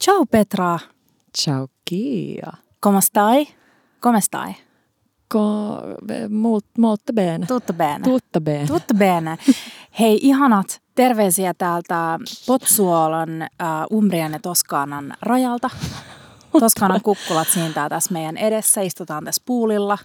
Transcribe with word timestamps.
Ciao 0.00 0.24
Petra, 0.26 0.78
Ciao 1.38 1.68
Kia. 1.84 2.52
come 2.80 3.00
stai? 3.00 3.48
Come 4.00 4.20
stai? 4.20 4.54
Molt, 6.30 6.64
molto 6.78 7.12
bene. 7.12 7.46
Tutto 7.46 7.72
bene. 7.72 8.00
Tutto 8.04 8.40
bene. 8.40 8.66
Tutto 8.66 8.94
bene. 8.94 9.38
Hei 9.98 10.18
ihanat, 10.22 10.80
terveisiä 10.94 11.54
täältä 11.54 12.18
Potsuolon, 12.46 13.42
äh, 13.42 13.48
Umbrian 13.92 14.32
ja 14.32 14.38
Toskaanan 14.38 15.14
rajalta. 15.22 15.70
Toskaanan 16.60 17.00
kukkulat 17.02 17.48
siintää 17.48 17.88
tässä 17.88 18.12
meidän 18.12 18.36
edessä, 18.36 18.80
istutaan 18.80 19.24
tässä 19.24 19.42
puulilla. 19.46 19.98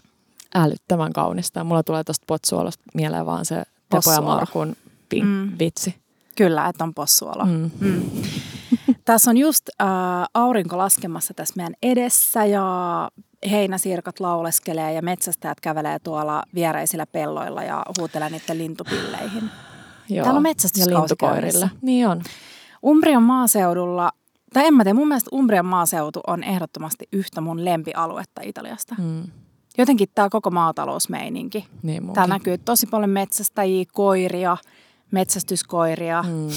Älyttömän 0.55 1.13
kaunista. 1.13 1.63
Mulla 1.63 1.83
tulee 1.83 2.03
tuosta 2.03 2.23
potsuolosta 2.27 2.83
mieleen 2.93 3.25
vaan 3.25 3.45
se 3.45 3.63
Tepo 3.89 4.11
ja. 4.11 4.21
Markun 4.21 4.75
pin, 5.09 5.25
Mm. 5.25 5.51
vitsi. 5.59 5.95
Kyllä, 6.35 6.67
että 6.67 6.83
on 6.83 6.93
possuolo. 6.93 7.45
Mm. 7.45 7.71
Mm. 7.79 8.01
Tässä 9.12 9.32
on 9.32 9.38
just 9.38 9.70
äh, 9.82 9.88
aurinko 10.34 10.78
laskemassa 10.78 11.33
tässä 11.33 11.54
meidän 11.57 11.74
edessä 11.82 12.46
ja 12.46 13.10
heinäsirkat 13.52 14.19
lauleskelee 14.19 14.93
ja 14.93 15.02
metsästäjät 15.02 15.60
kävelee 15.60 16.00
tuolla 16.00 16.43
viereisillä 16.56 17.06
pelloilla 17.06 17.64
ja 17.64 17.86
huutelee 18.00 18.29
niiden 18.29 18.57
lintupilleihin. 18.57 19.50
Joo. 20.10 20.24
Täällä 20.24 20.38
on 20.38 20.43
metsästyskausi. 20.43 21.16
Niin 21.82 22.07
on. 22.07 22.21
Umbrian 22.86 23.24
maaseudulla, 23.24 24.11
tai 24.54 24.66
en 24.66 24.74
mä 24.74 24.83
tiedä, 24.83 24.93
mun 24.93 25.07
mielestä 25.07 25.30
Umbrian 25.33 25.66
maaseutu 25.66 26.19
on 26.28 26.43
ehdottomasti 26.43 27.07
yhtä 27.14 27.41
mun 27.41 27.66
lempialuetta 27.66 28.41
Italiasta. 28.43 28.96
Mm. 28.97 29.24
Jotenkin 29.78 30.10
tämä 30.16 30.30
koko 30.30 30.52
maatalousmeininki. 30.52 31.68
Niin. 31.83 32.14
Täällä 32.14 32.36
näkyy 32.36 32.58
tosi 32.58 32.88
paljon 32.88 33.09
metsästäjiä, 33.09 33.86
koiria, 33.94 34.58
metsästyskoiria. 35.11 36.23
Mm. 36.28 36.47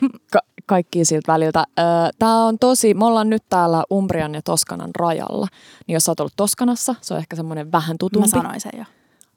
Ka- 0.32 0.55
kaikki 0.66 1.04
siltä 1.04 1.32
väliltä. 1.32 1.64
Tämä 2.18 2.44
on 2.44 2.58
tosi, 2.58 2.94
me 2.94 3.04
ollaan 3.04 3.30
nyt 3.30 3.42
täällä 3.48 3.84
Umbrian 3.92 4.34
ja 4.34 4.42
Toskanan 4.42 4.90
rajalla. 4.98 5.46
Niin 5.86 5.94
jos 5.94 6.04
sä 6.04 6.10
oot 6.10 6.20
ollut 6.20 6.32
Toskanassa, 6.36 6.94
se 7.00 7.14
on 7.14 7.20
ehkä 7.20 7.36
semmoinen 7.36 7.72
vähän 7.72 7.94
Mä 7.94 7.98
tutumpi. 7.98 8.28
sanoin 8.28 8.60
sen 8.60 8.72
jo. 8.78 8.84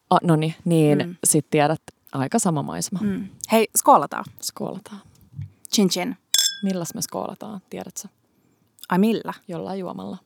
Ah, 0.10 0.20
no 0.24 0.36
niin, 0.36 0.56
niin 0.66 0.98
Mm. 1.08 1.16
sit 1.24 1.46
tiedät, 1.50 1.82
aika 2.12 2.40
sama 2.40 2.64
maisema. 2.64 3.00
Mm. 3.02 3.28
Hei, 3.52 3.68
skoolataan. 3.78 4.26
Skoolataan. 4.42 5.02
Chin 5.76 5.90
chin. 5.90 6.18
Milläs 6.64 6.94
me 6.96 7.02
skoolataan, 7.02 7.62
tiedätkö? 7.70 8.08
Ai 8.90 8.98
millä? 9.00 9.34
Jollain 9.48 9.80
juomalla. 9.80 10.18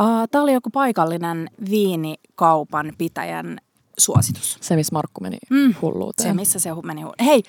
Uh, 0.00 0.06
Tämä 0.30 0.42
oli 0.42 0.52
joku 0.52 0.70
paikallinen 0.70 1.50
viinikaupan 1.70 2.92
pitäjän 2.98 3.58
suositus. 3.98 4.58
Se, 4.60 4.76
missä 4.76 4.92
Markku 4.92 5.20
meni 5.20 5.38
Mm. 5.50 5.74
hulluuteen. 5.82 6.28
Se, 6.28 6.34
missä 6.34 6.58
se 6.58 6.70
meni. 6.84 7.02
hu- 7.02 7.24
Hei, 7.24 7.42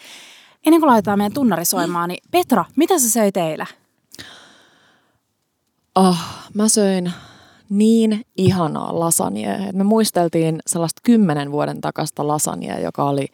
ennen 0.65 0.81
kuin 0.81 0.89
laitetaan 0.89 1.19
meidän 1.19 1.33
tunnari 1.33 1.65
soimaan, 1.65 2.09
niin 2.09 2.23
Petra, 2.31 2.65
mitä 2.75 2.99
sä 2.99 3.09
söit 3.09 3.37
eilen? 3.37 3.67
Oh, 5.95 6.17
mä 6.53 6.67
söin 6.67 7.13
niin 7.69 8.25
ihanaa 8.37 8.99
lasagnea. 8.99 9.73
Me 9.73 9.83
muisteltiin 9.83 10.59
sellaista 10.67 11.01
kymmenen 11.03 11.51
vuoden 11.51 11.81
takasta 11.81 12.27
lasagnea, 12.27 12.79
joka 12.79 13.03
oli 13.03 13.27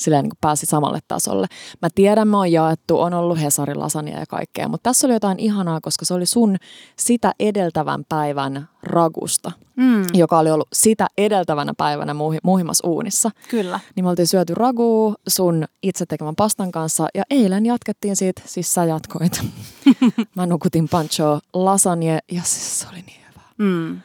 silleen 0.00 0.22
niin 0.24 0.32
pääsi 0.40 0.66
samalle 0.66 0.98
tasolle. 1.08 1.46
Mä 1.82 1.88
tiedän, 1.94 2.28
mä 2.28 2.36
oon 2.36 2.52
jaettu, 2.52 3.00
on 3.00 3.14
ollut 3.14 3.40
Hesari 3.40 3.74
lasagnea 3.74 4.18
ja 4.20 4.26
kaikkea, 4.26 4.68
mutta 4.68 4.90
tässä 4.90 5.06
oli 5.06 5.14
jotain 5.14 5.38
ihanaa, 5.38 5.80
koska 5.82 6.04
se 6.04 6.14
oli 6.14 6.26
sun 6.26 6.56
sitä 6.98 7.32
edeltävän 7.40 8.04
päivän 8.08 8.68
ragusta, 8.82 9.52
Mm, 9.76 10.04
joka 10.14 10.38
oli 10.38 10.50
ollut 10.50 10.68
sitä 10.72 11.06
edeltävänä 11.18 11.72
päivänä 11.76 12.14
muhi, 12.14 12.38
muhimassa 12.42 12.88
uunissa. 12.88 13.30
kyllä. 13.48 13.80
Niin 13.96 14.04
me 14.04 14.08
oltiin 14.10 14.26
syöty 14.26 14.54
raguu 14.54 15.14
sun 15.28 15.64
itse 15.82 16.06
tekemän 16.06 16.36
pastan 16.36 16.72
kanssa 16.72 17.06
ja 17.14 17.22
eilen 17.30 17.66
jatkettiin 17.66 18.16
siitä, 18.16 18.42
siis 18.46 18.74
sä 18.74 18.84
jatkoit. 18.84 19.40
Mä 20.36 20.46
nukutin 20.46 20.88
panchoa 20.88 21.40
lasagne 21.52 22.18
ja 22.32 22.42
siis 22.44 22.80
se 22.80 22.86
oli 22.92 23.02
niin 23.06 23.20
hyvä. 23.30 23.42
Mm. 23.58 24.00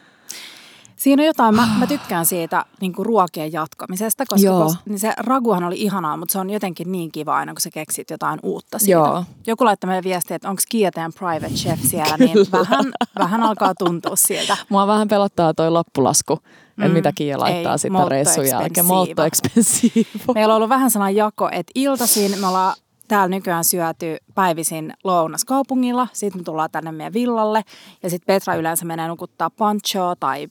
Siinä 1.05 1.23
on 1.23 1.27
jotain, 1.27 1.55
mä, 1.55 1.67
mä 1.79 1.87
tykkään 1.87 2.25
siitä 2.25 2.65
niin 2.81 2.93
kuin 2.93 3.05
ruokien 3.05 3.53
jatkamisesta, 3.53 4.23
koska 4.27 4.45
Joo. 4.45 4.63
kos, 4.63 4.77
niin 4.85 4.99
se 4.99 5.13
raguhan 5.17 5.63
oli 5.63 5.81
ihanaa, 5.81 6.17
mutta 6.17 6.31
se 6.31 6.39
on 6.39 6.49
jotenkin 6.49 6.91
niin 6.91 7.11
kiva 7.11 7.35
aina, 7.35 7.53
kun 7.53 7.61
sä 7.61 7.69
keksit 7.69 8.09
jotain 8.09 8.39
uutta 8.43 8.79
siitä. 8.79 8.91
Joo. 8.91 9.23
Joku 9.47 9.65
laittoi 9.65 9.87
meille 9.87 10.03
viestiä, 10.03 10.35
että 10.35 10.49
onko 10.49 10.61
Kia 10.69 10.91
teidän 10.91 11.13
private 11.13 11.53
chef 11.53 11.79
siellä, 11.81 12.17
niin 12.25 12.37
vähän, 12.51 12.85
vähän 13.19 13.43
alkaa 13.43 13.73
tuntua 13.75 14.15
siltä. 14.15 14.57
Mua 14.69 14.87
vähän 14.87 15.07
pelottaa 15.07 15.53
toi 15.53 15.71
loppulasku, 15.71 16.35
mm, 16.75 16.83
että 16.83 16.93
mitä 16.93 17.11
Kiia 17.15 17.39
laittaa 17.39 17.73
ei, 17.73 17.79
sitten 17.79 18.07
reissun 18.07 18.47
jälkeen. 18.47 18.85
Molto 18.85 19.23
expensivo. 19.23 20.33
Meillä 20.35 20.53
on 20.53 20.57
ollut 20.57 20.69
vähän 20.69 20.91
sellainen 20.91 21.15
jako, 21.15 21.49
että 21.51 21.71
iltaisin 21.75 22.39
me 22.39 22.47
ollaan 22.47 22.75
täällä 23.07 23.27
nykyään 23.27 23.63
syöty 23.63 24.17
päivisin 24.35 24.93
lounas 25.03 25.45
kaupungilla, 25.45 26.07
sitten 26.13 26.41
me 26.41 26.43
tullaan 26.43 26.71
tänne 26.71 26.91
meidän 26.91 27.13
villalle 27.13 27.63
ja 28.03 28.09
sitten 28.09 28.33
Petra 28.33 28.55
yleensä 28.55 28.85
menee 28.85 29.07
nukuttaa 29.07 29.49
panchoa 29.49 30.15
tai 30.15 30.47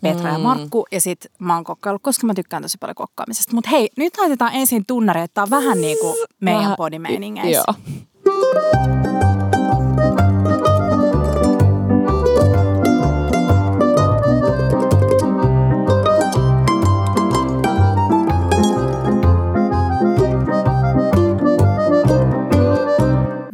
Petra 0.00 0.28
mm. 0.28 0.32
ja. 0.32 0.38
Markku 0.38 0.86
ja 0.92 1.00
sitten 1.00 1.30
mä 1.38 1.54
oon 1.54 1.64
kokkaillut, 1.64 2.02
koska 2.02 2.26
mä 2.26 2.34
tykkään 2.34 2.62
tosi 2.62 2.78
paljon 2.78 2.94
kokkaamisesta. 2.94 3.54
Mutta 3.54 3.70
hei, 3.70 3.90
nyt 3.96 4.16
laitetaan 4.18 4.54
ensin 4.54 4.86
tunnari, 4.86 5.20
että 5.20 5.34
tää 5.34 5.44
on 5.44 5.50
vähän 5.50 5.80
niin 5.80 5.98
kuin 5.98 6.16
meidän 6.40 6.74
podimeiningeissä. 6.76 7.64
Joo. 7.68 7.74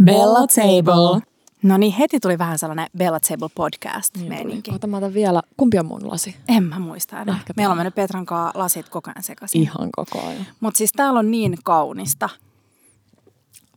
Bella 0.04 0.46
Table. 0.46 1.29
No 1.62 1.76
niin, 1.76 1.92
heti 1.92 2.20
tuli 2.20 2.38
vähän 2.38 2.58
sellainen 2.58 2.86
Bella 2.98 3.20
Table 3.20 3.48
podcast 3.54 4.16
Niin 4.16 4.28
meininki. 4.28 4.70
Ota 4.74 4.86
mä 4.86 4.96
otan 4.96 5.14
vielä, 5.14 5.42
kumpi 5.56 5.78
on 5.78 5.86
mun 5.86 6.10
lasi? 6.10 6.36
En 6.48 6.62
mä 6.62 6.78
muista 6.78 7.20
enää. 7.20 7.36
Ehkä 7.36 7.52
Meillä 7.56 7.72
on 7.72 7.78
mennyt 7.78 7.94
Petran 7.94 8.26
kanssa 8.26 8.58
lasit 8.58 8.88
koko 8.88 9.10
ajan 9.10 9.22
sekaisin. 9.22 9.62
Ihan 9.62 9.88
koko 9.96 10.26
ajan. 10.26 10.46
Mutta 10.60 10.78
siis 10.78 10.92
täällä 10.92 11.20
on 11.20 11.30
niin 11.30 11.58
kaunista. 11.64 12.28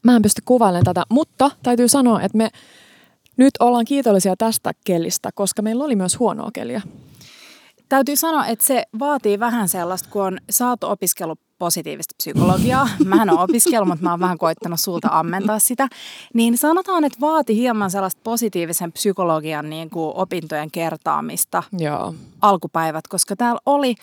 Mä 0.04 0.16
en 0.16 0.22
pysty 0.22 0.42
kuvailemaan 0.46 0.86
tätä, 0.86 1.04
mutta 1.10 1.52
täytyy 1.64 1.88
sanoa, 1.88 2.22
että 2.22 2.38
me 2.38 2.50
nyt 3.38 3.54
ollaan 3.60 3.86
kiitollisia 3.86 4.36
tästä 4.38 4.72
kelistä, 4.86 5.30
koska 5.36 5.62
meillä 5.62 5.84
oli 5.84 5.96
myös 5.96 6.20
huonoa 6.20 6.50
keliä. 6.54 6.82
Täytyy 7.90 8.16
sanoa, 8.16 8.46
että 8.46 8.66
se 8.66 8.84
vaatii 9.00 9.40
vähän 9.40 9.70
sellaista, 9.70 10.10
kun 10.10 10.24
on, 10.24 10.38
sä 10.50 10.70
oot 10.70 10.84
opiskellut 10.84 11.40
positiivista 11.63 12.16
psykologiaa. 12.18 12.90
Mähän 13.06 13.29
oon 13.29 13.40
opiskellut, 13.40 13.88
mutta 13.88 14.03
mä 14.03 14.12
oon 14.12 14.19
vähän 14.19 14.38
koittanut 14.38 14.79
sulta 14.79 15.07
ammentaa 15.12 15.59
sitä. 15.59 15.88
Niin 16.34 16.57
sanotaan, 16.57 17.03
että 17.03 17.19
vaati 17.22 17.56
hieman 17.56 17.91
sellaista 17.91 18.22
positiivisen 18.24 18.91
psykologian 18.91 19.69
niin 19.69 19.90
kuin 19.90 20.16
opintojen 20.16 20.72
kertaamista 20.72 21.63
Joo. 21.78 22.16
alkupäivät, 22.41 23.07
koska 23.07 23.35
täällä 23.35 23.59
oli 23.66 23.96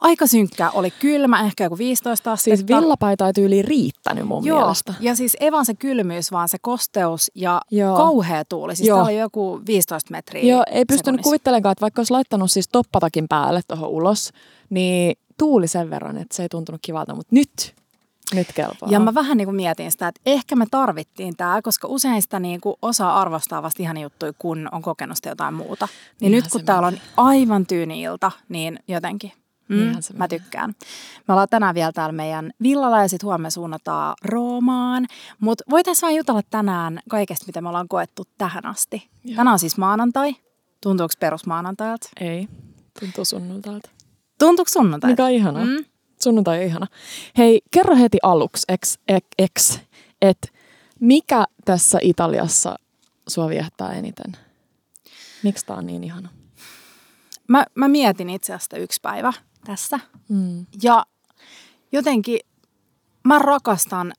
aika 0.00 0.26
synkkää. 0.26 0.70
Oli 0.70 0.90
kylmä, 0.90 1.40
ehkä 1.44 1.64
joku 1.64 1.78
15 1.78 2.32
astetta. 2.32 2.56
Siis 2.56 2.68
villapaita 2.68 3.26
ei 3.26 3.32
tyyliin 3.32 3.64
riittänyt 3.64 4.26
mun 4.26 4.44
Joo, 4.44 4.60
mielestä. 4.60 4.94
ja 5.00 5.14
siis 5.14 5.36
ei 5.40 5.52
vaan 5.52 5.66
se 5.66 5.74
kylmyys, 5.74 6.32
vaan 6.32 6.48
se 6.48 6.58
kosteus 6.60 7.30
ja 7.34 7.60
Joo. 7.70 7.96
kauhea 7.96 8.44
tuuli. 8.44 8.76
Siis 8.76 8.88
Joo. 8.88 8.96
täällä 8.96 9.10
oli 9.10 9.18
joku 9.18 9.60
15 9.66 10.10
metriä 10.10 10.52
Joo, 10.52 10.62
ei 10.70 10.84
pystynyt 10.84 11.20
kuvittelemaan, 11.20 11.72
että 11.72 11.82
vaikka 11.82 12.00
olisi 12.00 12.12
laittanut 12.12 12.50
siis 12.50 12.68
toppatakin 12.68 13.28
päälle 13.28 13.60
tuohon 13.68 13.88
ulos, 13.88 14.30
niin 14.70 15.16
tuuli 15.38 15.68
sen 15.68 15.90
verran, 15.90 16.16
että 16.16 16.36
se 16.36 16.42
ei 16.42 16.48
tuntunut 16.48 16.80
kivalta, 16.84 17.14
mutta 17.14 17.34
nyt, 17.34 17.74
nyt 18.34 18.52
kelpaa. 18.54 18.88
Ja 18.90 19.00
mä 19.00 19.14
vähän 19.14 19.36
niin 19.36 19.46
kuin 19.46 19.56
mietin 19.56 19.92
sitä, 19.92 20.08
että 20.08 20.20
ehkä 20.26 20.56
me 20.56 20.66
tarvittiin 20.70 21.36
tämä, 21.36 21.62
koska 21.62 21.88
usein 21.88 22.22
sitä 22.22 22.40
niin 22.40 22.60
kuin 22.60 22.76
osaa 22.82 23.20
arvostaa 23.20 23.62
vasta 23.62 23.82
ihan 23.82 23.98
juttuja, 23.98 24.32
kun 24.38 24.68
on 24.72 24.82
kokenut 24.82 25.16
sitä 25.16 25.28
jotain 25.28 25.54
muuta. 25.54 25.86
Niin 25.86 26.16
Niinhän 26.20 26.42
nyt 26.42 26.52
kun 26.52 26.64
täällä 26.64 26.88
on 26.88 26.98
aivan 27.16 27.66
tyyni 27.66 28.02
ilta, 28.02 28.30
niin 28.48 28.78
jotenkin 28.88 29.32
mm, 29.68 29.92
mä 30.14 30.28
tykkään. 30.28 30.74
Me 31.28 31.34
ollaan 31.34 31.48
tänään 31.48 31.74
vielä 31.74 31.92
täällä 31.92 32.12
meidän 32.12 32.50
villalla 32.62 33.00
ja 33.00 33.08
sitten 33.08 33.26
huomenna 33.26 33.50
suunnataan 33.50 34.14
Roomaan. 34.24 35.06
Mutta 35.40 35.64
voitaisiin 35.70 36.02
vaan 36.02 36.14
jutella 36.14 36.42
tänään 36.50 37.00
kaikesta, 37.08 37.46
mitä 37.46 37.60
me 37.60 37.68
ollaan 37.68 37.88
koettu 37.88 38.24
tähän 38.38 38.66
asti. 38.66 39.08
Joo. 39.24 39.36
Tänään 39.36 39.52
on 39.52 39.58
siis 39.58 39.78
maanantai. 39.78 40.36
Tuntuuko 40.82 41.14
perusmaanantailta? 41.20 42.08
Ei, 42.20 42.48
tuntuu 43.00 43.24
sunnuntailta. 43.24 43.95
Tuntuuko 44.38 44.68
sunnuntailta? 44.68 45.12
Mikä 45.12 45.24
on 45.24 45.30
ihanaa. 45.30 45.64
Mm. 45.64 45.84
Sunnuntai 46.22 46.58
on 46.58 46.64
ihana. 46.64 46.86
Hei, 47.38 47.62
kerro 47.70 47.96
heti 47.96 48.18
aluksi, 48.22 48.64
ex, 48.68 48.98
ex, 49.08 49.24
ex 49.38 49.78
että 50.22 50.48
mikä 51.00 51.44
tässä 51.64 51.98
Italiassa 52.02 52.76
sua 53.28 53.48
viehtää 53.48 53.92
eniten? 53.92 54.32
Miksi 55.42 55.66
tää 55.66 55.76
on 55.76 55.86
niin 55.86 56.04
ihana? 56.04 56.28
Mä, 57.48 57.64
mä 57.74 57.88
mietin 57.88 58.30
itse 58.30 58.54
asiassa 58.54 58.76
yksi 58.76 59.00
päivä 59.02 59.32
tässä. 59.64 60.00
Mm. 60.28 60.66
Ja 60.82 61.06
jotenkin 61.92 62.40
mä 63.24 63.38
rakastan, 63.38 64.12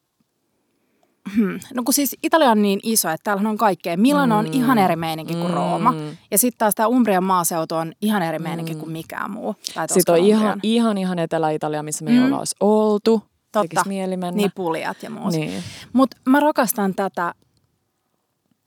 hmm, 1.36 1.60
no 1.74 1.84
kun 1.84 1.94
siis 1.94 2.16
Italia 2.24 2.52
on 2.52 2.62
niin 2.62 2.80
iso, 2.84 3.10
että 3.10 3.24
täällä 3.24 3.50
on 3.50 3.58
kaikkea. 3.58 3.98
Milano 3.98 4.38
on 4.38 4.46
Mm. 4.46 4.54
ihan 4.54 4.78
eri 4.78 4.96
meininki 4.96 5.34
kuin 5.34 5.48
Mm. 5.48 5.54
Rooma. 5.54 5.94
Ja 6.32 6.38
sitten 6.38 6.58
taas 6.58 6.76
tämä 6.76 6.88
Umbrian 6.88 7.24
maaseutu 7.24 7.76
on 7.76 7.94
ihan 8.02 8.22
eri 8.22 8.40
meininki 8.40 8.76
kuin 8.76 8.92
mikään 8.92 9.32
muu. 9.32 9.56
Sitten 9.88 10.14
on 10.16 10.20
ihan, 10.22 10.60
ihan, 10.64 10.98
ihan 10.98 11.20
Etelä-Italia, 11.20 11.84
missä 11.84 12.06
me 12.06 12.12
ei 12.12 12.20
Mm. 12.20 12.26
olla 12.26 12.40
olisi 12.40 12.56
oltu. 12.60 13.24
Totta. 13.52 13.84
Mieli 13.88 14.18
mennä. 14.18 14.38
Niin 14.38 14.52
pulijat 14.56 15.04
ja 15.04 15.10
muut. 15.10 15.32
Niin. 15.34 15.64
Mutta 15.94 16.18
mä 16.26 16.40
rakastan 16.40 16.96
tätä 16.96 17.34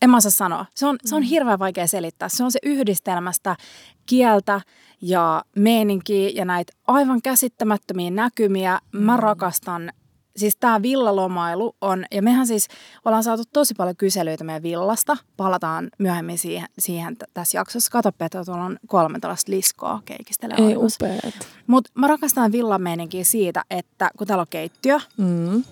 en 0.02 0.10
mä 0.10 0.16
osaa 0.16 0.30
sanoa. 0.30 0.66
Se 0.74 0.86
on, 0.86 0.96
se 1.04 1.16
on 1.16 1.22
hirveän 1.22 1.58
vaikea 1.58 1.86
selittää. 1.86 2.28
Se 2.28 2.44
on 2.44 2.52
se 2.52 2.58
yhdistelmästä 2.62 3.56
kieltä 4.06 4.60
ja 5.02 5.44
meininkiä 5.56 6.30
ja 6.34 6.44
näitä 6.44 6.72
aivan 6.86 7.22
käsittämättömiä 7.22 8.10
näkymiä. 8.10 8.78
Mä 8.92 9.16
rakastan 9.16 9.92
siis 10.40 10.56
tämä 10.56 10.82
villalomailu 10.82 11.76
on, 11.80 12.04
ja 12.12 12.22
mehän 12.22 12.46
siis 12.46 12.68
ollaan 13.04 13.24
saatu 13.24 13.42
tosi 13.52 13.74
paljon 13.74 13.96
kyselyitä 13.96 14.44
meidän 14.44 14.62
villasta. 14.62 15.16
Palataan 15.36 15.88
myöhemmin 15.98 16.38
siihen, 16.38 16.68
siihen 16.78 17.16
t- 17.16 17.22
tässä 17.34 17.58
jaksossa. 17.58 17.90
Kato 17.90 18.12
Petra, 18.12 18.44
tuolla 18.44 18.64
on 18.64 18.78
kolme 18.86 19.20
tällaista 19.20 19.52
liskoa 19.52 20.02
keikistelee 20.04 20.56
Ei 20.58 20.76
upeat. 20.76 21.34
Mutta 21.66 21.90
mä 21.94 22.06
rakastan 22.06 22.52
villan 22.52 22.82
meininkiä 22.82 23.24
siitä, 23.24 23.64
että 23.70 24.10
kun 24.18 24.26
täällä 24.26 24.40
on 24.42 24.46
keittiö, 24.50 24.98
Mm. 25.16 25.52
joku, 25.54 25.64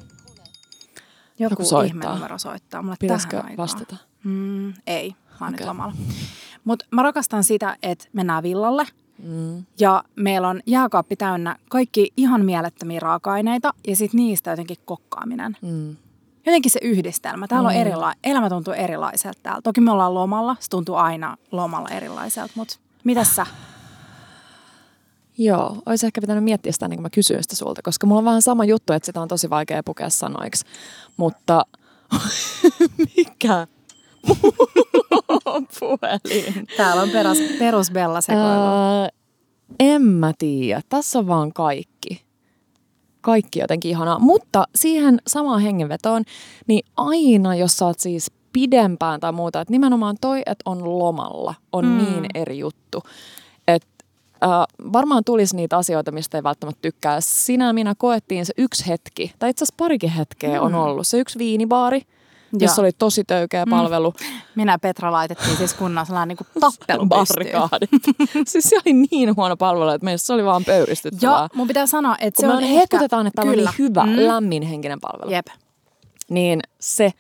Joku 1.39 1.65
soittaa. 1.65 1.85
ihme 2.11 2.15
numero 2.15 2.39
soittaa 2.39 2.83
mulle 2.83 2.97
Pitäisikö 3.01 3.31
tähän 3.31 3.47
aikaan. 3.51 3.57
vastata? 3.57 3.97
Mm, 4.25 4.73
ei, 4.87 5.11
mä 5.11 5.17
oon 5.47 5.49
okay. 5.49 5.51
nyt 5.51 5.67
lomalla. 5.67 5.95
Mutta 6.65 6.85
mä 6.91 7.03
rakastan 7.03 7.45
sitä, 7.45 7.77
että 7.83 8.05
mennään 8.13 8.43
villalle 8.43 8.87
Mm. 9.23 9.65
ja 9.81 10.05
meillä 10.17 10.49
on 10.49 10.61
jääkaappi 10.67 11.17
täynnä 11.17 11.57
kaikki 11.69 12.13
ihan 12.17 12.45
mielettömiä 12.45 13.01
raaka-aineita 13.01 13.75
ja 13.87 13.97
sitten 13.97 14.19
niistä 14.19 14.51
jotenkin 14.51 14.77
kokkaaminen. 14.85 15.57
Mm. 15.63 15.97
Jotenkin 16.47 16.71
se 16.71 16.79
yhdistelmä. 16.83 17.47
Täällä 17.47 17.71
mm. 17.71 17.77
on 17.77 17.83
erila- 17.87 18.15
elämä 18.25 18.49
tuntuu 18.49 18.75
erilaiselta 18.75 19.41
täällä. 19.43 19.63
Toki 19.63 19.81
me 19.81 19.91
ollaan 19.93 20.15
lomalla, 20.15 20.57
se 20.61 20.71
tuntuu 20.71 20.95
aina 20.95 21.37
lomalla 21.53 21.89
erilaiselta, 21.89 22.53
mutta 22.57 22.77
mitäs 23.05 23.37
sä? 23.37 23.47
Joo, 25.39 25.77
olisi 25.87 26.07
ehkä 26.07 26.21
pitänyt 26.21 26.45
miettiä 26.45 26.73
sitä, 26.73 26.89
niin 26.89 26.97
kuin 26.97 27.03
mä 27.03 27.11
kysyin 27.11 27.43
sitä 27.43 27.57
sulta, 27.57 27.83
koska 27.83 28.07
mulla 28.07 28.19
on 28.19 28.25
vähän 28.25 28.43
sama 28.43 28.65
juttu, 28.65 28.93
että 28.93 29.07
sitä 29.07 29.21
on 29.21 29.29
tosi 29.29 29.51
vaikea 29.51 29.83
pukea 29.83 30.11
sanoiksi. 30.11 30.65
Mutta 31.17 31.67
mikä? 33.17 33.67
Puhelin. 35.81 36.67
Täällä 36.77 37.03
on 37.03 37.11
perus, 37.11 37.39
perus 37.59 37.91
Bella 37.91 38.21
sekoilu. 38.21 38.47
Ää, 38.49 39.09
en 39.81 40.03
mä 40.03 40.33
tiedä. 40.39 40.81
Tässä 40.89 41.19
on 41.19 41.27
vaan 41.27 41.53
kaikki. 41.53 42.23
Kaikki 43.21 43.59
jotenkin 43.59 43.91
ihanaa. 43.91 44.19
Mutta 44.19 44.65
siihen 44.75 45.19
samaan 45.27 45.61
hengenvetoon, 45.61 46.23
niin 46.67 46.87
aina 46.97 47.55
jos 47.55 47.77
sä 47.77 47.87
oot 47.87 47.99
siis 47.99 48.31
pidempään 48.53 49.21
tai 49.21 49.33
muuta, 49.33 49.61
että 49.61 49.73
nimenomaan 49.73 50.17
toi, 50.21 50.39
että 50.39 50.63
on 50.65 50.99
lomalla, 50.99 51.55
on 51.73 51.85
Mm. 51.85 51.97
niin 51.99 52.27
eri 52.35 52.59
juttu. 52.59 53.03
Että 53.69 53.89
äh, 54.45 54.51
varmaan 54.93 55.25
tulisi 55.25 55.57
niitä 55.57 55.77
asioita, 55.77 56.13
mistä 56.13 56.39
ei 56.39 56.43
välttämättä 56.43 56.83
tykkää. 56.83 57.21
Sinä 57.21 57.73
minä 57.73 57.95
koettiin 57.99 58.47
se 58.47 58.53
yksi 58.59 58.87
hetki, 58.89 59.33
tai 59.39 59.51
itse 59.51 59.65
asiassa 59.65 59.75
parikin 59.79 60.11
hetkeä 60.11 60.59
mm. 60.61 60.67
on 60.67 60.75
ollut. 60.75 61.07
Se 61.07 61.19
yksi 61.19 61.39
viinibaari, 61.39 62.03
jossa 62.53 62.81
Joo. 62.81 62.85
oli 62.87 62.93
tosi 62.93 63.25
töykeä 63.25 63.65
Mm. 63.65 63.71
palvelu. 63.71 64.15
Minä 64.55 64.73
ja 64.73 64.79
Petra 64.79 65.13
laitettiin 65.13 65.57
siis 65.57 65.75
kunnan 65.75 66.07
sellainen 66.07 66.37
niin 66.41 66.47
tappelu 66.61 67.07
pystyyn. 67.09 67.09
barrikaadit. 67.09 67.91
siis 68.49 68.65
se 68.65 68.77
oli 68.77 69.07
niin 69.11 69.37
huono 69.37 69.57
palvelu, 69.57 69.91
että 69.91 70.05
meistä 70.05 70.27
se 70.27 70.33
oli 70.33 70.45
vaan 70.45 70.65
pöyristyttävää. 70.65 71.39
Joo, 71.39 71.49
mun 71.55 71.69
pitää 71.69 71.87
sanoa, 71.87 72.17
että 72.21 72.43
Kun 72.43 72.51
se 72.51 72.57
on 72.57 72.63
ehkä... 72.63 72.75
hehkutetaan, 72.75 73.27
että 73.27 73.43
täällä 73.43 73.53
on 73.53 73.57
niin 73.59 73.69
hyvä, 73.79 74.05
Mm. 74.05 74.11
mm. 74.11 74.27
lämminhenkinen 74.27 75.01
palvelu. 75.01 75.31
Jep. 75.31 75.47
Niin 76.31 76.61
se 76.81 77.13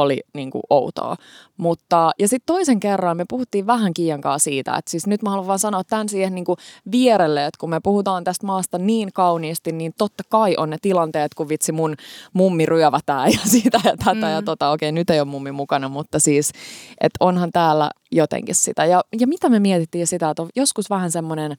oli 0.00 0.20
niin 0.34 0.50
kuin 0.50 0.62
outoa. 0.70 1.16
Mutta, 1.56 2.10
ja 2.18 2.28
sitten 2.28 2.46
toisen 2.46 2.80
kerran 2.80 3.16
me 3.16 3.24
puhuttiin 3.28 3.66
vähän 3.66 3.94
Kiiankaa 3.94 4.38
siitä, 4.38 4.76
että 4.76 4.90
siis 4.90 5.06
nyt 5.06 5.22
mä 5.22 5.30
haluan 5.30 5.46
vaan 5.46 5.58
sanoa 5.58 5.84
tämän 5.84 6.08
siihen 6.08 6.34
niin 6.34 6.44
kuin 6.44 6.56
vierelle, 6.92 7.46
että 7.46 7.58
kun 7.60 7.70
me 7.70 7.80
puhutaan 7.80 8.24
tästä 8.24 8.46
maasta 8.46 8.78
niin 8.78 9.12
kauniisti, 9.12 9.72
niin 9.72 9.92
totta 9.98 10.22
kai 10.28 10.54
on 10.58 10.70
ne 10.70 10.76
tilanteet, 10.82 11.34
kun 11.34 11.48
vitsi 11.48 11.72
mun 11.72 11.96
mummi 12.32 12.66
ryövätään 12.66 13.32
ja 13.32 13.38
siitä 13.52 13.80
ja 13.84 13.96
tätä 13.96 14.14
mm. 14.14 14.32
ja 14.32 14.42
tota, 14.42 14.70
okei 14.70 14.92
nyt 14.92 15.10
ei 15.10 15.20
ole 15.20 15.28
mummi 15.28 15.52
mukana, 15.52 15.88
mutta 15.88 16.18
siis, 16.18 16.52
että 17.00 17.16
onhan 17.20 17.50
täällä 17.52 17.90
jotenkin 18.12 18.54
sitä. 18.54 18.84
Ja, 18.84 19.02
ja 19.20 19.26
mitä 19.26 19.48
me 19.48 19.60
mietittiin 19.60 20.06
sitä, 20.06 20.30
että 20.30 20.42
on 20.42 20.48
joskus 20.56 20.90
vähän 20.90 21.10
semmoinen, 21.10 21.56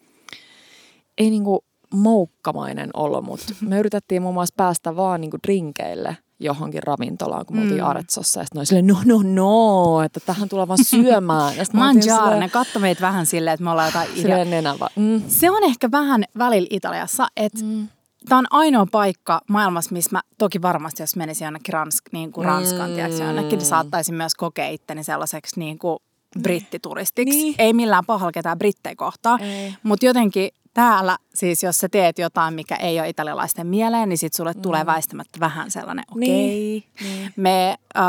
ei 1.18 1.30
niinku 1.30 1.66
moukkamainen 1.94 2.90
olo, 2.94 3.22
mutta 3.22 3.54
me 3.70 3.80
yritettiin 3.80 4.22
muun 4.22 4.34
muassa 4.34 4.54
päästä 4.58 4.96
vaan 4.96 5.22
niinku 5.22 5.38
drinkeille 5.44 6.18
johonkin 6.40 6.84
ravintolaan, 6.84 7.46
kun 7.46 7.56
me 7.58 7.62
oltiin 7.62 7.82
Mm. 7.82 7.88
Artsossa. 7.88 8.40
Ja 8.40 8.46
sitten 8.46 8.66
silleen, 8.66 8.88
no, 8.88 8.98
no, 9.06 9.22
no, 9.24 10.02
että 10.02 10.20
tähän 10.20 10.50
tulee 10.50 10.68
vaan 10.68 10.84
syömään. 10.86 11.58
Ja 11.58 11.66
Mangiare, 11.74 12.40
ne 12.40 12.50
katsoi 12.50 12.82
meitä 12.82 13.02
vähän 13.02 13.26
silleen, 13.26 13.54
että 13.54 13.64
me 13.64 13.70
ollaan 13.72 13.88
jotain 13.88 14.10
idea. 14.12 14.22
silleen 14.22 14.50
nenä 14.50 14.76
vaan. 14.80 14.92
Mm. 14.96 15.22
Se 15.28 15.52
on 15.52 15.64
ehkä 15.64 15.92
vähän 15.92 16.24
välillä 16.38 16.68
Italiassa, 16.70 17.28
että 17.38 17.64
Mm. 17.64 17.88
tämä 18.30 18.40
on 18.40 18.46
ainoa 18.50 18.86
paikka 18.92 19.42
maailmassa, 19.50 19.94
missä 19.94 20.10
mä 20.12 20.22
toki 20.38 20.62
varmasti, 20.62 21.04
jos 21.04 21.16
menisin 21.16 21.46
jonnekin 21.46 21.74
Ransk, 21.74 22.04
niin 22.12 22.32
kuin 22.32 22.46
Ranskaan, 22.46 22.90
Mm. 22.90 22.96
tiedätkö, 22.96 23.24
jonnekin, 23.24 23.58
niin 23.60 23.68
saattaisin 23.68 24.16
myös 24.16 24.36
kokea 24.36 24.68
itteni 24.70 25.04
sellaiseksi 25.04 25.60
niin 25.60 25.80
kuin 25.80 26.00
brittituristiksi. 26.42 27.38
Niin. 27.38 27.56
Ei 27.58 27.74
millään 27.74 28.06
pahalla 28.06 28.32
ketään 28.32 28.58
brittejä 28.58 28.96
kohtaa, 28.96 29.40
mutta 29.84 30.06
jotenkin 30.06 30.50
täällä, 30.76 31.18
siis 31.34 31.64
jos 31.64 31.78
sä 31.78 31.90
teet 31.90 32.20
jotain, 32.20 32.54
mikä 32.54 32.76
ei 32.76 33.00
ole 33.00 33.10
italialaisten 33.10 33.68
mieleen, 33.68 34.10
niin 34.10 34.18
sit 34.18 34.34
sulle 34.34 34.54
tulee 34.54 34.86
väistämättä 34.86 35.40
vähän 35.40 35.72
sellainen, 35.72 36.06
okei. 36.12 36.28
Mm. 36.28 36.34
Niin. 36.34 36.84
Niin. 37.04 37.34
Me 37.36 37.78
äh, 37.98 38.04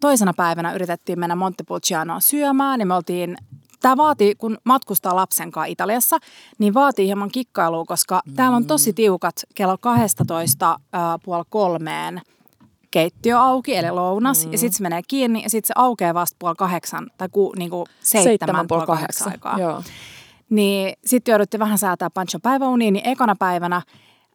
toisena 0.00 0.32
päivänä 0.36 0.74
yritettiin 0.74 1.20
mennä 1.20 1.36
Montepulcianoa 1.36 2.20
syömään, 2.20 2.78
niin 2.78 2.88
me 2.88 2.94
oltiin 2.94 3.36
Tämä 3.80 3.96
vaatii, 3.96 4.34
kun 4.34 4.58
matkustaa 4.64 5.16
lapsen 5.16 5.50
kanssa 5.50 5.72
Italiassa, 5.72 6.18
niin 6.58 6.74
vaatii 6.74 7.06
hieman 7.06 7.30
kikkailua, 7.30 7.84
koska 7.84 8.22
mm. 8.26 8.34
täällä 8.34 8.56
on 8.56 8.66
tosi 8.66 8.92
tiukat 8.92 9.42
kello 9.54 9.78
12 9.80 10.70
äh, 10.70 11.00
puoli 11.24 11.44
kolmeen 11.48 12.20
keittiö 12.90 13.38
auki, 13.38 13.76
eli 13.76 13.90
lounas, 13.90 14.46
mm. 14.46 14.52
ja 14.52 14.58
sitten 14.58 14.76
se 14.76 14.82
menee 14.82 15.00
kiinni, 15.08 15.42
ja 15.42 15.50
sitten 15.50 15.66
se 15.66 15.72
aukeaa 15.76 16.14
vasta 16.14 16.36
puoli 16.38 16.54
kahdeksan, 16.54 17.10
tai 17.18 17.28
ku, 17.32 17.52
niinku 17.58 17.86
seitsemän, 18.00 18.66
puoli 18.66 18.86
kahdeksan 18.86 19.32
aikaa. 19.32 19.58
Joo. 19.58 19.82
Niin 20.50 20.94
sitten 21.04 21.32
jouduttiin 21.32 21.58
vähän 21.58 21.78
säätää 21.78 22.10
pancho 22.10 22.38
päiväuniin, 22.42 22.94
niin 22.94 23.08
ekana 23.08 23.36
päivänä 23.38 23.82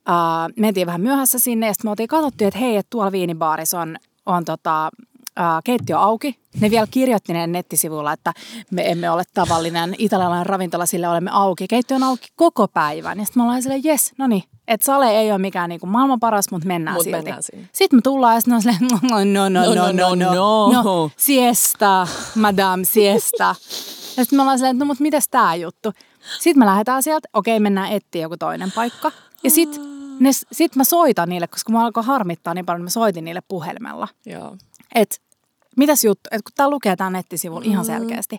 ää, 0.05 0.49
mentiin 0.59 0.87
vähän 0.87 1.01
myöhässä 1.01 1.39
sinne 1.39 1.67
ja 1.67 1.73
sitten 1.73 1.87
me 1.87 1.89
oltiin 1.89 2.07
katsottu, 2.07 2.45
että 2.45 2.59
hei, 2.59 2.77
että 2.77 2.89
tuolla 2.89 3.11
viinibaaris 3.11 3.73
on, 3.73 3.97
on 4.25 4.45
tota, 4.45 4.89
ää, 5.35 5.59
keittiö 5.63 5.99
auki. 5.99 6.39
Ne 6.59 6.71
vielä 6.71 6.87
kirjoitti 6.91 7.33
ne 7.33 7.47
nettisivuilla, 7.47 8.13
että 8.13 8.33
me 8.71 8.91
emme 8.91 9.11
ole 9.11 9.23
tavallinen 9.33 9.95
italialainen 9.97 10.45
ravintola, 10.45 10.85
sillä 10.85 11.11
olemme 11.11 11.31
auki. 11.33 11.67
Keittiö 11.67 11.95
on 11.95 12.03
auki 12.03 12.27
koko 12.35 12.67
päivän. 12.67 13.19
Ja 13.19 13.25
sitten 13.25 13.41
me 13.41 13.43
ollaan 13.43 13.61
silleen, 13.61 13.83
jes, 13.83 14.11
no 14.17 14.27
niin, 14.27 14.43
että 14.67 14.85
sale 14.85 15.11
ei 15.11 15.31
ole 15.31 15.37
mikään 15.37 15.69
niinku 15.69 15.85
maailman 15.85 16.19
paras, 16.19 16.45
mutta 16.51 16.67
mennään 16.67 16.95
Mut 16.95 17.03
silti. 17.03 17.31
Sitten 17.73 17.97
me 17.97 18.01
tullaan 18.01 18.35
ja 18.35 18.41
sitten 18.41 18.55
on 18.55 18.61
silleen, 18.61 18.79
no, 18.91 19.23
no 19.23 19.49
no 19.49 19.49
no 19.49 19.75
no 19.75 19.75
no 19.75 19.91
no, 19.91 20.15
no, 20.15 20.15
no, 20.15 20.71
no. 20.73 20.83
no 20.83 21.11
siesta, 21.17 22.07
madame, 22.35 22.85
siesta. 22.85 23.55
Ja 24.17 24.23
sitten 24.23 24.37
me 24.37 24.41
ollaan 24.41 24.57
silleen, 24.57 24.75
että 24.75 24.83
no 24.83 24.87
mutta 24.87 25.01
mitäs 25.01 25.27
tää 25.31 25.55
juttu? 25.55 25.91
Sitten 26.39 26.59
me 26.59 26.65
lähdetään 26.65 27.03
sieltä, 27.03 27.29
okei 27.33 27.59
mennään 27.59 27.91
etsiä 27.91 28.21
joku 28.21 28.37
toinen 28.37 28.71
paikka. 28.71 29.11
Ja 29.43 29.51
sitten 29.51 29.83
sit 30.51 30.75
mä 30.75 30.83
soitan 30.83 31.29
niille, 31.29 31.47
koska 31.47 31.71
mä 31.71 31.85
alkoi 31.85 32.03
harmittaa 32.03 32.53
niin 32.53 32.65
paljon, 32.65 32.79
niin 32.79 32.85
mä 32.85 32.89
soitin 32.89 33.25
niille 33.25 33.41
puhelimella. 33.47 34.07
Joo. 34.25 34.57
Että 34.95 35.15
mitäs 35.77 36.03
juttu, 36.03 36.29
että 36.31 36.43
kun 36.43 36.51
tää 36.55 36.69
lukee 36.69 36.95
tää 36.95 37.09
nettisivulla 37.09 37.65
ihan 37.65 37.85
selkeästi. 37.85 38.37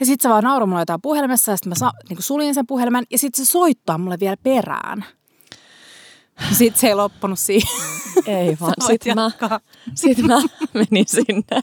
Ja 0.00 0.06
sitten 0.06 0.22
se 0.22 0.28
vaan 0.28 0.44
nauroi 0.44 0.66
mulle 0.66 0.80
jotain 0.80 1.02
puhelimessa 1.02 1.50
ja 1.50 1.56
sitten 1.56 1.70
mä 1.70 1.74
sa, 1.74 1.92
niin 2.08 2.22
suljin 2.22 2.54
sen 2.54 2.66
puhelimen 2.66 3.04
ja 3.10 3.18
sitten 3.18 3.46
se 3.46 3.50
soittaa 3.50 3.98
mulle 3.98 4.16
vielä 4.20 4.36
perään. 4.42 5.04
Sitten 6.52 6.80
se 6.80 6.86
ei 6.86 6.94
loppunut 6.94 7.38
siihen. 7.38 7.70
Ei 8.26 8.56
vaan. 8.60 8.74
Sitten 8.86 9.14
mä, 9.14 9.30
sit 9.94 10.18
mä 10.18 10.42
menin 10.74 11.06
sinne 11.08 11.62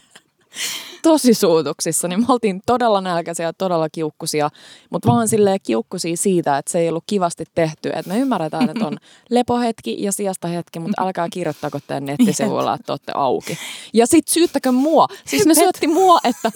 tosi 1.02 1.34
suutuksissa, 1.34 2.08
niin 2.08 2.20
me 2.20 2.26
oltiin 2.30 2.62
todella 2.66 3.02
nälkäisiä 3.02 3.46
ja 3.46 3.54
todella 3.54 3.90
kiukkusia, 3.90 4.50
mutta 4.90 5.08
vaan 5.10 5.28
silleen 5.28 5.60
kiukkusia 5.64 6.18
siitä, 6.18 6.58
että 6.58 6.72
se 6.72 6.80
ei 6.80 6.90
ollut 6.90 7.04
kivasti 7.08 7.44
tehty. 7.56 7.90
Että 7.90 8.12
me 8.12 8.20
ymmärretään, 8.20 8.70
että 8.70 8.88
on 8.88 8.98
lepohetki 9.30 10.04
ja 10.04 10.12
sijasta 10.12 10.48
hetki, 10.48 10.80
mutta 10.80 11.04
älkää 11.04 11.28
kirjoittako 11.32 11.80
teidän 11.88 12.06
nettisivuilla, 12.06 12.74
että 12.74 12.94
olette 12.94 13.12
auki. 13.16 13.58
Ja 13.94 14.08
sit 14.08 14.28
syyttäkö 14.28 14.72
mua. 14.72 15.08
Siis 15.26 15.46
ne 15.46 15.54
syötti 15.62 15.88
mua, 15.88 16.20
että 16.24 16.52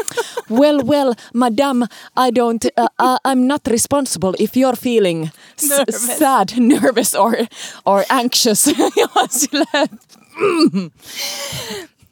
well, 0.52 0.82
well, 0.88 1.14
madam, 1.34 1.82
I 2.28 2.30
don't, 2.40 2.84
uh, 2.84 3.08
uh, 3.08 3.18
I'm 3.28 3.48
not 3.48 3.62
responsible 3.68 4.34
if 4.40 4.52
you're 4.58 4.80
feeling 4.84 5.28
Nervous. 5.70 6.18
sad, 6.20 6.50
nervous 6.58 7.16
or, 7.16 7.34
or 7.86 8.04
anxious. 8.10 8.68
ja 9.02 9.08
silleen, 9.30 9.88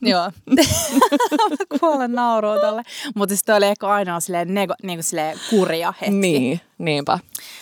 Joo. 0.02 0.32
Mä 0.46 1.78
kuolen 1.80 2.12
nauruun 2.12 2.60
tolle. 2.60 2.84
Mutta 3.16 3.34
siis 3.34 3.44
toi 3.44 3.58
oli 3.58 3.66
ehkä 3.66 3.88
ainoa 3.88 4.20
silleen, 4.20 4.54
nego, 4.54 4.74
niinku 4.84 5.04
silleen 5.04 5.38
kurja 5.50 5.94
hetki. 6.02 6.16
niin, 6.16 6.62
niinpä. 6.78 7.20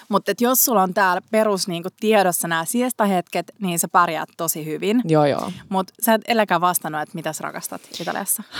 Mutta 0.10 0.32
jos 0.42 0.66
sulla 0.66 0.84
on 0.84 0.94
täällä 0.94 1.22
perus 1.32 1.68
niinku 1.68 1.90
tiedossa 2.00 2.48
nämä 2.48 2.66
siesta-hetket, 2.66 3.52
niin 3.60 3.80
sä 3.80 3.88
pärjäät 3.88 4.30
tosi 4.38 4.66
hyvin. 4.66 5.02
Joo, 5.06 5.26
joo. 5.26 5.52
Mutta 5.70 5.94
sä 6.02 6.14
et 6.14 6.22
eläkään 6.28 6.62
vastannut, 6.62 7.02
että 7.02 7.16
mitä 7.16 7.34
sä 7.34 7.44
rakastat 7.44 7.82
Italiassa. 8.02 8.44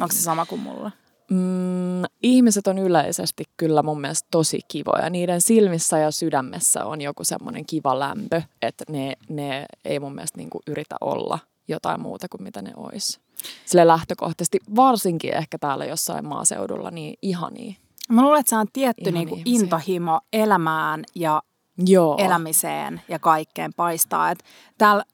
Onko 0.00 0.12
se 0.12 0.20
sama 0.20 0.46
kuin 0.46 0.60
mulla? 0.60 0.90
Mm, 1.30 2.02
ihmiset 2.22 2.66
on 2.66 2.78
yleisesti 2.78 3.44
kyllä 3.56 3.82
mun 3.82 4.00
mielestä 4.00 4.28
tosi 4.30 4.60
kivoja. 4.68 5.10
Niiden 5.10 5.40
silmissä 5.40 5.98
ja 5.98 6.10
sydämessä 6.10 6.84
on 6.84 7.00
joku 7.00 7.24
semmoinen 7.24 7.66
kiva 7.66 7.98
lämpö, 7.98 8.42
että 8.62 8.84
ne, 8.88 9.14
ne 9.28 9.66
ei 9.84 10.00
mun 10.00 10.14
mielestä 10.14 10.38
niinku 10.38 10.60
yritä 10.66 10.96
olla 11.00 11.38
jotain 11.68 12.00
muuta 12.00 12.28
kuin 12.28 12.42
mitä 12.42 12.62
ne 12.62 12.70
olisi. 12.76 13.20
Sille 13.64 13.86
lähtökohtaisesti, 13.86 14.58
varsinkin 14.76 15.34
ehkä 15.34 15.58
täällä 15.58 15.84
jossain 15.84 16.28
maaseudulla, 16.28 16.90
niin 16.90 17.14
ihania. 17.22 17.74
Mä 18.08 18.22
luulen, 18.22 18.40
että 18.40 18.50
se 18.50 18.56
on 18.56 18.66
tietty 18.72 19.12
niinku 19.12 19.34
ihmisiä. 19.34 19.64
intohimo 19.64 20.20
elämään 20.32 21.04
ja 21.14 21.42
Joo. 21.86 22.16
elämiseen 22.18 23.00
ja 23.08 23.18
kaikkeen 23.18 23.72
paistaa. 23.76 24.30
Et 24.30 24.44
täällä 24.78 25.04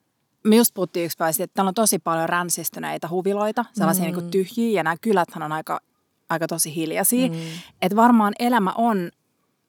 me 0.47 0.57
just 0.57 0.75
puhuttiin 0.75 1.05
yksi 1.05 1.17
päivä, 1.19 1.31
että 1.31 1.55
täällä 1.55 1.69
on 1.69 1.75
tosi 1.75 1.99
paljon 1.99 2.29
ränsistyneitä 2.29 3.09
huviloita, 3.09 3.65
sellaisia 3.73 4.11
mm. 4.11 4.17
niin 4.17 4.31
tyhjiä, 4.31 4.71
ja 4.71 4.83
nämä 4.83 4.97
kyläthän 5.01 5.43
on 5.43 5.53
aika, 5.53 5.81
aika 6.29 6.47
tosi 6.47 6.75
hiljaisia. 6.75 7.29
Mm. 7.29 7.35
Että 7.83 7.97
varmaan 7.97 8.33
elämä 8.39 8.73
on, 8.73 9.11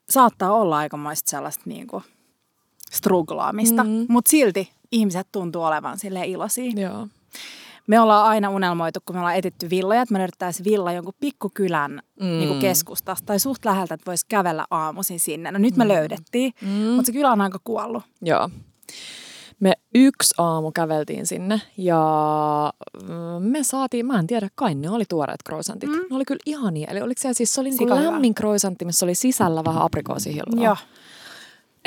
saattaa 0.10 0.52
olla 0.52 0.78
aikamoista 0.78 1.30
sellaista 1.30 1.64
niin 1.66 1.88
kuin 1.88 2.04
struglaamista, 2.92 3.84
mm. 3.84 4.06
mutta 4.10 4.30
silti 4.30 4.72
ihmiset 4.92 5.28
tuntuu 5.32 5.64
olevan 5.64 6.00
sille 6.00 6.26
iloisia. 6.26 6.72
Joo. 6.76 7.08
Me 7.88 8.00
ollaan 8.00 8.28
aina 8.28 8.50
unelmoitu, 8.50 9.00
kun 9.06 9.16
me 9.16 9.20
ollaan 9.20 9.36
etitty 9.36 9.70
villoja, 9.70 10.02
että 10.02 10.14
me 10.14 10.20
löydettäisiin 10.20 10.66
villa 10.66 10.92
jonkun 10.92 11.14
pikkukylän 11.20 12.02
mm. 12.20 12.26
niin 12.26 12.48
kuin 12.48 12.60
keskustasta 12.60 13.26
tai 13.26 13.40
suht 13.40 13.66
läheltä, 13.66 13.94
että 13.94 14.06
voisi 14.06 14.26
kävellä 14.30 14.66
aamuisin 14.72 15.20
sinne. 15.20 15.52
No 15.52 15.60
nyt 15.60 15.76
me 15.76 15.88
löydettiin, 15.88 16.54
mm. 16.62 16.70
mutta 16.70 17.06
se 17.06 17.12
kylä 17.12 17.32
on 17.32 17.42
aika 17.42 17.60
kuollut. 17.64 18.04
Joo. 18.22 18.50
Me 19.60 19.74
yksi 19.96 20.36
aamu 20.38 20.72
käveltiin 20.72 21.28
sinne 21.28 21.62
ja 21.78 22.04
mm, 23.04 23.44
me 23.44 23.64
saatiin, 23.64 24.06
mä 24.06 24.20
en 24.20 24.28
tiedä, 24.28 24.50
kai 24.56 24.76
ne 24.76 24.90
oli 24.90 25.04
tuoreet 25.10 25.40
croissantit. 25.48 25.90
Mm. 25.90 25.96
Ne 25.96 26.16
oli 26.16 26.26
kyllä 26.26 26.40
ihania. 26.46 26.88
Eli 26.92 27.02
oliko 27.02 27.22
se 27.22 27.34
siis, 27.34 27.54
se 27.54 27.62
oli 27.62 27.70
niin 27.70 27.90
lämmin 27.90 28.36
croissantti, 28.36 28.86
missä 28.86 29.06
oli 29.06 29.16
sisällä 29.16 29.64
vähän 29.64 29.82
aprikoosihilloa. 29.82 30.66
Joo. 30.66 30.78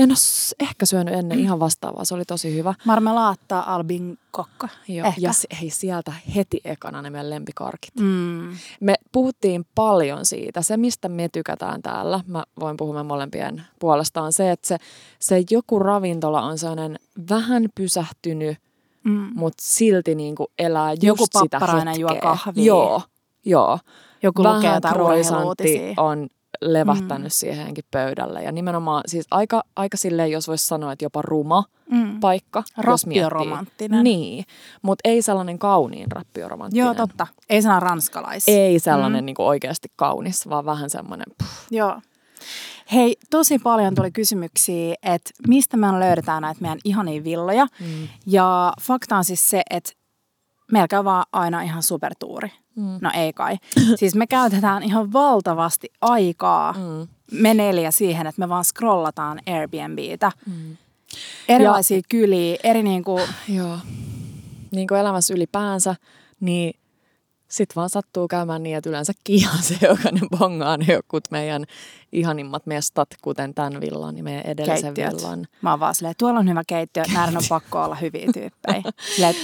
En 0.00 0.10
ole 0.10 0.16
ehkä 0.60 0.86
syönyt 0.86 1.14
ennen 1.14 1.40
ihan 1.40 1.60
vastaavaa, 1.60 2.04
se 2.04 2.14
oli 2.14 2.24
tosi 2.24 2.54
hyvä. 2.54 2.74
Marmelaattaa 2.84 3.74
albin 3.74 4.18
kokka. 4.30 4.68
Joo. 4.88 5.06
Ehkä. 5.06 5.20
Ja 5.20 5.30
hei, 5.60 5.70
sieltä 5.70 6.12
heti 6.36 6.60
ekana 6.64 7.02
ne 7.02 7.10
meidän 7.10 7.30
lempikarkit. 7.30 7.94
Mm. 8.00 8.56
Me 8.80 8.94
puhuttiin 9.12 9.66
paljon 9.74 10.26
siitä. 10.26 10.62
Se, 10.62 10.76
mistä 10.76 11.08
me 11.08 11.28
tykätään 11.28 11.82
täällä, 11.82 12.20
mä 12.26 12.44
voin 12.60 12.76
puhua 12.76 12.94
meidän 12.94 13.06
molempien 13.06 13.62
puolesta, 13.78 14.22
on 14.22 14.32
se, 14.32 14.50
että 14.50 14.68
se, 14.68 14.76
se 15.18 15.44
joku 15.50 15.78
ravintola 15.78 16.42
on 16.42 16.58
sellainen 16.58 16.98
vähän 17.30 17.68
pysähtynyt, 17.74 18.58
Mm. 19.04 19.30
mutta 19.34 19.62
silti 19.66 20.14
niin 20.14 20.34
kuin 20.34 20.46
elää 20.58 20.92
just 20.92 21.02
Joku 21.02 21.24
sitä 21.24 21.38
papparainen 21.50 22.00
juo 22.00 22.16
kahvia. 22.22 22.64
Joo, 22.64 23.02
joo. 23.44 23.78
Joku 24.22 24.42
Vähän 24.42 24.56
lukee 24.56 24.74
jotain 24.74 25.94
on 25.96 26.28
levähtänyt 26.60 27.26
mm. 27.26 27.30
siihenkin 27.30 27.84
pöydälle. 27.90 28.42
Ja 28.42 28.52
nimenomaan 28.52 29.02
siis 29.06 29.26
aika, 29.30 29.62
aika 29.76 29.96
silleen, 29.96 30.30
jos 30.30 30.48
voisi 30.48 30.66
sanoa, 30.66 30.92
että 30.92 31.04
jopa 31.04 31.22
ruma 31.22 31.64
Mm. 31.90 32.20
paikka. 32.20 32.62
Rappioromanttinen. 32.76 34.04
Niin, 34.04 34.44
mutta 34.82 35.08
ei 35.08 35.22
sellainen 35.22 35.58
kauniin 35.58 36.12
rappioromanttinen. 36.12 36.84
Joo, 36.84 36.94
totta. 36.94 37.26
Ei 37.48 37.62
sana 37.62 37.80
ranskalais. 37.80 38.44
Ei 38.46 38.78
sellainen 38.78 39.22
mm. 39.24 39.26
niin 39.26 39.36
oikeasti 39.38 39.88
kaunis, 39.96 40.48
vaan 40.48 40.64
vähän 40.64 40.90
semmoinen, 40.90 41.26
Joo. 41.70 42.00
Hei, 42.92 43.16
tosi 43.30 43.58
paljon 43.58 43.94
tuli 43.94 44.10
kysymyksiä, 44.10 44.94
että 45.02 45.30
mistä 45.48 45.76
me 45.76 46.00
löydetään 46.00 46.42
näitä 46.42 46.60
meidän 46.60 46.78
ihania 46.84 47.24
villoja. 47.24 47.66
Mm. 47.80 48.08
Ja 48.26 48.72
fakta 48.80 49.16
on 49.16 49.24
siis 49.24 49.50
se, 49.50 49.62
että 49.70 49.92
meillä 50.72 50.88
käy 50.88 51.04
vaan 51.04 51.24
aina 51.32 51.62
ihan 51.62 51.82
supertuuri. 51.82 52.52
Mm. 52.76 52.98
No 53.00 53.10
ei 53.14 53.32
kai. 53.32 53.56
Siis 54.00 54.14
me 54.14 54.26
käytetään 54.26 54.82
ihan 54.82 55.12
valtavasti 55.12 55.88
aikaa, 56.00 56.72
Mm. 56.72 57.08
me 57.32 57.54
neljä 57.54 57.90
siihen, 57.90 58.26
että 58.26 58.40
me 58.40 58.48
vaan 58.48 58.64
scrollataan 58.64 59.40
Airbnbitä. 59.46 60.32
Mm. 60.46 60.76
Erilaisia 61.48 61.96
ja, 61.96 62.02
kyliä, 62.08 62.56
eri 62.64 62.82
niinku, 62.82 63.20
Joo. 63.56 63.78
Niin 64.70 64.88
kuin 64.88 65.00
elämässä 65.00 65.34
ylipäänsä, 65.34 65.94
niin 66.40 66.74
sitten 67.48 67.74
vaan 67.76 67.90
sattuu 67.90 68.28
käymään 68.28 68.62
niin, 68.62 68.76
että 68.76 68.90
yleensä 68.90 69.12
kiihan 69.24 69.62
se, 69.62 69.74
joka 69.88 70.08
ne 70.12 70.20
bongaa 70.38 70.76
ne 70.76 70.92
jokut 70.92 71.24
meidän 71.30 71.64
ihanimmat 72.12 72.66
mestat, 72.66 73.08
kuten 73.22 73.54
tämän 73.54 73.80
villan, 73.80 74.14
niin 74.14 74.24
meidän 74.24 74.46
edellisen 74.46 74.94
keittiöt. 74.94 75.22
villan. 75.22 75.46
Mä 75.62 75.70
oon 75.70 75.80
vaan 75.80 75.94
silleen, 75.94 76.14
tuolla 76.18 76.40
on 76.40 76.48
hyvä 76.48 76.62
keittiö, 76.66 77.02
näiden 77.14 77.36
on 77.36 77.42
pakko 77.48 77.82
olla 77.84 77.94
hyviä 77.94 78.26
tyyppejä. 78.34 78.82
Silleen, 79.14 79.34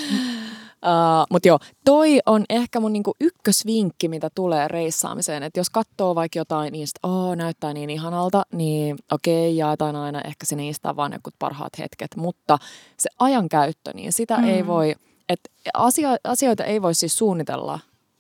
Uh, 0.87 1.27
Mutta 1.31 1.49
joo, 1.49 1.59
toi 1.85 2.19
on 2.27 2.45
ehkä 2.51 2.81
mun 2.81 2.93
niinku 2.93 3.15
ykkösvinkki, 3.21 4.09
mitä 4.09 4.31
tulee 4.35 4.69
reissaamiseen. 4.69 5.43
Että 5.43 5.61
jos 5.61 5.71
katsoo 5.71 6.15
vaikka 6.15 6.39
jotain 6.39 6.73
niistä, 6.73 7.01
oo 7.03 7.35
näyttää 7.35 7.73
niin 7.73 7.91
ihanalta, 7.91 8.43
niin 8.53 8.97
okei, 9.13 9.57
jaetaan 9.57 9.97
aina 9.97 10.21
ehkä 10.21 10.47
sinne 10.47 10.63
niistä 10.63 10.97
vaan 10.97 11.13
jotkut 11.13 11.35
parhaat 11.39 11.79
hetket. 11.79 12.17
Mutta 12.17 12.59
se 12.97 13.09
ajankäyttö, 13.19 13.91
niin 13.95 14.13
sitä 14.13 14.37
mm. 14.37 14.45
ei 14.45 14.67
voi, 14.67 14.95
että 15.29 15.51
asia, 15.75 16.09
asioita 16.25 16.65
ei 16.65 16.83
voi 16.83 16.95
siis 16.95 17.19
suunnitella 17.19 17.79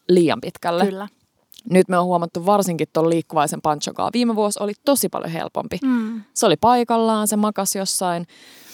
liian 0.08 0.40
pitkälle. 0.40 0.84
Kyllä. 0.86 1.08
Nyt 1.70 1.88
me 1.88 1.98
on 1.98 2.04
huomattu 2.04 2.46
varsinkin 2.46 2.88
tuon 2.92 3.10
liikkuvaisen 3.10 3.60
panchokaa. 3.62 4.10
Viime 4.12 4.36
vuosi 4.36 4.62
oli 4.62 4.72
tosi 4.84 5.08
paljon 5.08 5.32
helpompi. 5.32 5.78
Mm. 5.84 6.22
Se 6.34 6.46
oli 6.46 6.56
paikallaan, 6.56 7.28
se 7.28 7.36
makas 7.36 7.74
jossain. 7.74 8.26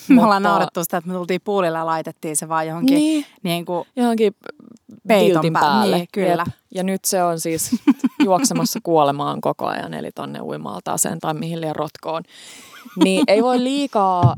Me 0.09 0.23
ollaan 0.23 0.42
naurettu 0.42 0.85
sitä, 0.85 0.97
että 0.97 1.09
me 1.11 1.14
tultiin 1.14 1.40
puolille 1.44 1.78
ja 1.78 1.87
laitettiin 1.87 2.37
se 2.37 2.49
vaan 2.49 2.66
johonkin 2.66 2.94
Niin. 2.97 3.26
niin. 3.42 3.64
Kuin, 3.64 3.85
johonkin 3.97 4.35
Peiton 5.09 5.42
päälle. 5.52 5.61
päälle. 5.61 5.97
Niin, 5.97 6.09
kyllä. 6.12 6.44
Jep. 6.47 6.54
Ja 6.75 6.82
nyt 6.82 7.04
se 7.04 7.23
on 7.25 7.40
siis 7.40 7.71
juoksemassa 8.25 8.78
kuolemaan 8.82 9.40
koko 9.40 9.66
ajan, 9.66 9.94
eli 9.94 10.11
tonne 10.14 10.40
uimaaltaaseen 10.40 11.18
tai 11.21 11.35
mihin 11.35 11.61
liian 11.61 11.76
rotkoon. 11.76 12.23
Niin 13.04 13.25
ei 13.26 13.42
voi 13.42 13.62
liikaa 13.64 14.37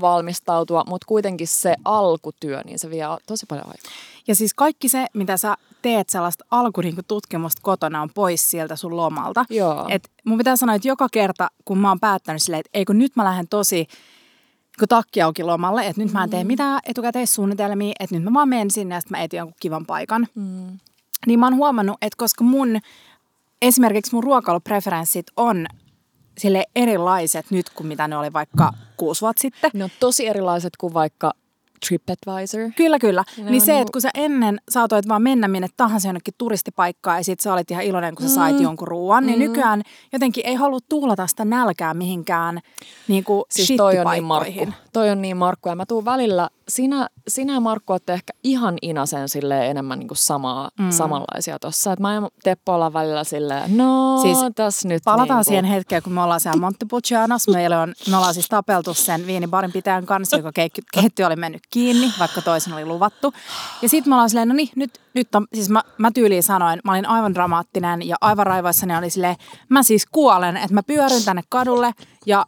valmistautua, 0.00 0.84
mutta 0.86 1.04
kuitenkin 1.06 1.48
se 1.48 1.74
alkutyö, 1.84 2.60
niin 2.64 2.78
se 2.78 2.90
vie 2.90 3.04
tosi 3.26 3.46
paljon 3.46 3.66
aikaa. 3.66 3.92
ja 4.28 4.34
siis 4.34 4.54
kaikki 4.54 4.88
se, 4.88 5.06
mitä 5.14 5.36
sä 5.36 5.56
teet 5.82 6.08
sellaista 6.10 6.44
alkututkimusta 6.50 7.62
kotona, 7.62 8.02
on 8.02 8.10
pois 8.14 8.50
sieltä 8.50 8.76
sun 8.76 8.96
lomalta. 8.96 9.44
Joo. 9.50 9.86
Et 9.88 10.10
mun 10.24 10.38
pitää 10.38 10.56
sanoa, 10.56 10.74
että 10.74 10.88
joka 10.88 11.06
kerta, 11.12 11.48
kun 11.64 11.78
mä 11.78 11.88
oon 11.88 12.00
päättänyt 12.00 12.42
silleen, 12.42 12.60
että 12.60 12.70
ei 12.74 12.84
kun 12.84 12.98
nyt 12.98 13.16
mä 13.16 13.24
lähden 13.24 13.48
tosi 13.48 13.86
kun 14.78 14.88
takki 14.88 15.22
auki 15.22 15.42
lomalle, 15.42 15.86
että 15.86 16.02
nyt 16.02 16.12
mä 16.12 16.24
en 16.24 16.30
tee 16.30 16.44
mitään 16.44 16.80
etukäteissuunnitelmia, 16.86 17.94
että 18.00 18.14
nyt 18.14 18.24
mä 18.24 18.32
vaan 18.32 18.48
menen 18.48 18.70
sinne 18.70 18.94
ja 18.94 19.00
sitten 19.00 19.18
mä 19.18 19.24
etin 19.24 19.38
jonkun 19.38 19.56
kivan 19.60 19.86
paikan. 19.86 20.26
Mm. 20.34 20.78
Niin 21.26 21.38
mä 21.38 21.46
oon 21.46 21.56
huomannut, 21.56 21.96
että 22.02 22.16
koska 22.16 22.44
mun, 22.44 22.78
esimerkiksi 23.62 24.14
mun 24.14 24.24
ruokailupreferenssit 24.24 25.26
on 25.36 25.66
sille 26.38 26.64
erilaiset 26.76 27.50
nyt 27.50 27.70
kuin 27.70 27.86
mitä 27.86 28.08
ne 28.08 28.16
oli 28.16 28.32
vaikka 28.32 28.72
kuusi 28.96 29.20
vuotta 29.20 29.40
sitten. 29.40 29.70
Ne 29.74 29.84
on 29.84 29.90
tosi 30.00 30.26
erilaiset 30.26 30.76
kuin 30.76 30.94
vaikka 30.94 31.32
TripAdvisor. 31.88 32.60
Kyllä, 32.76 32.98
kyllä. 32.98 33.24
Ne 33.38 33.50
niin 33.50 33.60
se, 33.60 33.80
että 33.80 33.92
kun 33.92 34.02
sä 34.02 34.10
ennen 34.14 34.58
saatoit 34.70 35.08
vaan 35.08 35.22
mennä 35.22 35.48
minne 35.48 35.68
tahansa 35.76 36.08
jonnekin 36.08 36.34
turistipaikkaan 36.38 37.18
ja 37.18 37.24
sit 37.24 37.40
sä 37.40 37.52
olit 37.52 37.70
ihan 37.70 37.84
iloinen, 37.84 38.14
kun 38.14 38.28
sä 38.28 38.34
sait 38.34 38.56
Mm. 38.56 38.62
jonkun 38.62 38.88
ruoan, 38.88 39.26
niin 39.26 39.38
Mm. 39.38 39.44
nykyään 39.44 39.82
jotenkin 40.12 40.46
ei 40.46 40.54
halua 40.54 40.78
tuhlata 40.88 41.26
sitä 41.26 41.44
nälkää 41.44 41.94
mihinkään 41.94 42.60
niin 43.08 43.24
kuin 43.24 43.44
Siis 43.50 43.72
toi 43.76 43.98
on 43.98 44.12
niin 44.12 44.24
Markku. 44.24 44.66
Toi 44.96 45.10
on 45.10 45.22
niin 45.22 45.36
Markku. 45.36 45.68
Ja 45.68 45.74
mä 45.74 45.86
tuun 45.86 46.04
välillä, 46.04 46.48
sinä, 46.68 47.08
sinä 47.28 47.52
ja 47.52 47.60
Markku 47.60 47.92
olette 47.92 48.12
ehkä 48.12 48.32
ihan 48.44 48.78
inasen 48.82 49.28
silleen 49.28 49.70
enemmän 49.70 49.98
niin 49.98 50.08
kuin 50.08 50.18
samaa, 50.18 50.70
mm. 50.78 50.90
samanlaisia 50.90 51.58
tossa. 51.58 51.92
Että 51.92 52.02
mä 52.02 52.14
ja 52.14 52.28
Teppo 52.42 52.74
ollaan 52.74 52.92
välillä 52.92 53.24
silleen, 53.24 53.76
no 53.76 54.18
Siis 54.22 54.38
tässä 54.54 54.88
nyt 54.88 55.02
Palataan 55.04 55.38
niin 55.38 55.44
siihen 55.44 55.64
hetkeen, 55.64 56.02
kun 56.02 56.12
me 56.12 56.22
ollaan 56.22 56.40
siellä 56.40 56.60
Montepulcianos. 56.60 57.48
Meillä 57.48 57.80
on, 57.80 57.94
me 58.10 58.16
ollaan 58.16 58.34
siis 58.34 58.48
tapeltu 58.48 58.94
sen 58.94 59.26
viinibarin 59.26 59.72
pitäjän 59.72 60.06
kanssa, 60.06 60.36
joka 60.36 60.52
keitty, 60.52 60.82
keittiö 60.92 61.26
oli 61.26 61.36
mennyt 61.36 61.62
kiinni, 61.70 62.12
vaikka 62.18 62.42
toisen 62.42 62.72
oli 62.72 62.84
luvattu. 62.84 63.32
Ja 63.82 63.88
sitten 63.88 64.10
me 64.10 64.14
ollaan 64.14 64.30
silleen, 64.30 64.48
no 64.48 64.54
niin, 64.54 64.68
nyt, 64.76 65.00
nyt 65.14 65.34
on, 65.34 65.46
siis 65.54 65.68
mä, 65.68 65.82
mä 65.98 66.10
tyyliin 66.10 66.42
sanoin, 66.42 66.80
mä 66.84 66.92
olin 66.92 67.06
aivan 67.06 67.34
dramaattinen 67.34 68.08
ja 68.08 68.16
aivan 68.20 68.46
raivoissani 68.46 68.96
oli 68.96 69.10
silleen, 69.10 69.36
mä 69.68 69.82
siis 69.82 70.06
kuolen, 70.06 70.56
että 70.56 70.74
mä 70.74 70.82
pyöryn 70.82 71.24
tänne 71.24 71.42
kadulle 71.48 71.92
ja 72.26 72.46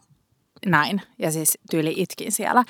näin. 0.65 1.01
Ja 1.19 1.31
siis 1.31 1.57
tyyli 1.71 1.93
itkin 1.97 2.31
siellä. 2.31 2.63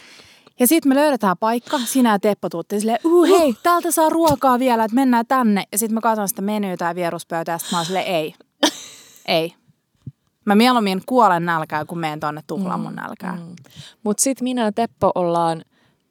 Ja 0.59 0.67
sitten 0.67 0.89
me 0.89 0.95
löydetään 0.95 1.37
paikka, 1.39 1.79
sinä 1.79 2.11
ja 2.11 2.19
Teppo 2.19 2.49
tuutte 2.49 2.79
silleen, 2.79 2.99
uh, 3.03 3.27
hei, 3.27 3.55
täältä 3.63 3.91
saa 3.91 4.09
ruokaa 4.09 4.59
vielä, 4.59 4.83
että 4.83 4.95
mennään 4.95 5.25
tänne. 5.27 5.63
Ja 5.71 5.77
sitten 5.77 5.93
mä 5.93 6.01
katson 6.01 6.29
sitä 6.29 6.41
menyytä 6.41 6.85
ja 6.85 6.95
vieruspöytää, 6.95 7.53
ja 7.53 7.57
sitten 7.57 7.75
mä 7.75 7.79
oon 7.79 7.85
silleen, 7.85 8.05
ei, 8.05 8.33
ei. 9.25 9.53
Mä 10.45 10.55
mieluummin 10.55 11.01
kuolen 11.05 11.45
nälkää, 11.45 11.85
kun 11.85 11.99
menen 11.99 12.19
tonne 12.19 12.41
tuhlaan 12.47 12.79
mun 12.79 12.95
nälkää. 12.95 13.35
Mm. 13.35 13.55
Mutta 14.03 14.23
sitten 14.23 14.43
minä 14.43 14.63
ja 14.63 14.71
Teppo 14.71 15.11
ollaan, 15.15 15.61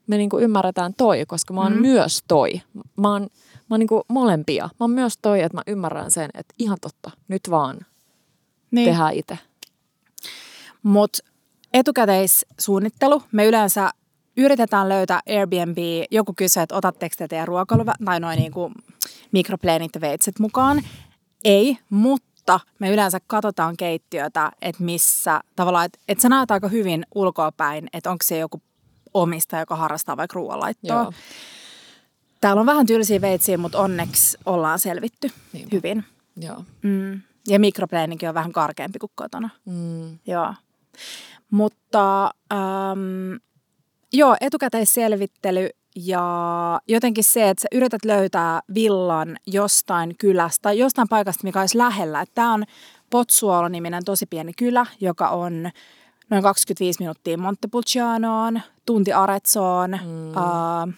me 0.07 0.17
niinku 0.17 0.39
ymmärretään 0.39 0.95
toi, 0.95 1.25
koska 1.27 1.55
mä 1.55 1.61
oon 1.61 1.73
mm. 1.73 1.81
myös 1.81 2.23
toi. 2.29 2.61
Mä 2.97 3.13
oon, 3.13 3.23
mä 3.23 3.67
oon 3.71 3.81
niinku 3.81 4.03
molempia. 4.09 4.65
Mä 4.65 4.85
oon 4.85 4.91
myös 4.91 5.19
toi, 5.23 5.43
että 5.43 5.57
mä 5.57 5.63
ymmärrän 5.67 6.11
sen, 6.11 6.31
että 6.35 6.55
ihan 6.59 6.79
totta, 6.81 7.11
nyt 7.29 7.43
vaan 7.51 7.79
Niin. 8.71 8.89
tehdään 8.89 9.15
itse. 9.15 9.39
Mutta 10.83 11.19
etukäteissuunnittelu, 11.79 13.23
me 13.33 13.47
yleensä 13.47 13.91
yritetään 14.37 14.89
löytää 14.89 15.21
Airbnb, 15.29 15.79
joku 16.11 16.35
kysyy, 16.37 16.63
että 16.63 16.77
otatteko 16.77 17.15
te 17.19 17.29
teidän 17.29 17.49
ruokailu 17.49 17.85
tai 18.05 18.21
noin 18.21 18.39
niinku 18.39 18.73
mikropleenit 19.33 19.95
ja 19.95 20.01
veitset 20.01 20.39
mukaan. 20.39 20.83
Ei, 21.45 21.79
mutta 21.91 22.61
me 22.79 22.91
yleensä 22.91 23.19
katsotaan 23.27 23.77
keittiötä, 23.77 24.53
että 24.63 24.83
missä 24.85 25.41
tavallaan, 25.57 25.87
että, 25.87 25.99
että 26.09 26.23
sä 26.23 26.29
näet 26.29 26.51
aika 26.51 26.69
hyvin 26.69 27.07
ulkoapäin, 27.15 27.89
että 27.93 28.11
onko 28.11 28.25
se 28.25 28.39
joku 28.39 28.63
omistaja, 29.15 29.63
joka 29.63 29.77
harrastaa 29.77 30.17
vaikka 30.17 30.35
ruoanlaittoa. 30.35 30.97
Joo. 31.03 31.13
Täällä 32.41 32.61
on 32.61 32.67
vähän 32.67 32.87
tylsiä 32.87 33.21
veitsiä, 33.21 33.59
mutta 33.59 33.79
onneksi 33.79 34.39
ollaan 34.47 34.79
selvitty 34.79 35.31
Niinpä. 35.53 35.77
hyvin. 35.77 36.05
Joo. 36.37 36.65
Mm. 36.83 37.21
Ja 37.49 37.59
mikropleininki 37.59 38.27
on 38.27 38.35
vähän 38.35 38.53
karkeampi 38.53 38.99
kuin 38.99 39.13
kotona. 39.15 39.49
Mm. 39.65 40.19
Joo. 40.27 40.55
Mutta 41.51 42.31
ähm, 42.53 43.35
joo, 44.13 44.37
etukäteisselvittely 44.41 45.69
ja 45.97 46.81
jotenkin 46.89 47.25
se, 47.25 47.49
että 47.49 47.63
sä 47.63 47.69
yrität 47.73 48.05
löytää 48.05 48.61
villan 48.75 49.37
jostain 49.47 50.15
kylästä, 50.19 50.73
jostain 50.73 51.09
paikasta, 51.09 51.45
mikä 51.45 51.61
olisi 51.61 51.79
lähellä. 51.79 52.25
Tämä 52.35 52.55
on 52.55 52.65
Potsuolo-niminen 53.11 54.05
tosi 54.05 54.27
pieni 54.27 54.53
kylä, 54.53 54.87
joka 55.01 55.29
on 55.29 55.71
noin 56.31 56.43
25 56.43 56.99
minuuttia 57.01 57.39
Montepulcianoon, 57.39 58.61
tunti 58.87 59.13
Arezzoon, 59.13 59.91
mm. 59.91 60.37
äh, 60.37 60.95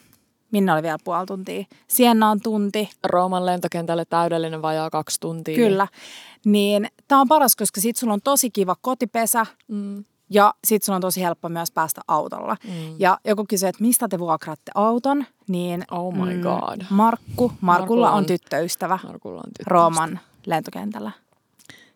minne 0.51 0.73
oli 0.73 0.83
vielä 0.83 0.99
puoli 1.05 1.27
tuntia, 1.27 1.65
Siennaan 1.89 2.41
tunti, 2.41 2.91
Rooman 3.05 3.47
lentokentälle 3.47 4.05
täydellinen 4.05 4.63
vajaa 4.63 4.91
kaksi 4.91 5.21
tuntia. 5.21 5.57
Kyllä. 5.57 5.87
Niin 6.45 6.89
tämä 7.09 7.21
on 7.21 7.29
paras, 7.29 7.57
koska 7.57 7.81
sit 7.81 7.97
sulla 7.97 8.13
on 8.13 8.21
tosi 8.25 8.51
kiva 8.51 8.77
kotipesä 8.81 9.47
Mm. 9.69 10.05
ja 10.31 10.55
sit 10.67 10.83
sulla 10.83 10.97
on 10.97 11.03
tosi 11.03 11.23
helppo 11.23 11.49
myös 11.49 11.71
päästä 11.71 12.01
autolla. 12.09 12.57
Mm. 12.65 12.95
Ja 12.99 13.19
joku 13.25 13.45
kysyy, 13.49 13.69
että 13.69 13.83
mistä 13.83 14.09
te 14.09 14.19
vuokraatte 14.19 14.73
auton, 14.75 15.25
niin 15.49 15.85
Oh 15.91 16.15
my 16.15 16.39
god. 16.39 16.81
Markku, 16.91 17.49
Markulla 17.49 17.53
Markulla 17.61 18.11
on 18.11 18.17
on- 18.19 18.27
tyttöystävä 18.27 18.99
Markulla 19.05 19.37
on 19.41 19.45
tyttö. 19.59 19.65
Rooman 19.67 20.21
lentokentällä. 20.47 21.11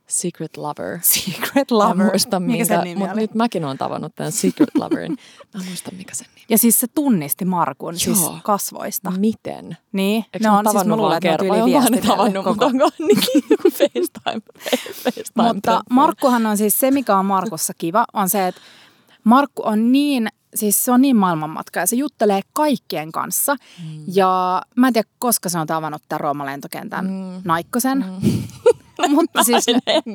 Secret 0.07 0.57
Lover. 0.57 0.99
Secret 1.15 1.71
Lover. 1.71 2.07
muista, 2.07 2.41
Mikä 2.41 2.83
nimi 2.83 2.99
mutta 2.99 3.15
nyt 3.15 3.35
mäkin 3.35 3.65
olen 3.65 3.79
tavannut 3.79 4.15
tämän 4.15 4.33
Secret 4.33 4.69
Loverin. 4.75 5.19
Mä 5.55 5.61
en 5.61 5.67
muista, 5.67 5.91
mikä 5.97 6.15
sen 6.15 6.27
nimi 6.35 6.47
Ja 6.49 6.59
siis 6.59 6.81
se 6.81 6.87
tunnisti 6.87 7.45
Markun 7.45 7.99
siis 7.99 8.21
Joo. 8.21 8.39
kasvoista. 8.43 9.11
Miten? 9.11 9.77
Niin, 9.93 10.25
Eikö 10.33 10.39
ne 10.41 10.49
mä 10.49 10.59
on, 10.59 10.65
siis 10.71 10.85
mä 10.85 10.97
luulen, 10.97 11.23
vaan 11.23 11.35
että 11.35 11.45
ne 11.45 11.63
on 11.63 11.93
kerran? 11.93 12.03
Tavannut 12.07 12.45
koko 12.45 12.71
mukaan 12.71 12.93
niin 12.99 13.19
joku 13.51 13.71
FaceTime, 13.71 14.43
FaceTime 14.93 15.53
Mutta 15.53 15.81
Markkuhan 15.91 16.47
on 16.47 16.57
siis, 16.57 16.79
se 16.79 16.91
mikä 16.91 17.17
on 17.17 17.27
Markussa 17.27 17.73
kiva, 17.79 18.05
on 18.13 18.29
se, 18.29 18.49
että 18.49 18.61
Markku 19.25 19.63
on 19.65 19.93
niin, 19.93 20.29
siis 20.55 20.85
se 20.85 20.93
on 20.93 21.03
niin 21.03 21.17
maailmanmatka 21.17 21.81
ja 21.81 21.87
se 21.87 21.97
juttelee 21.97 22.41
kaikkien 22.53 23.13
kanssa. 23.13 23.55
Mm. 23.55 24.05
Ja 24.07 24.63
mä 24.77 24.87
en 24.87 24.93
tiedä, 24.93 25.09
koska 25.19 25.49
se 25.49 25.59
on 25.59 25.67
tavannut 25.67 26.03
tämän 26.09 26.21
Rooman 26.21 26.47
lentokentän 26.47 27.07
mm. 27.07 27.43
Naikkosen. 27.45 28.05
Mm. 28.23 28.43
Mutta 29.09 29.45
siis 29.49 29.67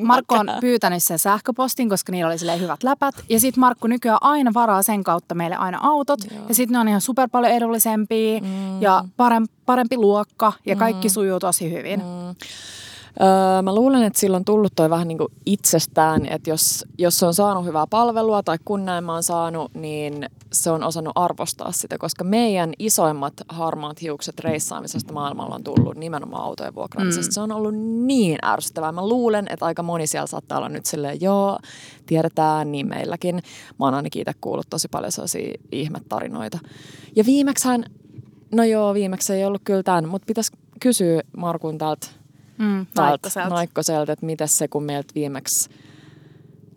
Markku 0.03 0.35
on 0.35 0.47
pyytänyt 0.61 1.03
sen 1.03 1.19
sähköpostin, 1.19 1.89
koska 1.89 2.11
niillä 2.11 2.31
oli 2.31 2.59
hyvät 2.59 2.83
läpät. 2.83 3.15
Ja 3.29 3.39
sitten 3.39 3.59
Markku 3.59 3.87
nykyään 3.87 4.17
aina 4.21 4.51
varaa 4.53 4.83
sen 4.83 5.03
kautta 5.03 5.35
meille 5.35 5.55
aina 5.55 5.79
autot. 5.81 6.19
Joo. 6.31 6.45
Ja 6.49 6.55
sitten 6.55 6.73
ne 6.73 6.79
on 6.79 6.87
ihan 6.87 7.01
super 7.01 7.29
paljon 7.31 7.53
edullisempia 7.53 8.41
mm. 8.41 8.81
ja 8.81 9.03
parempi, 9.17 9.53
parempi 9.65 9.97
luokka 9.97 10.53
ja 10.65 10.75
kaikki 10.75 11.07
mm. 11.07 11.11
sujuu 11.11 11.39
tosi 11.39 11.71
hyvin. 11.71 11.99
Mm. 11.99 12.35
Öö, 13.21 13.61
mä 13.61 13.75
luulen, 13.75 14.03
että 14.03 14.19
silloin 14.19 14.41
on 14.41 14.45
tullut 14.45 14.73
toi 14.75 14.89
vähän 14.89 15.07
niin 15.07 15.17
kuin 15.17 15.33
itsestään, 15.45 16.25
että 16.25 16.49
jos, 16.49 16.85
jos 16.97 17.23
on 17.23 17.33
saanut 17.33 17.65
hyvää 17.65 17.87
palvelua 17.87 18.43
tai 18.43 18.57
kun 18.65 18.85
näin 18.85 19.03
mä 19.03 19.13
oon 19.13 19.23
saanut, 19.23 19.73
niin 19.75 20.29
se 20.53 20.71
on 20.71 20.83
osannut 20.83 21.13
arvostaa 21.15 21.71
sitä, 21.71 21.97
koska 21.97 22.23
meidän 22.23 22.73
isoimmat 22.79 23.33
harmaat 23.49 24.01
hiukset 24.01 24.39
reissaamisesta 24.39 25.13
maailmalla 25.13 25.55
on 25.55 25.63
tullut 25.63 25.95
nimenomaan 25.95 26.43
autojen 26.43 26.75
vuokraamisesta. 26.75 27.29
Mm. 27.29 27.33
Se 27.33 27.41
on 27.41 27.51
ollut 27.51 27.75
niin 28.05 28.37
ärsyttävää. 28.45 28.91
Mä 28.91 29.07
luulen, 29.07 29.47
että 29.49 29.65
aika 29.65 29.83
moni 29.83 30.07
siellä 30.07 30.27
saattaa 30.27 30.57
olla 30.57 30.69
nyt 30.69 30.85
silleen, 30.85 31.21
joo, 31.21 31.59
tiedetään 32.05 32.71
niin 32.71 32.87
meilläkin. 32.87 33.35
Mä 33.79 33.85
oon 33.85 33.93
ainakin 33.93 34.21
itse 34.21 34.33
kuullut 34.41 34.69
tosi 34.69 34.87
paljon 34.87 35.11
sellaisia 35.11 35.53
ihmetarinoita. 35.71 36.59
Ja 37.15 37.25
viimeksään, 37.25 37.85
no 38.51 38.63
joo, 38.63 38.93
viimeksi 38.93 39.33
ei 39.33 39.45
ollut 39.45 39.61
kyllä 39.63 39.83
tämän, 39.83 40.09
mutta 40.09 40.25
pitäisi 40.25 40.51
kysyä 40.79 41.21
Markun 41.37 41.77
täältä 41.77 42.07
Mm, 42.59 42.85
Naikkoselta. 42.95 43.49
Naikkoselta, 43.49 44.11
että 44.11 44.25
miten 44.25 44.47
se, 44.47 44.67
kun 44.67 44.83
meiltä 44.83 45.13
viimeksi... 45.15 45.69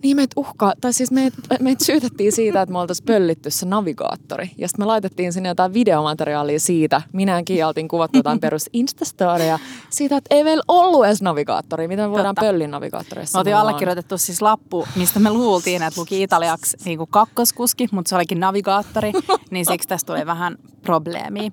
Niin 0.02 0.16
meitä 0.16 0.32
uhkaa, 0.36 0.72
tai 0.80 0.92
siis 0.92 1.10
meitä 1.10 1.36
meit 1.60 1.80
syytettiin 1.80 2.32
siitä, 2.32 2.62
että 2.62 2.72
me 2.72 2.78
oltaisiin 2.78 3.06
pöllitty 3.06 3.50
se 3.50 3.66
navigaattori. 3.66 4.50
Ja 4.58 4.68
sitten 4.68 4.82
me 4.82 4.86
laitettiin 4.86 5.32
sinne 5.32 5.48
jotain 5.48 5.74
videomateriaalia 5.74 6.60
siitä. 6.60 7.02
Minä 7.12 7.36
ja 7.36 7.42
Kiia 7.44 7.68
oltiin 7.68 7.88
kuvattu 7.88 8.18
jotain 8.18 8.40
perus 8.46 8.70
Instastoria 8.72 9.58
siitä, 9.90 10.16
että 10.16 10.34
ei 10.34 10.44
meillä 10.44 10.62
ollut 10.68 11.06
edes 11.06 11.22
navigaattori. 11.22 11.88
Miten 11.88 12.04
me 12.04 12.10
voidaan 12.10 12.34
Totta. 12.34 12.46
pölliä 12.48 12.68
navigaattorissa? 12.68 13.38
Me 13.38 13.40
oltiin 13.40 13.56
allekirjoitettu 13.56 14.18
siis 14.18 14.42
lappu, 14.42 14.86
mistä 14.96 15.20
me 15.20 15.30
luultiin, 15.30 15.82
että 15.82 16.00
luki 16.00 16.22
italiaksi 16.22 16.76
niin 16.84 16.98
kuin 16.98 17.10
kakkoskuski, 17.10 17.88
mutta 17.92 18.08
se 18.08 18.16
olikin 18.16 18.40
navigaattori, 18.40 19.12
niin 19.50 19.66
siksi 19.66 19.88
tästä 19.88 20.12
tuli 20.12 20.26
vähän 20.26 20.56
probleemia. 20.82 21.50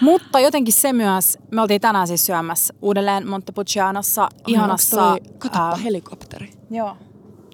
Mutta 0.00 0.40
jotenkin 0.40 0.74
se 0.74 0.92
myös, 0.92 1.38
me 1.50 1.60
oltiin 1.62 1.80
tänään 1.80 2.06
siis 2.06 2.26
syömässä 2.26 2.74
uudelleen 2.82 3.28
Montepulcianossa, 3.28 4.28
ihanassa... 4.46 4.96
toi- 4.96 5.20
Katoppa 5.38 5.68
ää, 5.68 5.76
helikopteri. 5.76 6.50
Joo. 6.70 6.96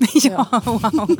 Joo, 0.30 0.46
wow. 0.66 1.11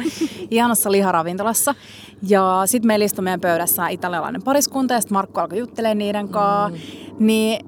Liharavintolassa. 0.89 1.75
Ja 2.23 2.63
sitten 2.67 2.87
meillä 2.87 3.05
istui 3.05 3.23
meidän 3.25 3.41
pöydässä 3.41 3.89
italialainen 3.89 4.43
pariskunta 4.43 4.95
ja 4.95 5.01
sitten 5.01 5.17
Markku 5.17 5.41
alkoi 5.41 5.59
juttelemaan 5.59 5.99
niiden 5.99 6.29
kanssa. 6.29 6.79
Mm. 7.19 7.27
Niin 7.27 7.67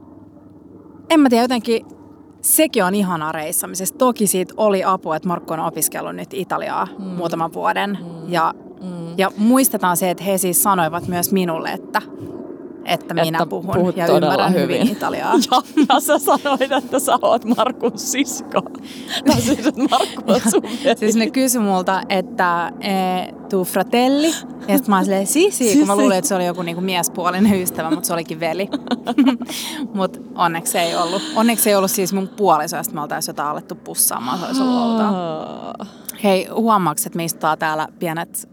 en 1.10 1.20
mä 1.20 1.28
tiedä, 1.28 1.44
jotenkin 1.44 1.86
sekin 2.40 2.84
on 2.84 2.94
ihanaa 2.94 3.32
reissaamisesta. 3.32 3.98
Toki 3.98 4.26
siitä 4.26 4.54
oli 4.56 4.84
apua, 4.84 5.16
että 5.16 5.28
Markku 5.28 5.52
on 5.52 5.60
opiskellut 5.60 6.16
nyt 6.16 6.34
Italiaa 6.34 6.88
mm. 6.98 7.04
muutaman 7.04 7.52
vuoden. 7.52 7.98
Mm. 8.00 8.32
Ja, 8.32 8.54
Mm. 8.82 9.14
ja 9.16 9.30
muistetaan 9.36 9.96
se, 9.96 10.10
että 10.10 10.24
he 10.24 10.38
siis 10.38 10.62
sanoivat 10.62 11.08
myös 11.08 11.32
minulle, 11.32 11.70
että, 11.72 12.02
että 12.84 13.14
minä 13.14 13.38
Että 13.38 13.46
puhun 13.46 13.74
puhut 13.74 13.96
ja 13.96 14.06
ymmärrän 14.06 14.52
hyvin, 14.52 14.80
hyvin. 14.80 14.92
Italiaa. 14.92 15.34
Ja, 15.50 15.62
ja 15.88 16.00
sä 16.00 16.18
sanoit, 16.18 16.72
että 16.72 16.98
sä 16.98 17.18
oot 17.22 17.44
Markun 17.44 17.98
sisko. 17.98 18.62
Tai 19.26 19.40
siis, 19.40 19.66
että 19.66 19.82
Markku 19.90 20.32
on 20.32 20.40
sun 20.50 20.62
veli. 20.84 20.96
Siis 20.96 21.16
ne 21.16 21.30
kysyi 21.30 21.60
multa, 21.60 22.02
että 22.08 22.72
e, 22.80 22.92
tuu 23.48 23.64
fratelli. 23.64 24.26
Ja 24.26 24.76
sitten 24.76 24.90
mä 24.90 24.96
olin 24.96 25.04
silleen, 25.04 25.26
si, 25.26 25.50
si, 25.50 25.78
kun 25.78 25.86
mä 25.86 25.96
luulin, 25.96 26.18
että 26.18 26.28
se 26.28 26.34
oli 26.34 26.46
joku 26.46 26.62
niinku 26.62 26.80
miespuolinen 26.80 27.62
ystävä, 27.62 27.90
mutta 27.90 28.06
se 28.06 28.12
olikin 28.12 28.40
veli. 28.40 28.68
mutta 29.94 30.18
onneksi 30.34 30.78
ei 30.78 30.96
ollut. 30.96 31.22
Onneksi 31.36 31.70
ei 31.70 31.76
ollut 31.76 31.90
siis 31.90 32.12
mun 32.12 32.28
puoliso, 32.28 32.76
ja 32.76 32.82
me 32.92 33.00
oltaisiin 33.00 33.32
jotain 33.32 33.48
alettu 33.48 33.74
pussaamaan, 33.74 34.38
se 34.38 34.46
olisi 34.46 34.62
ollut 34.62 34.82
outoa. 34.82 35.74
Hei, 36.24 36.46
huomaaks, 36.46 37.06
että 37.06 37.16
me 37.16 37.24
istutaan 37.24 37.58
täällä 37.58 37.88
pienet, 37.98 38.48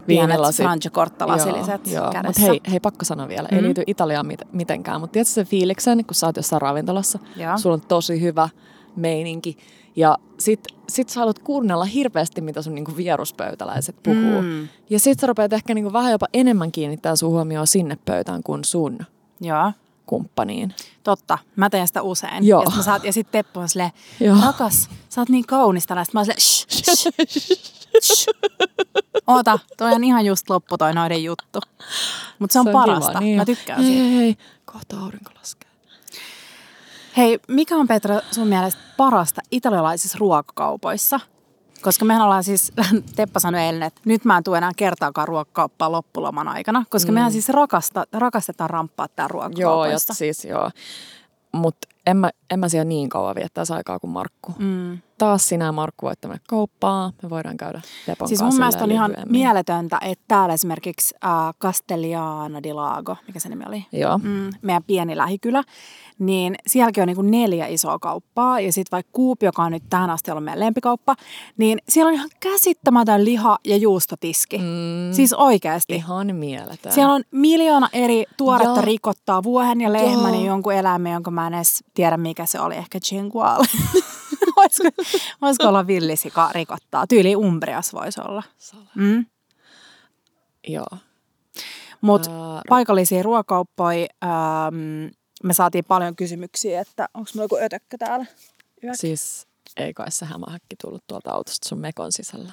pienet 0.00 0.28
Viinilasit. 0.28 0.64
Francia-korttalasiliset 0.66 1.86
Joo, 1.86 2.02
joo. 2.04 2.12
kädessä. 2.12 2.40
Mut 2.42 2.50
hei, 2.50 2.60
hei, 2.70 2.80
pakko 2.80 3.04
sanoa 3.04 3.28
vielä. 3.28 3.48
Mm. 3.50 3.56
Ei 3.56 3.62
liity 3.62 3.82
Italiaan 3.86 4.26
mit- 4.26 4.52
mitenkään, 4.52 5.00
mutta 5.00 5.12
tiedätkö 5.12 5.32
sen 5.32 5.46
fiiliksen, 5.46 6.04
kun 6.04 6.14
sä 6.14 6.26
oot 6.26 6.36
jossain 6.36 6.62
ravintolassa, 6.62 7.18
Joo. 7.36 7.58
sulla 7.58 7.74
on 7.74 7.80
tosi 7.80 8.20
hyvä 8.20 8.48
meininki, 8.96 9.58
ja 9.96 10.18
sit, 10.38 10.60
sit 10.88 11.08
sä 11.08 11.20
haluat 11.20 11.38
kuunnella 11.38 11.84
hirveästi, 11.84 12.40
mitä 12.40 12.62
sun 12.62 12.74
niinku 12.74 12.96
vieruspöytäläiset 12.96 13.96
puhuu. 14.02 14.42
Mm. 14.42 14.68
Ja 14.90 14.98
sit 14.98 15.20
sä 15.20 15.26
rupeat 15.26 15.52
ehkä 15.52 15.74
niinku 15.74 15.92
vähän 15.92 16.12
jopa 16.12 16.26
enemmän 16.32 16.72
kiinnittää 16.72 17.16
sun 17.16 17.30
huomioon 17.30 17.66
sinne 17.66 17.98
pöytään 18.04 18.42
kuin 18.42 18.64
sun 18.64 18.98
Joo, 19.40 19.72
kumppaniin. 20.06 20.74
totta. 21.02 21.38
Mä 21.56 21.70
teen 21.70 21.86
sitä 21.86 22.02
usein. 22.02 22.46
Joo. 22.46 22.62
Ja 22.62 22.66
sit, 22.70 22.76
mä 22.76 22.82
saat, 22.82 23.04
ja 23.04 23.12
sit 23.12 23.30
Teppo 23.30 23.60
on 23.60 23.68
silleen, 23.68 23.90
rakas, 24.44 24.88
sä 25.08 25.20
oot 25.20 25.28
niin 25.28 25.46
kaunis 25.46 25.86
tänään. 25.86 26.06
Sit 26.06 26.14
mä 26.14 26.20
oon 26.20 26.24
silleen, 26.26 26.40
shh, 26.40 26.66
shh, 26.70 27.08
shh. 28.02 28.28
Oota, 29.26 29.58
toi 29.76 29.92
on 29.92 30.04
ihan 30.04 30.26
just 30.26 30.50
loppu 30.50 30.78
toi 30.78 30.94
noiden 30.94 31.24
juttu. 31.24 31.60
Mutta 32.38 32.52
se 32.52 32.60
on, 32.60 32.68
parasta. 32.72 33.08
kiva, 33.08 33.20
niin 33.20 33.36
Mä 33.36 33.42
on. 33.42 33.46
tykkään 33.46 33.80
hei, 33.82 33.90
siitä. 33.92 34.04
hei, 34.04 34.16
hei, 34.16 34.36
kohta 34.64 35.00
aurinko 35.00 35.30
laskee. 35.38 35.70
Hei, 37.16 37.40
mikä 37.48 37.76
on 37.76 37.88
Petra 37.88 38.20
sun 38.30 38.46
mielestä 38.48 38.80
parasta 38.96 39.40
italialaisissa 39.50 40.18
ruokakaupoissa? 40.20 41.20
Koska 41.82 42.04
mehän 42.04 42.22
ollaan 42.22 42.44
siis, 42.44 42.72
Teppa 43.16 43.40
sanoi 43.40 43.60
eilen, 43.60 43.82
että 43.82 44.00
nyt 44.04 44.24
mä 44.24 44.36
en 44.36 44.44
tule 44.44 44.58
enää 44.58 44.72
kertaakaan 44.76 45.28
ruokakauppaa 45.28 45.92
loppuloman 45.92 46.48
aikana. 46.48 46.84
Koska 46.90 47.12
mm. 47.12 47.14
mehän 47.14 47.32
siis 47.32 47.48
rakasta, 47.48 48.04
rakastetaan 48.12 48.70
ramppaa 48.70 49.08
tää 49.08 49.24
Joo, 49.24 49.28
ruokakaupoissa. 49.28 50.10
ja 50.10 50.14
siis 50.14 50.44
joo. 50.44 50.70
Mutta 51.52 51.88
en 52.06 52.16
mä, 52.16 52.30
en 52.50 52.58
mä 52.58 52.68
siellä 52.68 52.84
niin 52.84 53.08
kauan 53.08 53.34
viettäisi 53.34 53.72
aikaa 53.72 53.98
kuin 53.98 54.10
Markku. 54.10 54.54
Mm. 54.58 54.98
Taas 55.18 55.48
sinä 55.48 55.64
ja 55.64 55.72
Markku 55.72 56.06
voitte 56.06 56.28
mennä 56.28 56.42
kauppaan. 56.48 57.12
Me 57.22 57.30
voidaan 57.30 57.56
käydä 57.56 57.80
Tepon 58.06 58.28
Siis 58.28 58.42
mun 58.42 58.56
mielestä 58.56 58.84
on 58.84 58.90
ihan 58.90 59.14
mieletöntä, 59.28 59.98
että 60.02 60.24
täällä 60.28 60.54
esimerkiksi 60.54 61.14
äh, 61.24 61.30
Castellana 61.62 62.62
di 62.62 62.72
Lago, 62.72 63.16
mikä 63.26 63.40
se 63.40 63.48
nimi 63.48 63.64
oli? 63.68 63.86
Joo. 63.92 64.18
Mm, 64.18 64.50
meidän 64.62 64.84
pieni 64.84 65.16
lähikylä, 65.16 65.64
niin 66.18 66.54
sielläkin 66.66 67.02
on 67.02 67.06
niin 67.06 67.16
kuin 67.16 67.30
neljä 67.30 67.66
isoa 67.66 67.98
kauppaa 67.98 68.60
ja 68.60 68.72
sitten 68.72 68.96
vaikka 68.96 69.10
Kuupi, 69.12 69.46
joka 69.46 69.62
on 69.62 69.72
nyt 69.72 69.82
tähän 69.90 70.10
asti 70.10 70.30
ollut 70.30 70.44
meidän 70.44 70.60
lempikauppa, 70.60 71.16
niin 71.56 71.78
siellä 71.88 72.08
on 72.08 72.14
ihan 72.14 72.30
käsittämätön 72.40 73.24
liha- 73.24 73.58
ja 73.64 73.76
juustotiski. 73.76 74.58
Mm, 74.58 75.12
Siis 75.12 75.32
oikeasti. 75.32 75.94
ihan 75.94 76.36
mieletön. 76.36 76.92
Siellä 76.92 77.14
on 77.14 77.22
miljoona 77.30 77.88
eri 77.92 78.24
tuoretta 78.36 78.74
Joo. 78.74 78.84
rikottaa, 78.84 79.42
vuohen 79.42 79.80
ja 79.80 79.92
lehmän 79.92 80.34
ja 80.34 80.46
jonkun 80.46 80.72
eläimen, 80.72 81.12
jonka 81.12 81.30
mä 81.30 81.46
en 81.46 81.54
edes 81.54 81.84
tiedä 81.94 82.16
mikä 82.16 82.46
se 82.46 82.60
oli, 82.60 82.76
ehkä 82.76 83.00
chinguale. 83.00 83.66
voisiko, 84.56 84.88
voisiko 85.42 85.68
olla 85.68 85.86
villisika 85.86 86.50
rikottaa? 86.52 87.06
Tyyli 87.06 87.36
Umbrias 87.36 87.92
voisi 87.92 88.20
olla. 88.20 88.42
Mm. 88.94 89.26
Joo. 90.68 90.86
Mutta 92.00 92.30
Ää, 92.30 92.62
paikallisia 92.68 93.22
ruokauppoja, 93.22 94.06
ähm, 94.24 95.06
me 95.44 95.54
saatiin 95.54 95.84
paljon 95.84 96.16
kysymyksiä, 96.16 96.80
että 96.80 97.08
onko 97.14 97.30
meillä 97.34 97.44
joku 97.44 97.56
ötökkö 97.56 97.96
täällä? 97.98 98.26
Yök. 98.84 98.94
Siis 98.94 99.46
ei 99.76 99.94
kai 99.94 100.10
se 100.10 100.26
hämähäkki 100.26 100.76
tullut 100.82 101.04
tuolta 101.06 101.30
autosta 101.30 101.68
sun 101.68 101.78
mekon 101.78 102.12
sisällä. 102.12 102.52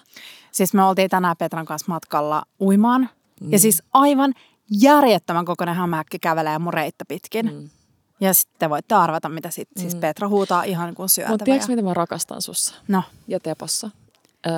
Siis 0.51 0.73
me 0.73 0.83
oltiin 0.83 1.09
tänään 1.09 1.37
Petran 1.37 1.65
kanssa 1.65 1.85
matkalla 1.87 2.43
uimaan. 2.61 3.09
Mm. 3.41 3.51
Ja 3.51 3.59
siis 3.59 3.83
aivan 3.93 4.33
järjettömän 4.81 5.45
kokoinen 5.45 5.75
hämähäkki 5.75 6.19
kävelee 6.19 6.59
mun 6.59 6.73
reittä 6.73 7.05
pitkin. 7.07 7.53
Mm. 7.53 7.69
Ja 8.19 8.33
sitten 8.33 8.69
voitte 8.69 8.95
arvata, 8.95 9.29
mitä 9.29 9.49
sit, 9.49 9.69
siis 9.77 9.93
Mm. 9.95 9.99
Petra 9.99 10.27
huutaa 10.27 10.63
ihan 10.63 10.95
kuin 10.95 11.09
syötävä. 11.09 11.33
Mutta 11.33 11.45
tiedätkö, 11.45 11.71
ja- 11.71 11.75
mitä 11.75 11.87
mä 11.87 11.93
rakastan 11.93 12.41
sussa 12.41 12.75
No, 12.87 13.03
ja 13.27 13.39
Tepossa? 13.39 13.89
Öö, 14.47 14.53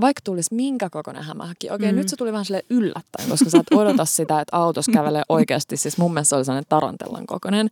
vaikka 0.00 0.20
tulisi 0.24 0.54
minkä 0.54 0.90
kokoinen 0.90 1.22
hämähäkki. 1.22 1.70
Okei, 1.70 1.92
Mm. 1.92 1.96
nyt 1.96 2.08
se 2.08 2.16
tuli 2.16 2.32
vähän 2.32 2.44
sille 2.44 2.64
yllättäen, 2.70 3.28
koska 3.28 3.50
sä 3.50 3.58
et 3.58 3.78
odota 3.78 4.04
sitä, 4.04 4.40
että 4.40 4.56
autossa 4.56 4.92
kävelee 4.92 5.22
oikeasti. 5.28 5.76
Siis 5.76 5.98
mun 5.98 6.14
mielestä 6.14 6.28
se 6.28 6.36
oli 6.36 6.44
sellainen 6.44 6.66
tarantellan 6.68 7.26
kokoinen. 7.26 7.68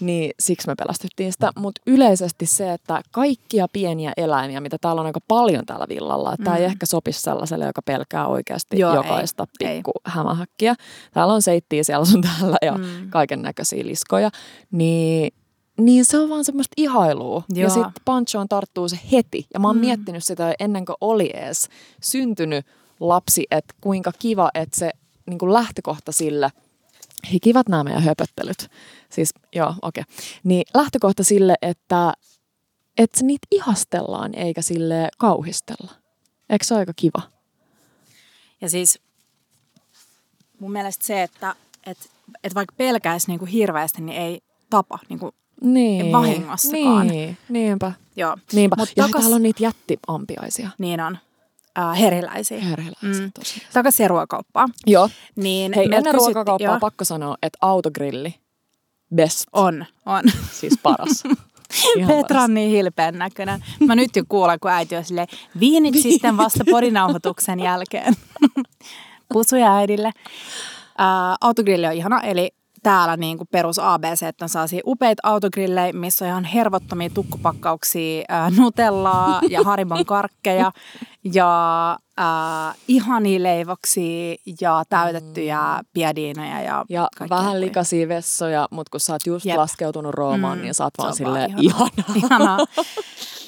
Niin 0.00 0.30
siksi 0.40 0.66
me 0.66 0.74
pelästyttiin 0.74 1.32
sitä. 1.32 1.50
Mutta 1.58 1.80
yleisesti 1.86 2.46
se, 2.46 2.72
että 2.72 3.02
kaikkia 3.10 3.66
pieniä 3.72 4.12
eläimiä, 4.16 4.60
mitä 4.60 4.76
täällä 4.80 5.00
on 5.00 5.06
aika 5.06 5.20
paljon 5.28 5.66
täällä 5.66 5.86
villalla, 5.88 6.32
että 6.34 6.44
tämä 6.44 6.56
ei 6.56 6.62
Mm. 6.66 6.70
ehkä 6.70 6.86
sopisi 6.86 7.20
sellaiselle, 7.20 7.66
joka 7.66 7.82
pelkää 7.82 8.26
oikeasti 8.26 8.78
Joo, 8.78 8.94
jokaista 8.94 9.46
ei, 9.60 9.66
ei. 9.66 9.76
pikku 9.78 9.92
hämähäkkiä. 10.04 10.74
Täällä 11.14 11.34
on 11.34 11.42
seittiä 11.42 11.84
siellä 11.84 12.04
sun 12.04 12.20
täällä 12.20 12.56
ja 12.62 12.72
Mm. 12.78 13.10
kaiken 13.10 13.42
näköisiä 13.42 13.84
liskoja. 13.86 14.30
Niin 14.72 15.32
niin 15.80 16.04
se 16.04 16.18
on 16.18 16.28
vaan 16.28 16.44
semmoista 16.44 16.74
ihailua. 16.76 17.42
Ja 17.54 17.60
Joo. 17.60 17.70
sitten 17.70 17.92
Panchoon 18.04 18.48
tarttuu 18.48 18.88
se 18.88 18.98
heti. 19.12 19.46
Ja 19.54 19.60
mä 19.60 19.66
oon 19.68 19.76
Mm. 19.76 19.80
mm. 19.80 19.86
miettinyt 19.86 20.24
sitä 20.24 20.54
ennen 20.60 20.84
kuin 20.84 20.96
oli 21.00 21.30
edes 21.34 21.68
syntynyt 22.02 22.66
lapsi, 23.00 23.46
että 23.50 23.74
kuinka 23.80 24.12
kiva, 24.18 24.50
että 24.54 24.78
se 24.78 24.90
niin 25.26 25.38
kuin 25.38 25.52
lähtökohta 25.52 26.12
sille, 26.12 26.50
hei 27.30 27.40
kivat 27.40 27.68
nämä 27.68 27.84
meidän 27.84 28.02
höpöttelyt. 28.02 28.68
Siis 29.10 29.30
joo, 29.54 29.74
okei. 29.82 30.02
Okay. 30.02 30.14
Niin 30.44 30.62
lähtökohta 30.74 31.24
sille, 31.24 31.54
että, 31.62 32.12
että 32.98 33.24
niitä 33.24 33.46
ihastellaan 33.50 34.34
eikä 34.34 34.62
sille 34.62 35.08
kauhistella. 35.18 35.90
Eikö 36.50 36.64
se 36.64 36.74
ole 36.74 36.78
aika 36.80 36.92
kiva? 36.96 37.22
ja 38.60 38.70
siis 38.70 38.98
mun 40.60 40.72
mielestä 40.72 41.06
se, 41.06 41.22
että 41.22 41.54
et, 41.86 42.10
et 42.44 42.54
vaikka 42.54 42.74
pelkäisi 42.78 43.26
niinku 43.28 43.44
hirveästi, 43.44 44.02
niin 44.02 44.22
ei 44.22 44.40
tapa. 44.70 44.98
Niinku, 45.08 45.34
Niin. 45.60 46.12
vahingossakaan. 46.12 47.06
Niin, 47.06 47.38
niinpä. 47.48 47.92
joo, 48.16 48.36
Niinpä. 48.52 48.76
Mut 48.78 48.88
ja 48.96 49.04
takas- 49.04 49.20
täällä 49.20 49.36
on 49.36 49.42
niitä 49.42 49.62
jättiampiaisia. 49.62 50.70
niin 50.78 51.00
on. 51.00 51.18
Äh, 51.78 52.00
heriläisiä. 52.00 52.60
Herheläisiä 52.60 53.24
Mm. 53.24 53.32
tosiaan. 53.32 53.70
Takaisin 53.72 54.10
ruokakauppaan. 54.10 54.72
Joo. 54.86 55.08
Niin 55.36 55.72
Hei, 55.76 55.84
ennen 55.92 56.14
ruokakauppaa 56.14 56.68
joo. 56.70 56.80
pakko 56.80 57.04
sanoa, 57.04 57.36
että 57.42 57.58
autogrilli, 57.62 58.34
best, 59.14 59.44
On, 59.52 59.84
on. 60.06 60.22
siis 60.52 60.78
paras. 60.82 61.22
Ihan 61.96 62.08
Petra 62.16 62.42
on 62.42 62.54
niin 62.54 62.70
hilpeän 62.70 63.18
näköinen. 63.18 63.64
Mä 63.86 63.94
nyt 63.94 64.16
jo 64.16 64.22
kuulen, 64.28 64.60
kun 64.60 64.70
äiti 64.70 64.96
on 64.96 65.04
silleen, 65.04 65.26
viinit 65.60 65.94
sitten 66.02 66.36
vasta 66.36 66.64
podinauhoituksen 66.70 67.60
jälkeen. 67.60 68.14
Pusuja 69.32 69.76
äidille. 69.76 70.10
Ää, 70.98 71.36
autogrilli 71.40 71.86
on 71.86 71.92
ihana, 71.92 72.20
eli 72.20 72.50
täällä 72.82 73.16
niin 73.16 73.38
kuin 73.38 73.48
perus 73.52 73.78
ABC, 73.78 74.22
että 74.22 74.44
on 74.44 74.48
sellaisia 74.48 74.80
upeita 74.86 75.20
autogrillejä, 75.28 75.92
missä 75.92 76.24
on 76.24 76.28
ihan 76.28 76.44
hervottomia 76.44 77.10
tukkupakkauksia, 77.14 78.24
ää, 78.28 78.50
nutellaa 78.50 79.40
ja 79.48 79.60
haribon 79.66 80.04
karkkeja 80.06 80.72
ja 81.34 81.98
ää, 82.16 82.74
ihania 82.88 83.42
leivoksia 83.42 84.36
ja 84.60 84.82
täytettyjä 84.88 85.60
piadiinoja 85.92 86.62
ja, 86.62 86.84
Ja 86.88 87.08
vähän 87.30 87.60
likaisia 87.60 88.08
vessoja, 88.08 88.68
mutta 88.70 88.90
kun 88.90 89.00
sä 89.00 89.12
oot 89.12 89.26
just 89.26 89.46
Jep. 89.46 89.56
Laskeutunut 89.56 90.14
Roomaan, 90.14 90.58
Mm, 90.58 90.62
niin 90.62 90.74
sä 90.74 90.84
oot 90.84 90.94
vaan 90.98 91.14
silleen 91.14 91.54
ihanaa. 91.58 91.88
ihanaa. 91.96 92.16
Ihanaa. 92.24 92.58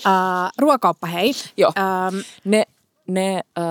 Ää, 0.05 0.51
ruokauppa, 0.59 1.07
hei. 1.07 1.33
Joo. 1.57 1.73
Ähm, 1.79 2.17
Ne, 2.45 2.65
ne 3.09 3.35
äh, 3.59 3.65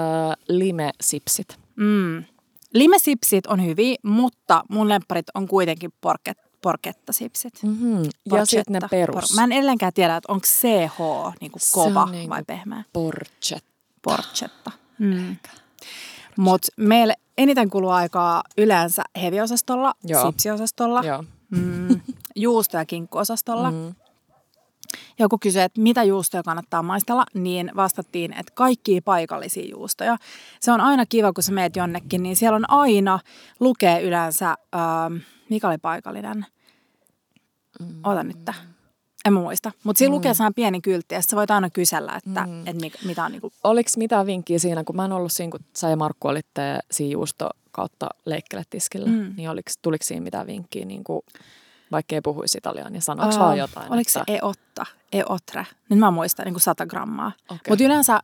lime-sipsit. 0.50 1.58
Mm. 1.76 2.24
Limesipsit 2.73 3.47
on 3.47 3.65
hyviä, 3.65 3.95
mutta 4.03 4.63
mun 4.69 4.89
lempparit 4.89 5.25
on 5.36 5.47
kuitenkin 5.47 5.93
porket, 6.01 6.38
porkettasipsit. 6.62 7.53
Mm-hmm. 7.63 7.97
Ja 8.31 8.45
sitten 8.45 8.73
ne 8.73 8.79
Porchetta. 8.79 8.88
perus. 8.89 9.31
Por- 9.31 9.36
Mä 9.36 9.43
en 9.43 9.51
edelleenkään 9.51 9.93
tiedä, 9.93 10.15
että 10.15 10.31
onko 10.31 10.45
CH 10.45 10.99
niinku 11.41 11.60
Se 11.62 11.79
on 11.79 11.86
kova 11.93 12.05
niinku- 12.05 12.29
vai 12.29 12.43
pehmeä. 12.47 12.84
Porchet. 12.93 13.63
Porchetta. 14.01 14.71
Mm. 14.99 15.36
Mutta 16.38 16.67
meille 16.77 17.13
eniten 17.38 17.69
kuluu 17.69 17.89
aikaa 17.89 18.43
yleensä 18.57 19.03
heviosastolla, 19.21 19.93
Joo. 20.03 20.25
sipsiosastolla, 20.25 21.01
Joo. 21.03 21.23
mm, 21.49 22.01
juusto- 22.36 22.77
ja 22.77 22.86
kinkkuosastolla. 22.86 23.71
Mm. 23.71 23.95
Joku 25.19 25.38
kysyi, 25.38 25.62
että 25.62 25.82
mitä 25.82 26.04
juustoja 26.04 26.43
kannattaa 26.43 26.84
maistella, 26.84 27.25
niin 27.34 27.71
vastattiin, 27.75 28.34
että 28.34 28.51
kaikkia 28.56 29.01
paikallisia 29.06 29.69
juustoja. 29.69 30.17
Se 30.60 30.71
on 30.71 30.82
aina 30.82 31.06
kiva, 31.06 31.34
kun 31.34 31.43
sä 31.43 31.51
meet 31.51 31.75
jonnekin, 31.75 32.23
niin 32.23 32.36
siellä 32.36 32.56
on 32.56 32.69
aina, 32.69 33.19
lukee 33.60 34.01
yleensä, 34.01 34.49
ähm, 34.75 35.15
mikä 35.49 35.67
oli 35.67 35.77
paikallinen? 35.77 36.45
Ota 38.04 38.23
nyt. 38.23 38.45
tää. 38.45 38.54
En 39.25 39.34
muista. 39.34 39.71
Mutta 39.84 39.97
siinä 39.97 40.15
lukee 40.15 40.34
sellainen 40.34 40.54
pieni 40.54 40.82
kyltti, 40.82 41.15
ja 41.15 41.21
sä 41.21 41.36
voit 41.36 41.51
aina 41.51 41.69
kysellä, 41.69 42.15
että 42.15 42.45
mm. 42.47 42.67
et 42.67 42.82
mi- 42.82 42.91
mitä 43.06 43.23
on 43.25 43.32
niinku... 43.32 43.51
Oliko 43.63 43.89
mitään 43.97 44.25
vinkkiä 44.25 44.60
siinä, 44.60 44.84
kun 44.84 44.95
mä 44.95 45.06
en 45.06 45.12
ollut 45.12 45.32
siinä, 45.32 45.51
kun 45.51 45.60
sä 45.75 45.89
ja 45.89 45.95
Markku 45.97 46.27
olitte 46.27 46.80
siinä 46.91 47.12
juusto 47.12 47.49
kautta 47.71 48.10
leikkele-tiskillä, 48.25 49.10
Mm. 49.10 49.13
mm. 49.13 49.34
niin 49.38 49.49
oliks, 49.49 49.77
tuliko 49.82 50.04
siinä 50.06 50.23
mitään 50.23 50.47
vinkkiä, 50.47 50.86
niin 50.86 51.04
kuin, 51.04 51.21
vaikka 51.91 52.15
ei 52.15 52.21
puhuisi 52.21 52.58
italiaa, 52.58 52.89
niin 52.89 53.01
sanoiko 53.01 53.39
vaan 53.39 53.58
jotain? 53.58 53.93
Oliko 53.93 54.10
se 54.10 54.19
että, 54.19 54.34
eotta, 54.34 54.86
eotre? 55.12 55.65
Nyt 55.89 55.99
mä 55.99 56.12
muistan 56.12 56.45
niin 56.45 56.54
kuin 56.54 56.62
100 56.62 56.86
grammaa. 56.86 57.32
Okei. 57.49 57.60
Mutta 57.69 57.84
yleensä 57.84 58.19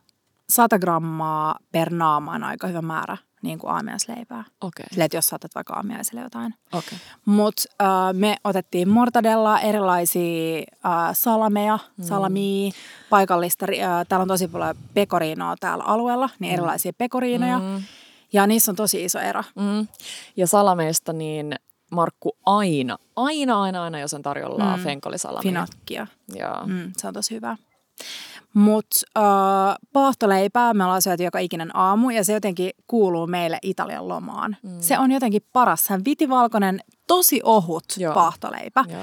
100 0.50 0.78
grammaa 0.78 1.54
per 1.72 1.92
naama 1.92 2.32
on 2.32 2.44
aika 2.44 2.66
hyvä 2.66 2.82
määrä 2.82 3.16
niin 3.42 3.58
kuin 3.58 3.70
aamiaisleipää. 3.72 4.44
Okei, 4.60 4.86
Silleen, 4.90 5.04
että 5.06 5.16
jos 5.16 5.28
saatat 5.28 5.54
vaikka 5.54 5.74
aamiaiselle 5.74 6.20
jotain. 6.20 6.54
okei. 6.72 6.98
Mutta 7.24 7.62
äh, 7.82 7.88
me 8.12 8.36
otettiin 8.44 8.88
mortadella, 8.88 9.60
erilaisia 9.60 10.58
äh, 10.86 10.92
salameja, 11.12 11.78
Mm. 11.96 12.04
salamia, 12.04 12.72
paikallista. 13.10 13.66
Äh, 13.66 14.06
täällä 14.08 14.22
on 14.22 14.28
tosi 14.28 14.48
paljon 14.48 14.74
pekoriinoa 14.94 15.54
täällä 15.60 15.84
alueella, 15.84 16.28
niin 16.38 16.52
erilaisia 16.54 16.92
pekoriinoja. 16.98 17.58
Mm. 17.58 17.82
Ja 18.32 18.46
niissä 18.46 18.72
on 18.72 18.76
tosi 18.76 19.04
iso 19.04 19.18
ero. 19.18 19.42
Mm. 19.54 19.86
Ja 20.36 20.46
salameista 20.46 21.12
niin 21.12 21.54
Markku 21.90 22.36
aina, 22.46 22.98
aina, 23.16 23.62
aina, 23.62 23.84
aina, 23.84 24.00
jos 24.00 24.14
on 24.14 24.22
tarjolla 24.22 24.76
Mm. 24.76 24.82
fenkolisalamia. 24.82 25.42
Finocchia. 25.42 26.06
Joo. 26.34 26.66
Mm, 26.66 26.92
se 26.96 27.08
on 27.08 27.14
tosi 27.14 27.34
hyvä. 27.34 27.56
Mutta 28.54 29.00
äh, 29.18 29.76
paahtoleipää 29.92 30.74
me 30.74 30.84
ollaan 30.84 31.02
syöty 31.02 31.22
joka 31.24 31.38
ikinen 31.38 31.76
aamu 31.76 32.10
ja 32.10 32.24
se 32.24 32.32
jotenkin 32.32 32.70
kuuluu 32.86 33.26
meille 33.26 33.58
Italian 33.62 34.08
lomaan. 34.08 34.56
Mm. 34.62 34.80
Se 34.80 34.98
on 34.98 35.12
jotenkin 35.12 35.42
paras. 35.52 35.90
On 35.90 36.04
vitivalkoinen, 36.04 36.80
tosi 37.06 37.40
ohut 37.44 37.84
Joo. 37.96 38.14
paahtoleipä. 38.14 38.84
Joo. 38.88 39.00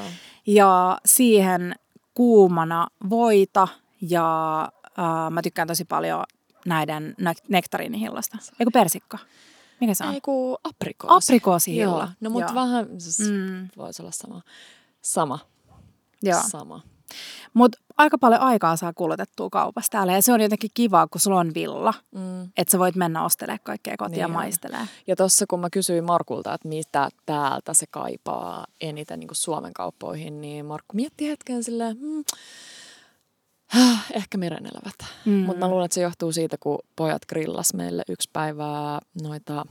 Ja 0.47 0.97
siihen 1.05 1.75
kuumana 2.13 2.87
voita 3.09 3.67
ja 4.01 4.61
äh, 4.99 5.31
mä 5.31 5.41
tykkään 5.41 5.67
tosi 5.67 5.85
paljon 5.85 6.23
näiden 6.65 7.15
nek- 7.21 7.45
nektariinihillasta. 7.49 8.37
Eiku 8.59 8.71
persikka. 8.71 9.17
Mikä 9.81 9.93
se 9.93 10.03
on? 10.05 10.13
Ei 10.13 10.21
kun 10.21 10.57
aprikoosi. 10.63 11.31
Aprikoosihilla. 11.31 11.97
Joo. 11.97 12.07
No 12.19 12.29
mutta 12.29 12.55
vähän, 12.55 12.87
siis 13.01 13.29
Mm. 13.29 13.67
voisi 13.77 14.01
olla 14.01 14.11
sama. 14.11 14.41
Sama. 15.01 15.39
Joo. 16.23 16.41
Sama. 16.49 16.81
Mutta 17.53 17.77
aika 17.97 18.17
paljon 18.17 18.41
aikaa 18.41 18.75
saa 18.75 18.93
kulutettua 18.93 19.49
kaupassa 19.49 19.91
täällä 19.91 20.13
ja 20.13 20.21
se 20.21 20.33
on 20.33 20.41
jotenkin 20.41 20.69
kivaa, 20.73 21.07
kun 21.07 21.21
sulla 21.21 21.39
on 21.39 21.53
villa. 21.53 21.93
Mm. 22.11 22.43
Että 22.43 22.71
sä 22.71 22.79
voit 22.79 22.95
mennä 22.95 23.25
ostelemaan 23.25 23.59
kaikkea 23.63 23.95
kotiin 23.97 24.19
ja 24.19 24.27
Niin 24.27 24.33
maistelee. 24.33 24.87
Ja 25.07 25.15
tuossa 25.15 25.45
kun 25.49 25.59
mä 25.59 25.69
kysyin 25.69 26.03
Markulta, 26.03 26.53
että 26.53 26.67
mitä 26.67 27.09
täältä 27.25 27.73
se 27.73 27.85
kaipaa 27.91 28.65
eniten 28.81 29.19
niin 29.19 29.29
Suomen 29.31 29.73
kauppoihin, 29.73 30.41
niin 30.41 30.65
Markku 30.65 30.95
mietti 30.95 31.27
hetken 31.29 31.63
silleen, 31.63 31.97
hmm, 31.99 32.23
ehkä 34.13 34.37
merenelävät. 34.37 34.95
Mm. 35.25 35.31
Mm. 35.33 35.39
Mutta 35.45 35.59
mä 35.59 35.67
luulen, 35.69 35.85
että 35.85 35.95
se 35.95 36.01
johtuu 36.01 36.31
siitä, 36.31 36.57
kun 36.59 36.79
pojat 36.95 37.25
grillas 37.25 37.73
meille 37.73 38.03
yksi 38.09 38.29
päivää 38.33 38.99
noita, 39.23 39.65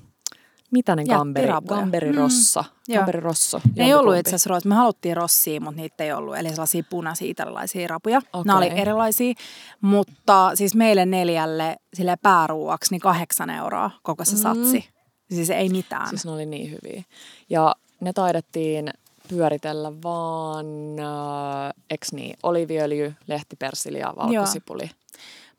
mitä 0.70 0.96
ne 0.96 1.04
gamberi, 1.04 1.48
gamberirossa, 1.66 2.60
Mm. 2.62 2.66
mm. 2.68 2.94
Joo. 2.94 3.00
gamberirosso. 3.00 3.60
Ne 3.76 3.84
ei 3.84 3.94
ollut 3.94 4.16
itse 4.16 4.30
asiassa 4.30 4.50
root. 4.50 4.64
Me 4.64 4.74
haluttiin 4.74 5.16
rossia, 5.16 5.60
mutta 5.60 5.80
niitä 5.80 6.04
ei 6.04 6.12
ollut. 6.12 6.36
Eli 6.36 6.48
sellaisia 6.50 6.82
punaisia 6.90 7.30
italialaisia 7.30 7.88
rapuja. 7.88 8.18
Okay. 8.18 8.42
Nämä 8.44 8.58
oli 8.58 8.68
erilaisia. 8.68 9.34
Mutta 9.80 10.50
siis 10.54 10.74
meille 10.74 11.06
neljälle 11.06 11.76
sille 11.94 12.16
pääruuaksi 12.22 12.90
niin 12.94 13.00
kahdeksan 13.00 13.50
euroa 13.50 13.90
koko 14.02 14.24
se 14.24 14.32
Mm. 14.36 14.38
satsi. 14.42 14.88
Siis 15.30 15.50
ei 15.50 15.68
mitään. 15.68 16.08
Siis 16.08 16.24
ne 16.24 16.30
oli 16.30 16.46
niin 16.46 16.70
hyviä. 16.70 17.02
Ja 17.50 17.74
ne 18.00 18.12
taidettiin 18.12 18.90
pyöritellä 19.28 19.92
vaan, 20.02 20.66
äh, 20.98 21.72
eks 21.90 22.12
niin, 22.12 22.36
oliviöljy, 22.42 23.14
lehtipersili 23.26 23.98
ja 23.98 24.14
valkosipuli. 24.16 24.90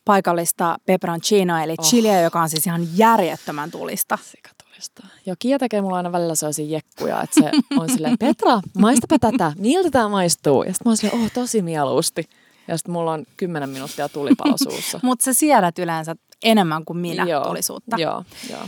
Paikallista 0.05 0.77
peperoncino, 0.85 1.57
eli 1.63 1.75
Oh. 1.79 1.85
chiliä, 1.85 2.21
joka 2.21 2.41
on 2.41 2.49
siis 2.49 2.67
ihan 2.67 2.87
järjettömän 2.97 3.71
tulista. 3.71 4.17
Sika 4.21 4.49
tuli. 4.63 4.65
Loistava. 4.75 5.07
Joo, 5.25 5.35
Kia 5.39 5.59
tekee 5.59 5.81
mulla 5.81 5.97
aina 5.97 6.11
välillä 6.11 6.35
sellaisia 6.35 6.65
jekkuja, 6.65 7.21
että 7.21 7.41
se 7.41 7.51
on 7.79 7.89
silleen, 7.89 8.17
Petra, 8.17 8.61
maistapa 8.77 9.19
tätä, 9.19 9.53
miltä 9.57 9.91
tämä 9.91 10.09
maistuu? 10.09 10.63
Ja 10.63 10.73
sitten 10.73 10.85
mä 10.85 10.89
oon 10.89 10.97
silleen, 10.97 11.21
oh, 11.21 11.31
tosi 11.31 11.61
mieluusti. 11.61 12.29
Ja 12.67 12.77
sitten 12.77 12.93
mulla 12.93 13.11
on 13.11 13.25
kymmenen 13.37 13.69
minuuttia 13.69 14.09
tulipalo 14.09 14.57
suussa. 14.63 14.99
Mutta 15.03 15.25
sä 15.25 15.33
siedät 15.33 15.79
yleensä 15.79 16.15
enemmän 16.43 16.85
kuin 16.85 16.97
minä 16.97 17.23
Joo, 17.23 17.43
tulisuutta. 17.45 17.95
Joo, 17.99 18.23
joo. 18.49 18.61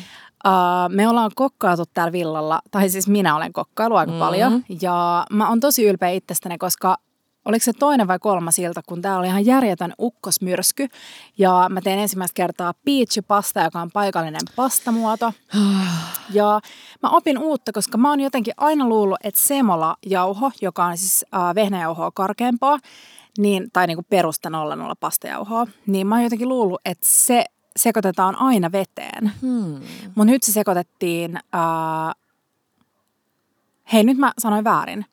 Uh, 0.48 0.96
me 0.96 1.08
ollaan 1.08 1.32
kokkailtu 1.36 1.84
täällä 1.94 2.12
villalla, 2.12 2.62
tai 2.72 2.90
siis 2.90 3.08
minä 3.08 3.36
olen 3.36 3.54
kokkailu 3.54 3.96
aika 3.96 4.12
mm. 4.12 4.20
paljon. 4.20 4.64
Ja 4.82 5.26
mä 5.32 5.50
oon 5.50 5.60
tosi 5.60 5.86
ylpeä 5.86 6.10
itsestäni, 6.10 6.58
koska 6.58 6.98
oliko 7.46 7.64
se 7.64 7.74
toinen 7.74 8.08
vai 8.08 8.20
kolmas 8.20 8.60
ilta, 8.60 8.82
kun 8.86 9.02
tää 9.02 9.18
oli 9.18 9.28
ihan 9.28 9.46
järjetön 9.46 9.94
ukkosmyrsky. 10.00 10.88
Ja 11.38 11.66
mä 11.70 11.82
tein 11.82 12.00
ensimmäistä 12.00 12.36
kertaa 12.36 12.74
peach-pasta, 12.86 13.64
joka 13.64 13.82
on 13.82 13.92
paikallinen 13.94 14.42
pastamuoto. 14.56 15.34
Ja 16.34 16.60
mä 17.04 17.10
opin 17.10 17.38
uutta, 17.38 17.72
koska 17.72 17.98
mä 17.98 18.10
oon 18.10 18.20
jotenkin 18.20 18.54
aina 18.58 18.88
luullut, 18.88 19.18
että 19.24 19.42
semola-jauho, 19.42 20.52
joka 20.62 20.86
on 20.86 20.98
siis 20.98 21.26
uh, 21.36 21.56
vehnäjauhoa 21.56 22.12
karkeampaa, 22.12 22.80
niin, 23.38 23.68
tai 23.74 23.88
niin 23.88 23.98
kuin 23.98 24.06
perusta 24.10 24.50
00 24.50 24.96
pastajauhoa, 25.00 25.68
niin 25.86 26.08
mä 26.08 26.16
oon 26.16 26.24
jotenkin 26.24 26.50
luullut, 26.50 26.82
että 26.86 27.06
se 27.10 27.46
sekoitetaan 27.78 28.36
aina 28.36 28.72
veteen. 28.72 29.32
Hmm. 29.42 29.80
Mutta 30.16 30.32
nyt 30.32 30.44
se 30.44 30.52
sekoitettiin, 30.52 31.40
uh, 31.56 32.16
hei 33.94 34.04
nyt 34.04 34.18
mä 34.18 34.34
sanoin 34.40 34.64
väärin. 34.64 35.06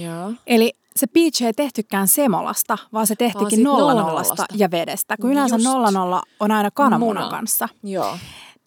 Joo. 0.00 0.32
Eli 0.46 0.72
se 0.96 1.06
peach 1.06 1.42
ei 1.42 1.52
tehtykään 1.52 2.08
semolasta, 2.08 2.78
vaan 2.92 3.06
se 3.06 3.16
tehtikin 3.16 3.62
nollanollasta. 3.62 4.34
nollasta 4.34 4.44
ja 4.54 4.70
vedestä. 4.70 5.16
Kun 5.20 5.32
yleensä 5.32 5.56
Just. 5.56 5.64
nolla 5.64 5.90
nolla 5.90 6.22
on 6.40 6.50
aina 6.50 6.70
kananmunan 6.70 7.24
Muna. 7.24 7.36
kanssa. 7.36 7.68
Joo. 7.82 8.18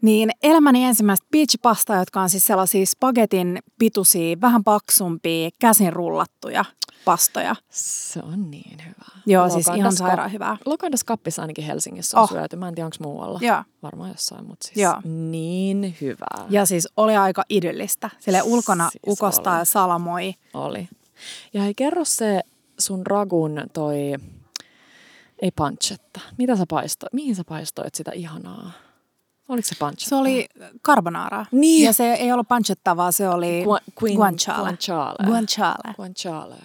Niin 0.02 0.32
elämäni 0.44 0.86
ensimmäistä 0.86 1.28
peach-pastaa, 1.32 2.00
jotka 2.00 2.22
on 2.22 2.30
siis 2.30 2.46
sellaisia 2.46 2.86
spagetin 2.86 3.60
pituisia, 3.80 4.42
vähän 4.42 4.64
paksumpia, 4.64 5.50
käsin 5.60 5.94
rullattuja 5.94 6.66
pastoja. 7.06 7.56
Se 7.70 8.20
on 8.24 8.52
niin 8.52 8.78
hyvä. 8.86 9.22
Joo, 9.26 9.50
siis 9.50 9.68
ihan 9.76 9.94
sairaan 9.96 10.32
hyvää. 10.32 10.58
Lokandas 10.66 11.04
kappissa 11.04 11.42
ainakin 11.42 11.64
Helsingissä 11.66 12.18
on 12.18 12.24
Oh. 12.24 12.30
syöty. 12.30 12.56
Mä 12.56 12.68
en 12.68 12.76
tiedä, 12.76 12.86
onko 12.86 12.98
muualla. 13.00 13.40
Joo. 13.42 13.64
Varmaan 13.84 14.10
jossain, 14.10 14.46
mutta 14.46 14.68
siis 14.68 14.78
Joo. 14.78 15.02
niin 15.04 15.96
hyvää 16.02 16.46
Ja 16.50 16.66
siis 16.66 16.88
oli 16.98 17.16
aika 17.16 17.44
idyllistä. 17.50 18.10
Sille 18.20 18.42
ulkona 18.42 18.90
Siis 18.90 19.02
ukostaa 19.08 19.54
oli. 19.54 19.62
ja 19.62 19.66
salamoi. 19.66 20.34
oli. 20.54 20.90
Ja 21.54 21.62
hei, 21.62 21.74
kerro 21.74 22.06
se 22.06 22.42
sun 22.80 23.08
ragun 23.08 23.64
toi, 23.74 23.98
ei 25.42 25.52
panchetta. 25.56 26.20
Mitä 26.38 26.56
sä 26.56 26.66
paistoit? 26.70 27.14
Mihin 27.14 27.36
sä 27.36 27.44
paistoit 27.44 27.96
sitä 27.96 28.12
ihanaa? 28.12 28.72
Oliko 29.50 29.68
se 29.68 29.76
panchetta? 29.80 30.10
Se 30.10 30.16
oli 30.16 30.48
carbonara. 30.86 31.46
Niin. 31.52 31.86
Ja 31.86 31.94
se 31.94 32.14
ei 32.14 32.32
ollut 32.32 32.48
pancetta, 32.48 32.98
vaan 32.98 33.14
se 33.14 33.30
oli 33.30 33.64
Gua- 33.66 33.94
queen- 34.04 34.16
guanciale. 34.16 34.60
guanciale. 34.62 35.26
Guanciale. 35.26 35.94
Guanciale. 35.96 36.56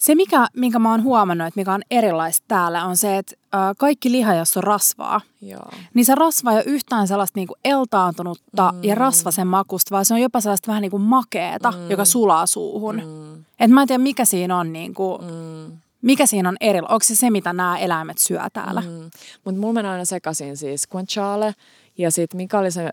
Se, 0.00 0.14
mikä, 0.14 0.46
minkä 0.56 0.78
mä 0.78 0.90
oon 0.90 1.02
huomannut, 1.02 1.46
että 1.46 1.60
mikä 1.60 1.72
on 1.72 1.82
erilaista 1.90 2.44
täällä, 2.48 2.84
on 2.84 2.96
se, 2.96 3.18
että 3.18 3.36
äh, 3.54 3.60
kaikki 3.78 4.12
liha, 4.12 4.34
jos 4.34 4.56
on 4.56 4.62
rasvaa, 4.62 5.20
Joo. 5.42 5.70
niin 5.94 6.04
se 6.04 6.14
rasva 6.14 6.50
ei 6.52 6.56
ole 6.56 6.64
yhtään 6.66 7.08
sellaista 7.08 7.38
niinku 7.38 7.54
eltaantunutta 7.64 8.72
mm. 8.72 8.84
ja 8.84 8.94
rasvasen 8.94 9.46
makusta, 9.46 9.90
vaan 9.90 10.04
se 10.04 10.14
on 10.14 10.20
jopa 10.20 10.40
sellaista 10.40 10.66
vähän 10.66 10.82
niinku 10.82 10.98
makeeta, 10.98 11.70
mm. 11.70 11.90
joka 11.90 12.04
sulaa 12.04 12.46
suuhun. 12.46 13.02
Mm. 13.04 13.44
Et 13.60 13.70
mä 13.70 13.82
en 13.82 13.88
tiedä, 13.88 14.02
mikä 14.02 14.24
siinä 14.24 14.58
on, 14.58 14.72
niinku, 14.72 15.18
mm. 15.18 15.78
mikä 16.02 16.26
siinä 16.26 16.48
on 16.48 16.56
eri. 16.60 16.78
Onko 16.78 17.00
se 17.02 17.16
se, 17.16 17.30
mitä 17.30 17.52
nämä 17.52 17.78
eläimet 17.78 18.18
syö 18.18 18.42
täällä? 18.52 18.80
Mm. 18.80 18.88
Mm. 18.88 19.10
Mutta 19.44 19.60
mulla 19.60 19.74
menee 19.74 19.90
aina 19.90 20.04
sekaisin 20.04 20.56
siis 20.56 20.86
guanciale 20.86 21.54
ja 21.98 22.10
sitten 22.10 22.36
mikä 22.36 22.58
oli 22.58 22.70
se 22.70 22.84
äh, 22.84 22.90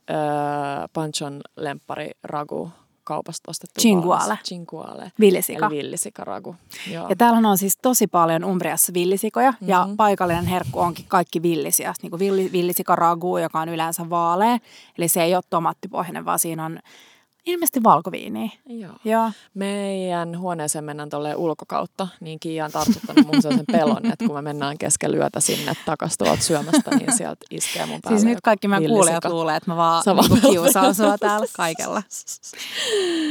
panchon 0.94 1.42
lemppari 1.56 2.12
ragu 2.24 2.72
kaupasta 3.08 3.52
ostettu 3.52 3.82
Chinguale. 3.82 4.22
valmis? 4.24 4.40
Chinguale. 4.44 5.12
Villisika. 5.20 5.66
Eli 5.68 5.76
villisikaragu. 5.78 6.56
Joo. 6.92 7.10
Ja 7.10 7.16
täällähän 7.16 7.46
on 7.46 7.58
siis 7.58 7.78
tosi 7.82 8.08
paljon 8.08 8.44
Umbriassa 8.44 8.94
villisikoja 8.94 9.52
mm-hmm. 9.52 9.68
ja 9.70 9.86
Mhm. 9.88 9.96
paikallinen 9.96 10.46
herkku 10.46 10.80
onkin 10.80 11.06
kaikki 11.08 11.42
villisiä. 11.42 11.94
Niin 12.02 12.10
kuin 12.10 12.20
villi, 12.20 12.50
villisikaragu, 12.52 13.38
joka 13.38 13.60
on 13.60 13.70
yleensä 13.70 14.10
vaalea. 14.10 14.58
Eli 14.98 15.08
se 15.08 15.24
ei 15.24 15.36
ole 15.36 15.44
tomaattipohjainen, 15.50 16.26
vaan 16.26 16.40
siinä 16.40 16.66
on 16.66 16.80
ilmeisesti 17.48 17.84
valkoviiniä. 17.84 18.50
Joo. 18.66 18.94
Joo. 19.06 19.32
Meidän 19.54 20.40
huoneeseen 20.40 20.84
mennään 20.84 21.10
tuolle 21.10 21.36
ulkokautta, 21.36 22.08
niin 22.20 22.40
Kiia 22.40 22.66
on 22.66 22.72
tartuttanut 22.72 23.26
mun 23.26 23.42
sellaisen 23.42 23.66
pelon, 23.72 24.06
että 24.06 24.26
kun 24.26 24.36
me 24.36 24.42
mennään 24.42 24.78
keskellä 24.78 25.18
yötä 25.18 25.40
sinne 25.40 25.74
takas 25.86 26.18
tuolta 26.18 26.42
syömästä, 26.42 26.96
niin 26.96 27.18
sieltä 27.18 27.46
iskee 27.52 27.86
mun 27.86 28.00
päälle 28.04 28.20
Siis 28.20 28.30
nyt 28.30 28.42
kaikki 28.44 28.68
meidän 28.68 28.90
kuulijat 28.90 29.26
luulee, 29.26 29.56
että 29.56 29.72
mä 29.72 29.78
vaan 29.78 30.04
Sama. 30.04 30.22
niin 30.22 30.42
kiusaan 30.42 30.96
sua 30.96 31.18
täällä 31.18 31.48
kaikella. 31.58 32.04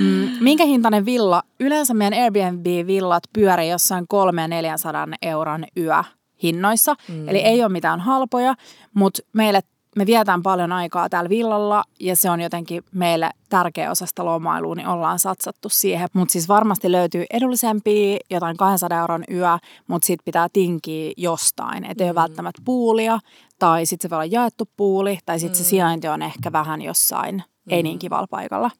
Mm, 0.00 0.28
minkä 0.40 0.64
hintainen 0.64 1.06
villa? 1.06 1.42
Yleensä 1.60 1.94
meidän 1.94 2.22
Airbnb-villat 2.22 3.22
pyörii 3.32 3.70
jossain 3.70 4.04
3 4.08 4.42
ja 4.42 4.48
400 4.48 5.06
euron 5.22 5.64
yö 5.76 6.02
hinnoissa. 6.42 6.94
Mm. 7.08 7.28
Eli 7.28 7.38
ei 7.38 7.62
ole 7.62 7.72
mitään 7.72 8.00
halpoja, 8.00 8.54
mutta 8.94 9.22
meille 9.32 9.60
me 9.96 10.06
vietään 10.06 10.42
paljon 10.42 10.72
aikaa 10.72 11.08
täällä 11.08 11.28
villalla 11.28 11.84
ja 12.00 12.16
se 12.16 12.30
on 12.30 12.40
jotenkin 12.40 12.82
meille 12.92 13.30
tärkeä 13.48 13.90
osa 13.90 14.06
sitä 14.06 14.24
lomailua, 14.24 14.74
niin 14.74 14.88
ollaan 14.88 15.18
satsattu 15.18 15.68
siihen. 15.68 16.08
Mutta 16.12 16.32
siis 16.32 16.48
varmasti 16.48 16.92
löytyy 16.92 17.24
edullisempia, 17.30 18.18
jotain 18.30 18.56
200 18.56 19.00
euron 19.00 19.24
yö, 19.30 19.58
mutta 19.86 20.06
sitten 20.06 20.24
pitää 20.24 20.48
tinkiä 20.52 21.12
jostain. 21.16 21.84
Että 21.84 22.04
ei 22.04 22.10
ole 22.10 22.14
välttämättä 22.14 22.62
puulia 22.64 23.18
tai 23.58 23.86
sitten 23.86 24.08
se 24.08 24.10
voi 24.10 24.16
olla 24.16 24.24
jaettu 24.24 24.68
puuli 24.76 25.18
tai 25.26 25.38
sitten 25.38 25.58
se 25.58 25.64
sijainti 25.64 26.08
on 26.08 26.22
ehkä 26.22 26.52
vähän 26.52 26.82
jossain 26.82 27.42
ei 27.68 27.82
niin 27.82 27.98
kivalla 27.98 28.26
paikalla. 28.30 28.70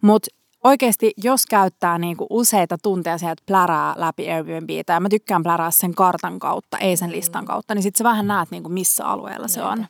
Mutta 0.00 0.30
oikeasti, 0.66 1.12
jos 1.16 1.46
käyttää 1.46 1.98
niinku 1.98 2.26
useita 2.30 2.78
tunteja 2.82 3.18
sieltä 3.18 3.42
plärää 3.46 3.94
läpi 3.96 4.30
Airbnbtä, 4.30 4.92
ja 4.92 5.00
mä 5.00 5.08
tykkään 5.08 5.42
plärää 5.42 5.70
sen 5.70 5.94
kartan 5.94 6.38
kautta, 6.38 6.78
ei 6.78 6.96
sen 6.96 7.12
listan 7.12 7.44
kautta, 7.44 7.74
niin 7.74 7.82
sitten 7.82 7.98
sä 7.98 8.04
vähän 8.04 8.26
näet, 8.26 8.50
niinku 8.50 8.68
missä 8.68 9.06
alueella 9.06 9.48
se 9.48 9.62
on. 9.62 9.86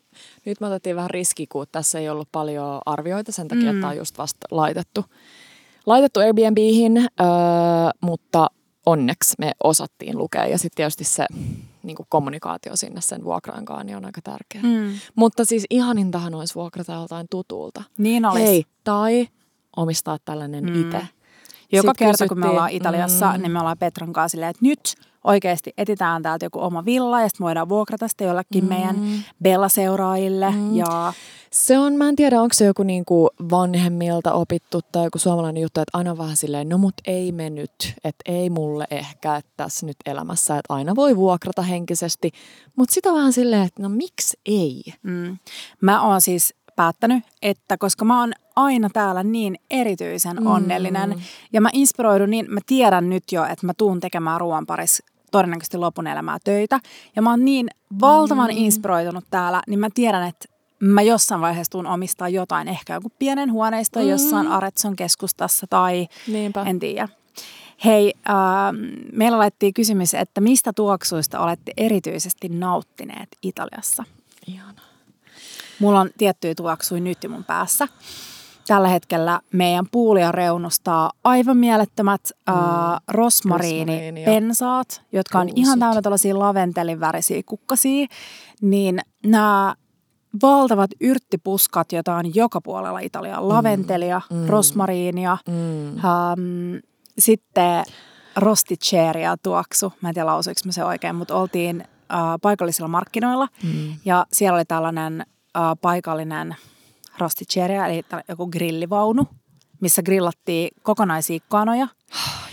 Nyt 0.46 0.60
me 0.60 0.66
otettiin 0.66 0.96
vähän 0.96 1.10
riski, 1.10 1.46
kun 1.46 1.66
tässä 1.72 1.98
ei 1.98 2.08
ollut 2.08 2.28
paljon 2.32 2.80
arvioita 2.86 3.32
sen 3.32 3.48
takia, 3.48 3.64
mm. 3.64 3.70
että 3.70 3.80
tämä 3.80 3.90
on 3.90 3.96
just 3.96 4.18
vasta 4.18 4.46
laitettu, 4.50 5.04
laitettu 5.86 6.20
Airbnbihin, 6.20 6.96
öö, 6.96 7.26
mutta 8.00 8.50
onneksi 8.86 9.34
me 9.38 9.52
osattiin 9.64 10.18
lukea. 10.18 10.46
Ja 10.46 10.58
sitten 10.58 10.76
tietysti 10.76 11.04
se 11.04 11.26
niin 11.82 11.96
kuin 11.96 12.06
kommunikaatio 12.08 12.76
sinne 12.76 13.00
sen 13.00 13.24
vuokraankaan 13.24 13.86
niin 13.86 13.96
on 13.96 14.04
aika 14.04 14.20
tärkeä. 14.22 14.60
Mm. 14.62 14.92
Mutta 15.14 15.44
siis 15.44 15.64
ihanintahan 15.70 16.34
olisi 16.34 16.54
vuokrata 16.54 16.92
joltain 16.92 17.26
tutulta. 17.30 17.82
Niin 17.98 18.24
olisi. 18.24 18.46
Hei, 18.46 18.64
tai 18.84 19.28
omistaa 19.76 20.18
tällainen 20.24 20.64
Mm. 20.64 20.80
itse. 20.80 21.00
Joka 21.72 21.88
Sit 21.90 21.96
kerta, 21.98 22.28
kun 22.28 22.38
me 22.38 22.40
kysyttiin- 22.40 22.50
ollaan 22.50 22.70
Italiassa, 22.70 23.32
Mm. 23.32 23.42
niin 23.42 23.52
me 23.52 23.58
ollaan 23.60 23.78
Petran 23.78 24.12
kanssa 24.12 24.28
silleen, 24.32 24.50
että 24.50 24.64
nyt 24.66 24.94
oikeasti 25.24 25.72
etitään 25.78 26.22
täältä 26.22 26.46
joku 26.46 26.60
oma 26.62 26.84
villa, 26.84 27.20
ja 27.22 27.28
sitten 27.28 27.44
voidaan 27.44 27.68
vuokrata 27.68 28.08
sitä 28.08 28.24
jollekin 28.24 28.64
mm. 28.64 28.68
meidän 28.68 28.96
Bella-seuraajille. 29.42 30.50
Mm. 30.50 30.76
Ja 30.76 31.12
Se 31.50 31.78
on, 31.78 31.92
mä 31.94 32.08
en 32.08 32.16
tiedä, 32.16 32.40
onko 32.42 32.54
se 32.54 32.64
joku 32.64 32.82
niinku 32.82 33.28
vanhemmilta 33.50 34.32
opittu 34.32 34.80
tai 34.92 35.04
joku 35.04 35.18
suomalainen 35.18 35.62
juttu, 35.62 35.80
että 35.80 35.98
aina 35.98 36.18
vähän 36.18 36.36
silleen, 36.36 36.68
no 36.68 36.78
mut 36.78 36.94
ei 37.04 37.32
me 37.32 37.50
nyt, 37.50 37.94
että 38.04 38.22
ei 38.32 38.50
mulle 38.50 38.84
ehkä, 38.90 39.36
että 39.36 39.50
tässä 39.56 39.86
nyt 39.86 39.96
elämässä, 40.06 40.58
että 40.58 40.74
aina 40.74 40.96
voi 40.96 41.16
vuokrata 41.16 41.62
henkisesti, 41.62 42.30
mutta 42.76 42.94
sitä 42.94 43.12
vähän 43.12 43.32
silleen, 43.32 43.62
että 43.62 43.82
no 43.82 43.88
miksi 43.88 44.38
ei? 44.46 44.82
Mm. 45.02 45.38
Mä 45.80 46.02
oon 46.02 46.20
siis 46.20 46.54
päättänyt, 46.76 47.24
että 47.42 47.78
koska 47.78 48.04
mä 48.04 48.20
oon 48.20 48.32
aina 48.56 48.88
täällä 48.92 49.22
niin 49.22 49.58
erityisen 49.70 50.36
Mm. 50.36 50.46
onnellinen 50.46 51.22
ja 51.52 51.60
mä 51.60 51.68
inspiroidun 51.72 52.30
niin, 52.30 52.46
mä 52.48 52.60
tiedän 52.66 53.10
nyt 53.10 53.24
jo, 53.32 53.44
että 53.44 53.66
mä 53.66 53.72
tuun 53.78 54.00
tekemään 54.00 54.40
ruoan 54.40 54.66
parissa 54.66 55.04
todennäköisesti 55.32 55.76
lopun 55.76 56.06
elämää 56.06 56.38
töitä 56.44 56.80
ja 57.16 57.22
mä 57.22 57.30
oon 57.30 57.44
niin 57.44 57.68
valtavan 58.00 58.50
Mm. 58.50 58.56
inspiroitunut 58.56 59.24
täällä, 59.30 59.62
niin 59.66 59.78
mä 59.80 59.88
tiedän, 59.94 60.28
että 60.28 60.48
mä 60.80 61.02
jossain 61.02 61.40
vaiheessa 61.40 61.70
tuun 61.70 61.86
omistaa 61.86 62.28
jotain, 62.28 62.68
ehkä 62.68 62.94
joku 62.94 63.12
pienen 63.18 63.52
huoneiston 63.52 64.02
Mm. 64.02 64.08
jossain 64.08 64.48
Aretson 64.48 64.96
keskustassa 64.96 65.66
tai 65.70 66.08
Niinpä. 66.26 66.62
en 66.62 66.78
tiedä. 66.78 67.08
Hei, 67.84 68.14
äh, 68.28 68.34
meillä 69.12 69.38
laitettiin 69.38 69.74
kysymys, 69.74 70.14
että 70.14 70.40
mistä 70.40 70.72
tuoksuista 70.72 71.40
olette 71.40 71.72
erityisesti 71.76 72.48
nauttineet 72.48 73.28
Italiassa? 73.42 74.04
Ihana. 74.46 74.82
Mulla 75.78 76.00
on 76.00 76.10
tiettyjä 76.18 76.54
tuoksuja 76.54 77.00
nyt 77.00 77.24
jo 77.24 77.30
mun 77.30 77.44
päässä. 77.44 77.88
Tällä 78.66 78.88
hetkellä 78.88 79.40
meidän 79.52 79.86
puulia 79.92 80.32
reunustaa 80.32 81.10
aivan 81.24 81.56
mielettömät 81.56 82.20
mm. 82.48 82.54
äh, 82.54 83.00
rosmariinipensaat, 83.08 85.02
jotka 85.12 85.38
on 85.38 85.46
kuusut. 85.46 85.58
ihan 85.58 85.78
täynnä 85.78 86.02
tällaisia 86.02 86.38
laventelin 86.38 87.00
värisiä 87.00 87.42
kukkasia. 87.46 88.06
Niin 88.62 89.00
nämä 89.26 89.74
valtavat 90.42 90.90
yrttipuskat, 91.00 91.92
joita 91.92 92.14
on 92.16 92.34
joka 92.34 92.60
puolella 92.60 92.98
Italiaa. 92.98 93.48
Laventelia, 93.48 94.20
mm. 94.30 94.36
Mm. 94.36 94.46
rosmariinia, 94.46 95.38
Mm. 95.48 95.88
um, 95.88 96.80
sitten 97.18 97.84
rosticeria 98.36 99.36
tuoksu. 99.42 99.92
Mä 100.00 100.08
en 100.08 100.14
tiedä 100.14 100.26
lausuiko 100.26 100.60
mä 100.64 100.72
se 100.72 100.84
oikein, 100.84 101.14
mutta 101.16 101.36
oltiin 101.36 101.80
äh, 102.12 102.18
paikallisilla 102.42 102.88
markkinoilla. 102.88 103.48
Mm. 103.62 103.94
Ja 104.04 104.26
siellä 104.32 104.56
oli 104.56 104.64
tällainen 104.64 105.20
äh, 105.56 105.62
paikallinen 105.80 106.56
rosticeria, 107.18 107.86
eli 107.86 108.04
joku 108.28 108.46
grillivaunu, 108.46 109.28
missä 109.80 110.02
grillattiin 110.02 110.68
kokonaisia 110.82 111.40
kanoja. 111.48 111.88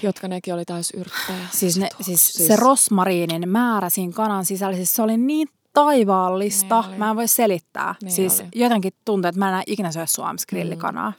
Jotka 0.04 0.28
nekin 0.28 0.54
oli 0.54 0.66
täys 0.66 0.92
yrttejä. 0.92 1.48
Siis, 1.52 1.78
ne, 1.78 1.90
siis, 2.02 2.34
siis 2.34 2.48
se 2.48 2.56
rosmariinin 2.56 3.50
määrä 3.50 3.90
siinä 3.90 4.14
kanan 4.14 4.46
sisällä, 4.46 4.76
siis 4.76 4.94
se 4.96 5.02
oli 5.02 5.18
niin 5.18 5.48
taivaallista. 5.74 6.82
Niin 6.82 6.90
oli. 6.90 6.98
mä 6.98 7.10
en 7.10 7.16
voi 7.16 7.28
selittää. 7.28 7.96
Niin 8.02 8.12
siis 8.12 8.40
oli. 8.40 8.50
jotenkin 8.56 8.94
tuntuu, 9.06 9.30
että 9.30 9.40
mä 9.40 9.46
en 9.46 9.50
enää 9.50 9.64
ikinä 9.68 9.92
syö 9.92 10.06
Suomessa 10.06 10.46
grillikanaa. 10.50 11.14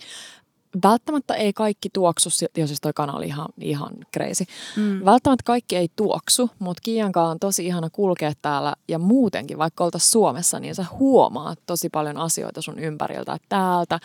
Välttämättä 0.83 1.35
ei 1.35 1.53
kaikki 1.53 1.89
tuoksu, 1.93 2.31
si- 2.31 2.47
jo 2.57 2.67
siis 2.67 2.81
toi 2.81 2.93
kana 2.95 3.13
oli 3.13 3.27
ihan, 3.27 3.49
ihan 3.61 3.93
crazy. 4.15 4.45
Mm. 4.77 5.05
Välttämättä 5.05 5.43
kaikki 5.45 5.77
ei 5.77 5.89
tuoksu, 5.97 6.51
mutta 6.59 6.81
Kiiankaan 6.81 7.31
on 7.31 7.39
tosi 7.41 7.67
ihana 7.67 7.91
kulkea 7.91 8.33
täällä 8.43 8.75
ja 8.89 8.99
muutenkin, 8.99 9.59
vaikka 9.59 9.85
oltaisiin 9.85 10.11
Suomessa, 10.11 10.61
niin 10.61 10.75
sä 10.75 10.87
huomaat 10.99 11.59
tosi 11.67 11.89
paljon 11.89 12.17
asioita 12.17 12.63
sun 12.63 12.79
ympäriltä. 12.79 13.33
Että 13.35 13.47
täältä 13.49 14.01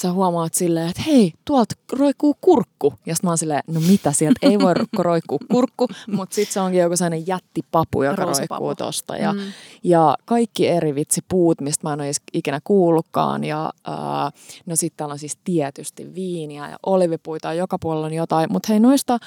sä 0.00 0.12
huomaat 0.12 0.54
silleen, 0.54 0.88
että 0.88 1.02
hei, 1.06 1.32
tuolta 1.44 1.74
roikkuu 1.92 2.36
kurkku. 2.40 2.94
Ja 3.06 3.14
sitten 3.14 3.28
mä 3.28 3.30
oon 3.30 3.38
silleen, 3.38 3.62
no 3.66 3.80
mitä, 3.80 4.12
sieltä 4.12 4.38
ei 4.42 4.58
voi 4.58 4.74
ro- 4.74 4.86
roikkuu 4.98 5.38
kurkku, 5.50 5.88
mutta 6.12 6.34
sitten 6.34 6.52
se 6.52 6.60
onkin 6.60 6.80
joku 6.80 6.96
sellainen 6.96 7.26
jättipapu, 7.26 8.02
joka 8.02 8.22
Ruusupapu. 8.24 8.64
roikkuu 8.64 8.74
tosta. 8.86 9.16
Ja, 9.16 9.32
mm. 9.32 9.40
ja 9.84 10.16
kaikki 10.24 10.68
eri 10.68 10.94
vitsipuut, 10.94 11.60
mistä 11.60 11.88
mä 11.88 11.92
en 11.92 12.00
ole 12.00 12.10
ikinä 12.32 12.60
kuullutkaan. 12.64 13.44
Ja 13.44 13.72
ää, 13.84 14.30
no 14.66 14.76
sitten 14.76 14.96
täällä 14.96 15.12
on 15.12 15.18
siis 15.18 15.38
tietysti 15.44 16.14
viiniä 16.14 16.68
ja 16.68 16.76
olivipuita 16.86 17.52
joka 17.52 17.78
puolella 17.78 18.06
on 18.06 18.14
jotain. 18.14 18.52
Mutta 18.52 18.66
hei 18.68 18.80
noista 18.80 19.18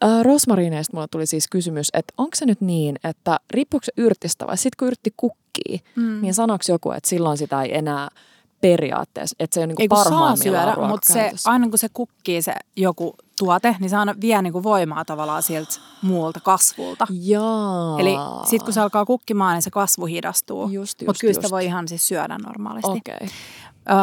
ää, 0.00 0.22
rosmariineista 0.22 0.96
mulle 0.96 1.08
tuli 1.10 1.26
siis 1.26 1.48
kysymys, 1.48 1.88
että 1.92 2.14
onko 2.18 2.30
se 2.34 2.46
nyt 2.46 2.60
niin, 2.60 2.96
että 3.04 3.40
riippuuko 3.50 3.84
se 3.84 3.92
yrtistä 3.96 4.46
vai 4.46 4.56
sitten 4.56 4.76
kun 4.78 4.88
yrtti 4.88 5.10
kukkii, 5.16 5.80
mm. 5.96 6.22
niin 6.22 6.34
sanoiko 6.34 6.64
joku, 6.68 6.90
että 6.90 7.08
silloin 7.08 7.38
sitä 7.38 7.62
ei 7.62 7.76
enää 7.76 8.08
periaatteessa, 8.62 9.36
että 9.38 9.54
se 9.54 9.60
on 9.60 9.68
niinku 9.68 9.82
Ei 9.82 9.88
kun 9.88 10.04
saa 10.04 10.36
syödä, 10.36 10.76
mutta 10.88 11.12
se, 11.12 11.32
aina 11.44 11.68
kun 11.68 11.78
se 11.78 11.88
kukkii 11.92 12.42
se 12.42 12.54
joku 12.76 13.14
tuote, 13.38 13.76
niin 13.80 13.90
se 13.90 13.96
aina 13.96 14.14
vie 14.20 14.42
niinku 14.42 14.62
voimaa 14.62 15.04
tavallaan 15.04 15.42
sieltä 15.42 15.74
muulta 16.02 16.40
kasvulta. 16.40 17.06
Jaa. 17.10 18.00
Eli 18.00 18.14
sitten 18.44 18.64
kun 18.64 18.74
se 18.74 18.80
alkaa 18.80 19.06
kukkimaan, 19.06 19.54
niin 19.54 19.62
se 19.62 19.70
kasvu 19.70 20.06
hidastuu. 20.06 20.62
Just, 20.62 20.72
just, 20.74 21.06
Mutta 21.06 21.20
kyllä 21.20 21.34
sitä 21.34 21.44
just. 21.44 21.52
voi 21.52 21.64
ihan 21.64 21.88
siis 21.88 22.08
syödä 22.08 22.38
normaalisti. 22.38 22.90
Okay. 22.90 23.28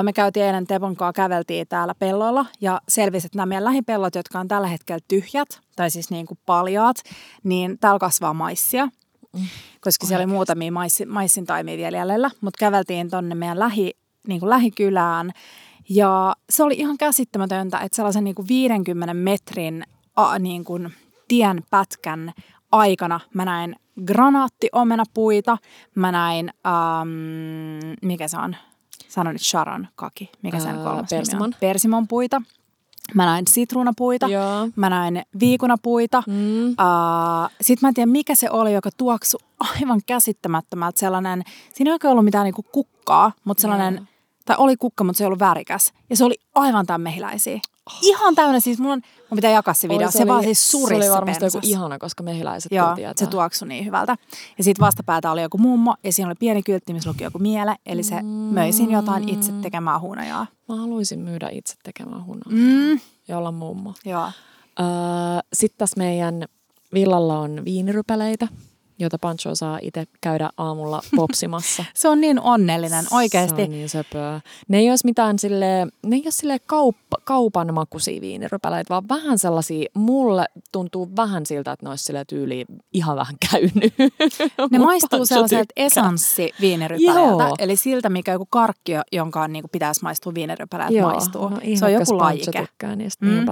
Me 0.04 0.14
käytiin 0.14 0.46
eilen 0.46 0.68
Tepon 0.68 0.96
kanssa, 0.96 1.14
käveltiin 1.14 1.68
täällä 1.68 1.96
pellolla 1.96 2.46
ja 2.62 2.82
selvisi, 2.88 3.26
että 3.26 3.38
nämä 3.38 3.46
meidän 3.46 3.66
lähipellot, 3.66 4.16
jotka 4.16 4.40
on 4.40 4.48
tällä 4.48 4.68
hetkellä 4.68 5.00
tyhjät, 5.08 5.60
tai 5.76 5.92
siis 5.92 6.12
niin 6.12 6.26
kuin 6.26 6.40
paljaat, 6.46 6.98
niin 7.44 7.78
täällä 7.80 8.00
kasvaa 8.00 8.34
maissia. 8.34 8.88
Koska 9.82 10.06
siellä 10.06 10.24
oli 10.24 10.32
muutamia 10.32 10.72
maissi, 10.72 11.06
maissin 11.06 11.46
taimia 11.46 11.78
vielä 11.78 11.98
jäljellä, 11.98 12.30
mutta 12.42 12.58
käveltiin 12.60 13.10
tonne 13.10 13.36
meidän 13.36 13.60
lähi, 13.60 13.94
niin 14.30 14.40
kuin 14.40 14.50
lähikylään. 14.50 15.32
Ja 15.90 16.36
se 16.50 16.64
oli 16.64 16.76
ihan 16.78 16.98
käsittämätöntä, 16.98 17.78
että 17.78 17.96
sellaisen 17.96 18.24
niin 18.24 18.36
kuin 18.36 18.48
50 18.48 19.14
metrin 19.14 19.84
a, 20.16 20.40
niin 20.40 20.64
kuin 20.64 20.94
tien 21.28 21.64
pätkän 21.70 22.34
aikana 22.72 23.20
mä 23.34 23.46
näin 23.46 23.76
granaattiomenapuita, 24.06 25.58
mä 25.96 26.12
näin, 26.12 26.50
ähm, 26.68 27.94
mikä 28.02 28.28
se 28.28 28.38
on, 28.38 28.56
sano 29.08 29.32
nyt 29.32 29.42
Sharon 29.42 29.88
kaki, 29.96 30.32
mikä 30.42 30.60
sen 30.60 30.76
Ää, 30.76 30.84
kolmas 30.84 31.10
persimon. 31.10 31.44
on? 31.44 31.54
Persimon 31.60 32.08
puita. 32.08 32.42
Mä 33.14 33.26
näin 33.26 33.48
sitruunapuita, 33.48 34.28
Joo. 34.28 34.70
mä 34.76 34.90
näin 34.90 35.24
viikunapuita. 35.40 36.24
Mm. 36.28 36.66
Uh, 36.70 36.76
Sitten 37.62 37.78
mä 37.82 37.88
en 37.88 37.94
tiedä, 37.94 38.12
mikä 38.12 38.36
se 38.36 38.50
oli, 38.50 38.74
joka 38.74 38.90
tuoksui 38.98 39.40
aivan 39.60 40.02
käsittämättömältä. 40.06 41.00
Sellainen, 41.00 41.44
siinä 41.74 41.90
ei 41.90 41.94
oikein 41.94 42.12
ollut 42.12 42.26
mitään 42.26 42.44
niinku 42.44 42.64
kukkaa, 42.72 43.32
mutta 43.44 43.62
sellainen, 43.62 44.08
tai 44.50 44.58
oli 44.60 44.78
kukka, 44.78 45.04
mutta 45.04 45.18
se 45.18 45.24
ei 45.24 45.26
ollut 45.26 45.40
värikäs. 45.40 45.94
Ja 46.10 46.16
se 46.16 46.26
oli 46.26 46.36
aivan 46.56 46.86
tämän 46.86 47.02
mehiläisiä. 47.02 47.60
Ihan 48.02 48.36
täynnä, 48.36 48.60
siis 48.60 48.80
mun, 48.80 48.92
on, 48.92 49.02
mun 49.30 49.36
pitää 49.36 49.52
jakaa 49.52 49.74
se 49.74 49.90
video. 49.90 50.08
Oi, 50.08 50.12
se, 50.12 50.28
vaan 50.28 50.44
siis 50.44 50.68
Se 50.68 50.78
oli 50.78 51.10
varmasti 51.10 51.46
joku 51.46 51.60
ihana, 51.64 52.00
koska 52.00 52.24
mehiläiset 52.24 52.72
Joo, 52.72 52.96
tietää. 52.96 53.14
se 53.18 53.28
tuoksui 53.28 53.68
niin 53.68 53.86
hyvältä. 53.86 54.16
Ja 54.58 54.64
sitten 54.64 54.86
vastapäätä 54.86 55.32
oli 55.32 55.42
joku 55.42 55.58
mummo 55.58 55.96
ja 56.04 56.14
siinä 56.14 56.28
oli 56.28 56.36
pieni 56.40 56.64
kyltti, 56.64 56.94
missä 56.94 57.10
luki 57.10 57.24
joku 57.24 57.40
miele. 57.40 57.76
Eli 57.86 58.04
se 58.04 58.22
möi 58.52 58.72
siinä 58.74 58.94
jotain 58.94 59.30
itse 59.30 59.52
tekemää 59.62 60.00
hunajaa. 60.00 60.48
Mä 60.70 60.76
haluaisin 60.76 61.20
myydä 61.20 61.50
itse 61.52 61.76
tekemään 61.84 62.26
hunaa 62.26 62.50
Mm, 62.50 63.00
ja 63.28 63.38
olla 63.38 63.52
mummo. 63.52 63.94
joo. 64.06 64.26
Öö, 64.80 64.86
Sitten 65.54 65.78
tässä 65.78 65.98
meidän 65.98 66.46
villalla 66.94 67.40
on 67.40 67.66
viinirypäleitä, 67.66 68.48
joita 69.00 69.18
Pancho 69.20 69.56
saa 69.56 69.80
itse 69.82 70.06
käydä 70.22 70.50
aamulla 70.58 71.02
popsimassa. 71.16 71.86
Se 71.94 72.08
on 72.08 72.22
niin 72.22 72.40
onnellinen, 72.40 73.06
oikeasti. 73.12 73.56
Se 73.56 73.64
on 73.64 73.70
niin 73.70 73.90
söpöä. 73.90 74.42
Ne 74.68 74.78
ei 74.78 74.90
olisi 74.90 75.06
mitään 75.06 75.40
sille, 75.40 75.88
ne 76.06 76.16
ei 76.16 76.22
ole 76.26 76.32
sille 76.32 76.60
kauppa, 76.60 77.18
kaupan 77.24 77.74
makuisia 77.74 78.22
viinirypäleitä, 78.22 78.90
vaan 78.90 79.10
vähän 79.10 79.40
sellaisia, 79.40 79.90
mulle 79.94 80.46
tuntuu 80.72 81.10
vähän 81.16 81.46
siltä, 81.46 81.72
että 81.72 81.86
ne 81.86 81.90
olisi 81.90 82.04
sille 82.04 82.26
tyyliin 82.26 82.68
ihan 82.94 83.16
vähän 83.18 83.36
käynyt. 83.52 83.94
Ne 84.72 84.80
maistuu 84.80 85.26
sellaiselta 85.26 85.74
esanssiviinirypäleeltä, 85.76 87.44
Joo. 87.44 87.56
eli 87.60 87.76
siltä, 87.76 88.10
mikä 88.10 88.32
joku 88.32 88.48
karkki, 88.50 88.92
jonka 89.12 89.48
niin 89.48 89.64
kuin 89.64 89.72
pitäisi 89.72 90.04
maistua 90.04 90.34
viinirypäleeltä 90.34 91.02
maistuu. 91.02 91.50
no 91.50 91.60
se 91.76 91.86
on 91.86 91.94
joku 91.94 92.18
lajike. 92.18 92.68
niistä, 92.96 93.26
Mm. 93.26 93.46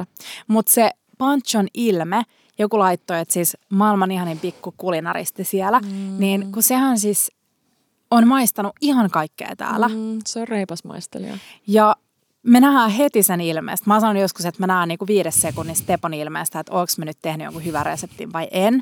Mutta 0.48 0.72
se 0.72 0.92
Panchon 1.18 1.68
ilme, 1.74 2.24
joku 2.60 2.80
laittoi, 2.80 3.20
että 3.20 3.34
siis 3.34 3.58
maailman 3.70 4.12
ihanin 4.12 4.40
pikku 4.40 4.74
kulinaristi 4.78 5.44
siellä, 5.44 5.80
mm. 5.80 6.16
niin 6.20 6.52
kun 6.52 6.64
sehän 6.64 7.00
siis 7.00 7.32
on 8.12 8.28
maistanut 8.28 8.74
ihan 8.82 9.10
kaikkea 9.10 9.56
täällä. 9.58 9.88
Mm. 9.88 10.20
Se 10.26 10.40
on 10.40 10.48
reipas 10.48 10.84
maistelija. 10.84 11.38
Ja 11.68 11.96
me 12.48 12.60
nähdään 12.60 12.90
heti 12.90 13.24
sen 13.24 13.42
ilmeestä. 13.42 13.84
Mä 13.88 13.94
oon 13.94 14.02
sanonut 14.02 14.22
joskus, 14.22 14.46
että 14.46 14.64
mä 14.64 14.68
näen 14.68 14.88
niinku 14.88 15.08
viides 15.08 15.42
sekunnissa 15.42 15.86
Tepon 15.88 16.14
ilmeestä, 16.14 16.60
että 16.60 16.74
onko 16.74 16.88
mä 16.98 17.06
nyt 17.06 17.18
tehnyt 17.22 17.46
jonkun 17.46 17.66
hyvän 17.66 17.86
reseptin 17.86 18.34
vai 18.34 18.48
en. 18.52 18.82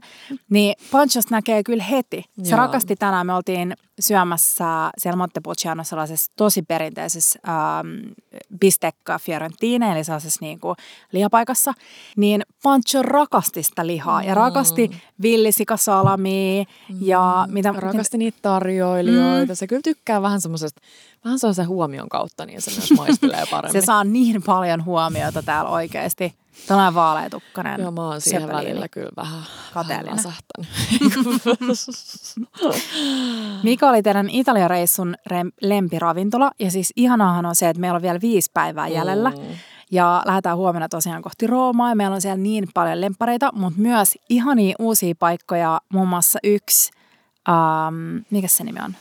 Niin 0.50 0.76
Panchosta 0.92 1.36
näkee 1.36 1.64
kyllä 1.64 1.84
heti. 1.84 2.24
Se 2.44 2.50
Joo. 2.50 2.58
rakasti 2.58 2.96
tänään. 2.96 3.26
Me 3.26 3.34
oltiin 3.34 3.74
syömässä 4.00 4.92
siellä 4.98 5.18
Montepulciano 5.18 5.84
sellaisessa 5.84 6.32
tosi 6.36 6.62
perinteisessä 6.62 7.40
ähm, 7.48 8.12
bistecca 8.60 9.20
fiorentine, 9.20 9.92
eli 9.92 10.04
sellaisessa 10.04 10.38
niinku 10.42 10.76
lihapaikassa. 11.12 11.74
Niin 12.18 12.42
Pancho 12.64 13.02
rakasti 13.02 13.64
sitä 13.64 13.88
lihaa 13.88 14.24
ja 14.24 14.34
rakasti 14.34 14.90
villisikasalamia 15.22 16.66
ja 17.00 17.48
mitä... 17.50 17.74
Rakasti 17.78 18.18
niitä 18.18 18.38
tarjoilijoita. 18.42 19.54
Mm. 19.54 19.56
Se 19.56 19.68
kyllä 19.68 19.82
tykkää 19.82 20.22
vähän 20.22 20.42
semmoisesta, 20.42 20.82
vähän 21.26 21.40
sellaisen 21.40 21.68
huomion 21.68 22.10
kautta, 22.10 22.46
niin 22.46 22.62
se 22.62 22.72
myös 22.72 22.92
maistelee 22.92 23.44
paremmin. 23.56 23.82
Se 23.82 23.86
saa 23.86 24.04
niin 24.04 24.44
paljon 24.44 24.86
huomiota 24.86 25.44
täällä 25.44 25.72
oikeasti. 25.72 26.36
Tällainen 26.68 26.96
vaaleatukkainen. 26.96 27.82
Joo, 27.82 27.92
mä 27.92 28.08
oon 28.08 28.22
siihen 28.22 28.48
välillä 28.48 28.88
kyllä 28.88 29.12
vähän 29.16 29.42
Kateellinen. 29.74 30.24
Mikä 33.64 33.90
oli 33.90 34.04
teidän 34.04 34.30
Italia-reissun 34.30 35.16
rem- 35.30 35.52
lempiravintola? 35.62 36.52
Ja 36.60 36.72
siis 36.72 36.94
ihanaahan 36.96 37.46
on 37.46 37.56
se, 37.56 37.70
että 37.70 37.82
meillä 37.82 37.96
on 37.96 38.02
vielä 38.02 38.22
viisi 38.22 38.52
päivää 38.54 38.88
jäljellä. 38.88 39.30
Mm. 39.30 39.36
Ja 39.92 40.22
lähdetään 40.26 40.58
huomenna 40.58 40.90
tosiaan 40.90 41.22
kohti 41.22 41.48
Roomaa 41.48 41.90
ja 41.90 41.96
meillä 41.96 42.16
on 42.16 42.22
siellä 42.22 42.38
niin 42.38 42.68
paljon 42.74 43.02
lemppareita, 43.02 43.50
mutta 43.54 43.82
myös 43.82 44.18
ihania 44.30 44.76
uusia 44.80 45.16
paikkoja, 45.20 45.82
muun 45.94 46.08
muassa 46.08 46.40
yksi, 46.44 46.92
ähm, 47.50 48.18
mikä 48.30 48.48
se 48.48 48.64
nimi 48.64 48.80
on? 48.86 48.96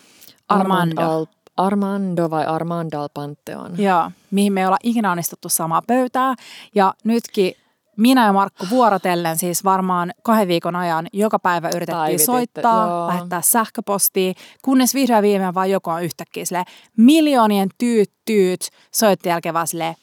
Armando. 0.49 1.27
Armando 1.57 2.31
vai 2.31 2.47
Armando 2.47 3.01
al 3.01 3.09
Pantheon. 3.15 3.79
Joo, 3.79 4.11
mihin 4.31 4.53
me 4.53 4.61
ei 4.61 4.67
olla 4.67 4.77
ikinä 4.83 5.13
onnistuttu 5.13 5.49
samaa 5.49 5.83
pöytää. 5.87 6.35
Ja 6.75 6.95
nytkin 7.05 7.55
minä 7.97 8.27
ja 8.27 8.33
Markku 8.33 8.67
vuorotellen 8.71 9.39
siis 9.39 9.65
varmaan 9.65 10.13
kahden 10.23 10.49
viikon 10.49 10.77
ajan 10.77 11.07
joka 11.13 11.39
päivä 11.39 11.69
yritettiin 11.69 11.97
Päivititte, 11.97 12.25
soittaa, 12.25 12.89
joo. 12.89 13.09
lähettää 13.09 13.43
sähköpostia, 13.43 14.33
kunnes 14.63 14.95
vihdoin 14.95 15.23
viimein 15.23 15.55
vaan 15.55 15.71
joku 15.71 15.91
on 15.91 16.03
yhtäkkiä 16.03 16.45
sille 16.45 16.65
miljoonien 16.97 17.69
tyyt 17.79 18.11
tyyt 18.25 18.69
soitti 18.93 19.29
jälkeen 19.29 19.55
vaan 19.55 19.67
silleen, 19.67 19.95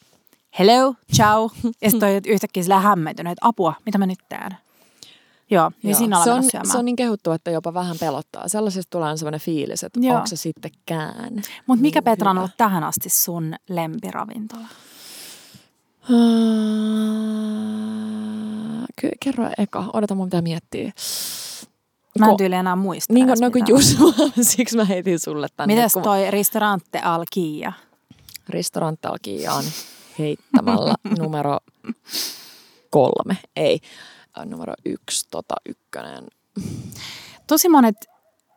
hello, 0.58 0.94
ciao. 1.14 1.50
Ja 1.82 1.90
sitten 1.90 2.22
yhtäkkiä 2.26 2.62
sille 2.62 2.74
hämmentynyt, 2.74 3.32
että 3.32 3.48
apua, 3.48 3.74
mitä 3.86 3.98
mä 3.98 4.06
nyt 4.06 4.18
teen? 4.28 4.56
Joo, 5.52 5.70
niin 5.82 5.90
Joo. 5.90 5.98
siinä 5.98 6.24
se, 6.24 6.32
on, 6.32 6.42
se 6.72 6.78
on 6.78 6.84
niin 6.84 6.96
kehuttu, 6.96 7.30
että 7.30 7.50
jopa 7.50 7.74
vähän 7.74 7.96
pelottaa. 8.00 8.48
Sellaisesta 8.48 8.90
tulee 8.90 9.16
sellainen 9.16 9.40
fiilis, 9.40 9.84
että 9.84 10.00
Joo. 10.02 10.14
onko 10.14 10.26
se 10.26 10.36
sittenkään. 10.36 11.42
Mutta 11.66 11.82
mikä 11.82 11.98
niin 11.98 12.04
Petra 12.04 12.30
on 12.30 12.36
hyvä. 12.36 12.40
ollut 12.40 12.56
tähän 12.56 12.84
asti 12.84 13.10
sun 13.10 13.54
lempiravintola? 13.68 14.66
Ky- 19.00 19.10
kerro 19.24 19.50
eka, 19.58 19.84
odota 19.92 20.14
mun 20.14 20.26
pitää 20.26 20.42
miettiä. 20.42 20.92
Mä 22.18 22.30
en 22.30 22.36
tyyli 22.36 22.54
enää 22.54 22.76
muista. 22.76 23.12
Niin 23.12 23.26
no 23.26 23.50
kun 23.50 23.62
just, 23.68 23.98
siksi 24.40 24.76
mä 24.76 24.84
heitin 24.84 25.18
sulle 25.18 25.46
tänne. 25.56 25.74
Mites 25.74 25.92
kun 25.92 26.02
toi 26.02 26.30
Ristorante 26.30 26.98
Alkia? 26.98 27.72
Restauranttalkia 28.48 29.52
on 29.52 29.64
heittämällä 30.18 30.94
numero 31.18 31.58
kolme, 32.90 33.36
ei, 33.56 33.80
äh, 33.82 34.21
numero 34.44 34.74
yksi, 34.84 35.26
tota 35.30 35.54
ykkönen. 35.68 36.26
Tosi 37.46 37.68
monet, 37.68 37.96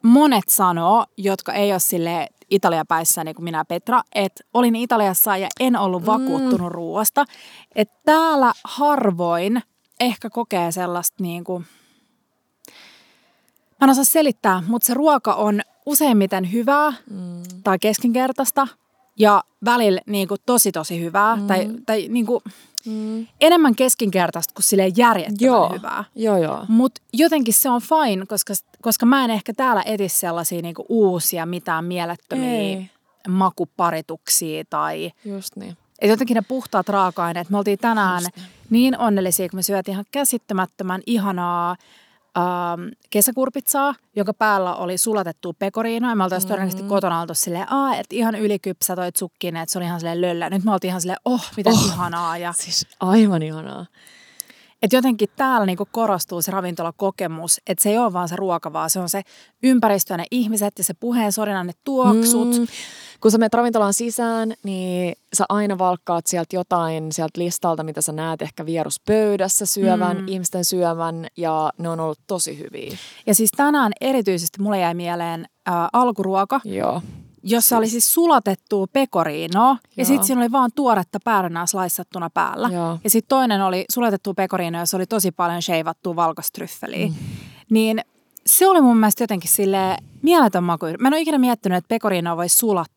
monet 0.03 0.43
sanoo, 0.49 1.05
jotka 1.17 1.53
ei 1.53 1.71
ole 1.71 1.79
sille 1.79 2.27
Italia-päissä, 2.49 3.23
niin 3.23 3.35
kuin 3.35 3.43
minä 3.43 3.65
Petra, 3.65 4.01
että 4.15 4.43
olin 4.53 4.75
Italiassa 4.75 5.37
ja 5.37 5.47
en 5.59 5.75
ollut 5.75 6.05
vakuuttunut 6.05 6.71
mm. 6.71 6.75
ruoasta. 6.75 7.25
Että 7.75 7.99
täällä 8.05 8.53
harvoin 8.63 9.63
ehkä 9.99 10.29
kokee 10.29 10.71
sellaista 10.71 11.23
niin 11.23 11.43
kuin, 11.43 11.65
mä 13.79 13.85
en 13.85 13.89
osaa 13.89 14.03
selittää, 14.03 14.63
mutta 14.67 14.85
se 14.85 14.93
ruoka 14.93 15.33
on 15.33 15.61
useimmiten 15.85 16.51
hyvää 16.51 16.93
mm. 17.09 17.43
tai 17.63 17.79
keskinkertaista 17.79 18.67
ja 19.19 19.43
välillä 19.65 20.01
niin 20.05 20.27
kuin, 20.27 20.41
tosi 20.45 20.71
tosi 20.71 21.01
hyvää 21.01 21.35
mm. 21.35 21.47
tai, 21.47 21.69
tai 21.85 22.07
niin 22.09 22.25
kuin, 22.25 22.43
mm. 22.85 23.27
enemmän 23.41 23.75
keskinkertaista 23.75 24.53
kuin 24.53 24.63
silleen 24.63 24.91
järjettömän 24.97 25.37
Joo. 25.39 25.69
hyvää. 25.73 26.03
Joo, 26.15 26.37
joo. 26.37 26.65
Mutta 26.67 27.01
jotenkin 27.13 27.53
se 27.53 27.69
on 27.69 27.81
fine, 27.81 28.25
koska, 28.25 28.53
koska 28.81 29.05
mä 29.05 29.23
en 29.23 29.31
ehkä 29.31 29.53
täällä 29.53 29.83
etisi 29.85 30.19
sellaisia 30.19 30.61
niinku 30.61 30.85
uusia 30.89 31.45
mitään 31.45 31.85
mielettömiä 31.85 32.51
Ei. 32.51 32.89
makuparituksia 33.27 34.63
tai... 34.69 35.11
Just 35.25 35.55
niin. 35.55 35.77
Et 35.99 36.09
jotenkin 36.09 36.35
ne 36.35 36.41
puhtaat 36.41 36.89
raaka-aineet. 36.89 37.49
Me 37.49 37.57
oltiin 37.57 37.79
tänään 37.79 38.23
niin. 38.23 38.45
niin 38.69 38.99
onnellisia, 38.99 39.49
kun 39.49 39.57
me 39.57 39.63
syötiin 39.63 39.93
ihan 39.93 40.05
käsittämättömän 40.11 41.01
ihanaa 41.05 41.75
ähm, 42.37 42.87
kesäkurpitsaa, 43.09 43.95
joka 44.15 44.33
päällä 44.33 44.75
oli 44.75 44.97
sulatettua 44.97 45.53
pekoriinoa. 45.59 46.09
Ja 46.11 46.15
me 46.15 46.23
oltaisiin 46.23 46.47
todennäköisesti 46.47 46.89
kotona 46.89 47.21
oltu 47.21 47.33
silleen, 47.33 47.73
Aa, 47.73 47.95
että 47.95 48.15
ihan 48.15 48.35
ylikypsä 48.35 48.95
toi 48.95 49.11
zucchini, 49.11 49.59
että 49.59 49.71
se 49.71 49.79
oli 49.79 49.85
ihan 49.85 49.99
silleen 49.99 50.21
löllä. 50.21 50.49
Nyt 50.49 50.63
me 50.63 50.71
oltiin 50.73 50.89
ihan 50.89 51.01
silleen, 51.01 51.19
oh, 51.25 51.45
miten 51.57 51.73
oh. 51.73 51.85
ihanaa. 51.85 52.37
Ja 52.37 52.53
Siis 52.53 52.87
aivan 52.99 53.41
ihanaa. 53.41 53.85
et 54.81 54.93
jotenkin 54.93 55.29
täällä 55.35 55.65
niinku 55.65 55.87
korostuu 55.91 56.41
se 56.41 56.51
ravintolakokemus, 56.51 57.61
että 57.67 57.83
se 57.83 57.89
ei 57.89 57.97
ole 57.97 58.13
vaan 58.13 58.29
se 58.29 58.35
ruoka, 58.35 58.73
vaan 58.73 58.89
se 58.89 58.99
on 58.99 59.09
se 59.09 59.21
ympäristö 59.63 60.13
ja 60.13 60.17
ne 60.17 60.25
ihmiset 60.31 60.73
ja 60.77 60.83
se 60.83 60.93
puheen 60.93 61.31
sorina, 61.31 61.63
ne 61.63 61.73
tuoksut. 61.83 62.59
Mm. 62.59 62.67
Kun 63.25 63.31
sä 63.31 63.37
menet 63.37 63.53
ravintolaan 63.53 63.93
sisään, 63.93 64.53
niin 64.63 65.15
sä 65.33 65.45
aina 65.49 65.77
valkkaat 65.77 66.27
sieltä 66.27 66.55
jotain 66.55 67.11
sieltä 67.11 67.41
listalta, 67.41 67.83
mitä 67.83 68.01
sä 68.01 68.11
näet 68.11 68.41
ehkä 68.41 68.65
vieruspöydässä 68.65 69.65
syövän, 69.65 70.17
mm. 70.17 70.27
ihmisten 70.27 70.65
syövän, 70.65 71.27
ja 71.37 71.71
ne 71.77 71.89
on 71.89 71.99
ollut 71.99 72.19
tosi 72.27 72.59
hyviä. 72.59 72.97
Ja 73.27 73.35
siis 73.35 73.51
tänään 73.57 73.91
erityisesti 74.01 74.61
mulle 74.61 74.79
jäi 74.79 74.93
mieleen 74.93 75.45
ää, 75.65 75.89
alkuruoka, 75.93 76.61
Joo. 76.65 77.01
jossa 77.43 77.77
oli 77.77 77.89
siis 77.89 78.13
sulatettua 78.13 78.87
pekoriinoa 78.93 79.77
ja 79.97 80.03
Joo. 80.03 80.05
sitten 80.05 80.23
siinä 80.23 80.41
oli 80.41 80.51
vaan 80.51 80.71
tuoretta 80.75 81.19
päärynää 81.23 81.65
slaissattuna 81.65 82.29
päällä. 82.29 82.69
Joo. 82.73 82.99
Ja 83.03 83.09
sitten 83.09 83.29
toinen 83.29 83.61
oli 83.61 83.85
sulatettua 83.93 84.33
pekoriinoa, 84.33 84.81
jossa 84.81 84.97
oli 84.97 85.05
tosi 85.05 85.31
paljon 85.31 85.61
sheivattua 85.61 86.15
valkostryffeliä. 86.15 87.07
Mm. 87.07 87.13
Niin 87.69 88.01
se 88.45 88.67
oli 88.67 88.81
mun 88.81 88.97
mielestä 88.97 89.23
jotenkin 89.23 89.49
sille 89.49 89.97
mieletön 90.21 90.63
maku. 90.63 90.85
Mä 90.99 91.07
en 91.07 91.13
ole 91.13 91.21
ikinä 91.21 91.37
miettinyt, 91.37 91.77
että 91.77 91.89
pekoriinoa 91.89 92.37
voi 92.37 92.49
sulattaa 92.49 92.94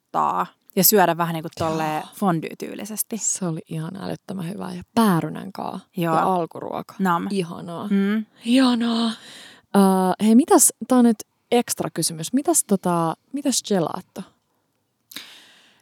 ja 0.76 0.84
syödä 0.84 1.16
vähän 1.16 1.34
niin 1.34 1.42
kuin 1.42 1.52
tolleen 1.58 2.02
fondue-tyylisesti. 2.14 3.18
Se 3.18 3.46
oli 3.46 3.60
ihan 3.68 3.96
älyttömän 3.96 4.48
hyvää. 4.48 4.74
Ja 4.74 4.82
päärynänkaa 4.94 5.80
Joo. 5.96 6.14
ja 6.14 6.22
alkuruoka. 6.22 6.94
Nam. 6.98 7.26
Ihanaa. 7.30 7.88
Mm. 7.90 8.26
Ihanaa. 8.44 9.06
Uh, 9.76 10.26
hei, 10.26 10.34
mitäs, 10.34 10.72
tää 10.88 10.98
on 10.98 11.04
nyt 11.04 11.18
ekstra 11.50 11.90
kysymys. 11.94 12.32
Mitäs, 12.32 12.64
tota, 12.64 13.14
mitäs 13.32 13.62
gelato? 13.68 14.22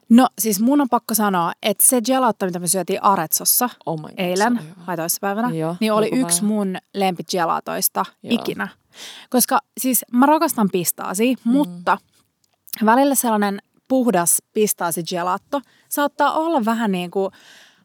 No 0.09 0.29
siis 0.39 0.61
mun 0.61 0.81
on 0.81 0.89
pakko 0.89 1.15
sanoa, 1.15 1.53
että 1.63 1.87
se 1.87 2.01
gelato, 2.01 2.47
mitä 2.47 2.59
me 2.59 2.69
syötiin 2.69 3.03
Aretsossa 3.03 3.71
Oh 3.87 4.01
God, 4.01 4.11
eilen 4.17 4.61
vai 4.87 4.97
toissapäivänä, 4.97 5.51
Joo, 5.51 5.77
niin 5.81 5.93
oli 5.93 6.11
yksi 6.13 6.45
mun 6.45 6.77
lempigelatoista 6.95 8.05
Joo. 8.23 8.35
ikinä. 8.35 8.69
Koska 9.31 9.59
siis 9.81 10.05
mä 10.13 10.27
rakastan 10.27 10.69
pistaasia, 10.73 11.37
mm. 11.45 11.53
mutta 11.53 11.99
välillä 12.85 13.15
sellainen 13.15 13.63
puhdas 13.89 14.43
pistaasi 14.53 15.03
gelato 15.03 15.61
saattaa 15.89 16.33
olla 16.33 16.65
vähän 16.65 16.93
niin 16.93 17.11
kuin 17.11 17.31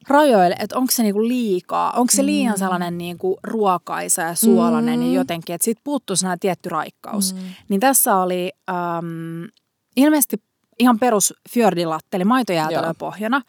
rajoille, 0.08 0.56
että 0.58 0.78
onko 0.78 0.90
se 0.90 1.02
niinku 1.02 1.28
liikaa, 1.28 1.90
onko 1.90 2.12
se 2.12 2.26
liian 2.26 2.58
sellainen 2.58 2.98
niinku 2.98 3.38
ruokaisa 3.42 4.22
ja 4.22 4.34
suolainen 4.34 5.00
mm. 5.00 5.06
ja 5.06 5.12
jotenkin, 5.12 5.54
että 5.54 5.64
siitä 5.64 5.80
puuttuu 5.84 6.16
sellainen 6.16 6.40
tietty 6.40 6.68
raikkaus. 6.68 7.34
Mm. 7.34 7.40
Niin 7.68 7.80
tässä 7.80 8.16
oli 8.16 8.52
äm, 8.70 9.48
ilmeisesti 9.96 10.42
ihan 10.78 10.98
perus 10.98 11.34
fjordilatte, 11.50 12.16
eli 12.16 12.24
maitojäätelö 12.24 12.94
pohjana. 12.98 13.42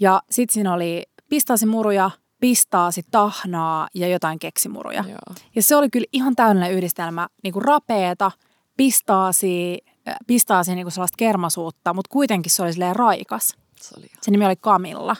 Ja 0.00 0.22
sitten 0.30 0.54
siinä 0.54 0.74
oli 0.74 1.02
pistaasimuruja, 1.28 2.10
pistaasi, 2.40 3.02
tahnaa 3.10 3.88
ja 3.94 4.08
jotain 4.08 4.38
keksimuruja. 4.38 5.04
Joo. 5.08 5.34
Ja 5.56 5.62
se 5.62 5.76
oli 5.76 5.90
kyllä 5.90 6.06
ihan 6.12 6.36
täydellinen 6.36 6.72
yhdistelmä, 6.72 7.28
niin 7.42 7.52
kuin 7.52 7.64
rapeeta, 7.64 8.30
pistaasi, 8.76 9.78
äh, 10.08 10.14
pistaasi 10.26 10.74
niin 10.74 10.84
kuin 10.84 10.92
sellaista 10.92 11.16
kermasuutta, 11.16 11.94
mutta 11.94 12.08
kuitenkin 12.12 12.50
se 12.50 12.62
oli 12.62 12.72
silleen 12.72 12.96
raikas. 12.96 13.56
Se 13.80 13.94
oli 13.98 14.06
ihan. 14.06 14.18
Se 14.22 14.30
nimi 14.30 14.46
oli 14.46 14.56
Kamilla, 14.56 15.16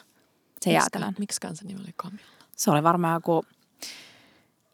se 0.61 0.73
jäätelön. 0.73 1.15
Miksikään 1.19 1.57
se 1.57 1.65
nimi 1.65 1.81
oli 1.81 1.93
Camilla? 2.03 2.27
Se 2.57 2.71
oli 2.71 2.83
varmaan 2.83 3.15
joku 3.15 3.45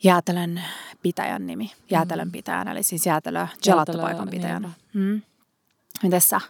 jäätelön 0.02 0.62
pitäjän 1.02 1.46
nimi, 1.46 1.72
jäätelön 1.90 2.32
pitäjän, 2.32 2.68
eli 2.68 2.82
siis 2.82 3.06
jäätelö 3.06 3.46
gelattopaikan 3.62 4.28
pitäjän. 4.28 4.74
Mm. 4.94 5.22
Mites 6.02 6.28
sä? 6.28 6.40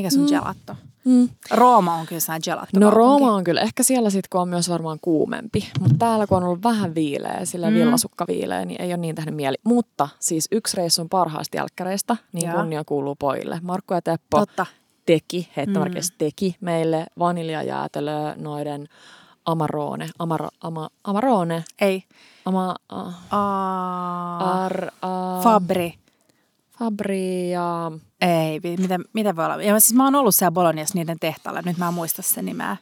Mikä 0.00 0.10
sun 0.10 0.22
mm. 0.22 0.28
gelato? 0.28 0.76
Mm. 1.04 1.28
Rooma 1.50 1.94
on 1.94 2.06
kyllä 2.06 2.20
sellainen 2.20 2.42
gelato. 2.44 2.80
No 2.80 2.90
Rooma 2.90 3.34
on 3.34 3.44
kyllä 3.44 3.60
ehkä 3.60 3.82
siellä 3.82 4.10
sitten, 4.10 4.28
kun 4.32 4.40
on 4.40 4.48
myös 4.48 4.68
varmaan 4.68 4.98
kuumempi. 5.02 5.68
Mutta 5.80 5.96
täällä 5.98 6.26
kun 6.26 6.36
on 6.36 6.44
ollut 6.44 6.62
vähän 6.62 6.94
viileä, 6.94 7.40
sillä 7.44 7.70
Mm. 7.70 7.74
villasukka 7.74 8.24
viileä, 8.28 8.64
niin 8.64 8.82
ei 8.82 8.88
ole 8.88 8.96
niin 8.96 9.14
tehnyt 9.14 9.34
mieli. 9.34 9.56
Mutta 9.64 10.08
siis 10.18 10.48
yksi 10.52 10.76
reissun 10.76 11.08
parhaista 11.08 11.56
jälkkäreistä, 11.56 12.16
niin 12.32 12.48
Joo. 12.50 12.56
kunnia 12.60 12.84
kuuluu 12.84 13.14
pojille. 13.16 13.58
Markku 13.62 13.94
ja 13.94 14.02
Teppo 14.02 14.38
Totta. 14.38 14.66
teki, 15.06 15.48
heittomerkissä 15.56 16.14
mm. 16.14 16.18
teki 16.18 16.56
meille 16.60 17.06
vaniljajäätelöä 17.18 18.34
noiden 18.38 18.88
Amarone, 19.46 20.08
amara, 20.18 20.48
ama, 20.60 20.90
Amarone, 21.04 21.64
Ei. 21.80 22.04
ama, 22.44 22.76
a, 22.88 23.04
Aa, 23.30 24.64
ar, 24.64 24.90
a, 25.02 25.40
Fabri. 25.42 25.94
Fabri 26.80 27.50
ja 27.50 27.92
Ei, 28.20 28.60
miten, 28.78 29.04
miten 29.12 29.36
voi 29.36 29.44
olla? 29.44 29.62
Ja 29.62 29.80
siis 29.80 29.94
mä 29.94 30.04
oon 30.04 30.14
ollut 30.14 30.34
siellä 30.34 30.50
Boloniassa 30.50 30.98
niiden 30.98 31.18
tehtaalla, 31.20 31.62
nyt 31.62 31.78
mä 31.78 31.88
en 31.88 31.94
muista 31.94 32.22
sen 32.22 32.44
nimeä. 32.44 32.76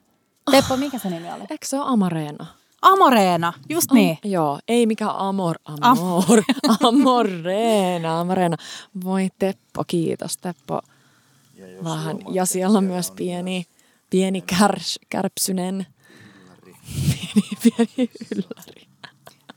Teppo, 0.51 0.77
mikä 0.77 0.99
se 0.99 1.11
nimi 1.11 1.33
oli? 1.33 1.41
eikö 1.51 1.67
se 1.67 1.77
ole 1.77 1.85
Amarena? 1.89 2.47
Amoreena, 2.83 3.53
just 3.69 3.93
niin. 3.93 4.19
Am, 4.25 4.31
joo, 4.31 4.59
ei 4.69 4.87
mikään 4.87 5.17
amor, 5.17 5.57
amor, 5.81 6.43
amorena, 6.81 8.21
amorena. 8.21 8.57
Voi 9.05 9.29
Teppo, 9.39 9.85
kiitos 9.87 10.37
Teppo. 10.37 10.81
Vähän. 11.85 12.19
Ja 12.33 12.47
siellä 12.47 12.79
on 12.79 12.85
myös 12.85 13.11
pieni, 13.11 13.67
pieni 14.11 14.41
kärs, 14.41 14.99
kärpsynen. 15.11 15.87
Pieni, 16.95 17.49
pieni 17.63 18.11
ylläri. 18.37 18.89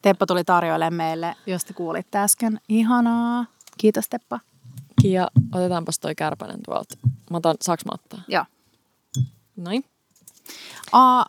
Teppo 0.02 0.26
tuli 0.26 0.44
tarjoilemaan 0.44 0.94
meille, 0.94 1.36
jos 1.46 1.66
te 1.66 1.74
kuulitte 1.74 2.18
äsken. 2.18 2.60
Ihanaa. 2.70 3.46
Kiitos 3.82 4.10
Teppo. 4.10 4.40
Ja 5.04 5.28
otetaanpas 5.56 6.00
toi 6.00 6.16
kärpänen 6.16 6.60
tuolta. 6.66 6.98
Mä 7.30 7.38
otan, 7.38 7.56
saaks 7.62 7.86
mä 7.86 7.92
ottaa? 7.94 8.22
Joo. 8.28 8.46
Noin. 9.56 9.84
A, 10.92 11.26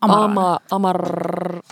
Amarana. 0.00 0.24
Ama, 0.24 0.58
amar, 0.70 0.98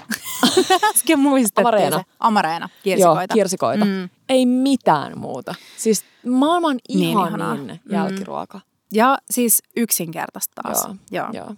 Äsken 0.95 1.19
muistettiin 1.19 1.67
Amareena. 1.67 1.97
se. 1.99 2.05
Amareena, 2.21 2.69
joo, 2.85 2.95
kirsikoita. 2.97 3.35
kirsikoita. 3.35 3.85
Mm. 3.85 4.09
Ei 4.29 4.47
mitään 4.47 5.19
muuta. 5.19 5.55
Siis 5.77 6.05
maailman 6.27 6.77
Niin 6.89 7.19
ihanin 7.19 7.67
niin 7.67 7.81
Mm. 7.85 7.93
jälkiruoka. 7.95 8.61
Ja 8.93 9.19
siis 9.31 9.63
yksinkertaista 9.77 10.63
taas. 10.63 10.85
Joo, 10.85 10.95
Joo. 11.11 11.29
joo. 11.33 11.55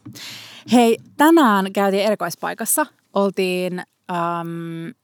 Hei, 0.72 0.98
tänään 1.16 1.72
käytiin 1.72 2.05
erikoispaikassa. 2.05 2.86
Oltiin 3.14 3.82
um, 4.12 4.94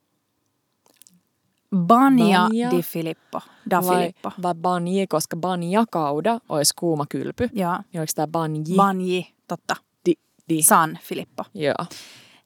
Banja 1.76 2.40
Banja. 2.40 2.70
di 2.70 2.82
Filippo. 2.82 3.40
Da 3.70 3.82
vai, 3.86 3.96
Filippo. 3.96 4.32
vai 4.42 4.54
banje, 4.54 5.06
koska 5.06 5.36
banjakauda 5.36 6.40
olisi 6.48 6.72
kuuma 6.78 7.06
kylpy. 7.08 7.50
Joo. 7.52 7.72
Ja 7.92 8.00
oliko 8.00 8.12
tämä 8.14 8.26
banji? 8.26 8.76
Banji, 8.76 9.34
totta. 9.48 9.76
di, 10.06 10.14
di. 10.48 10.62
San 10.62 10.98
Filippo. 11.02 11.44
Joo. 11.54 11.74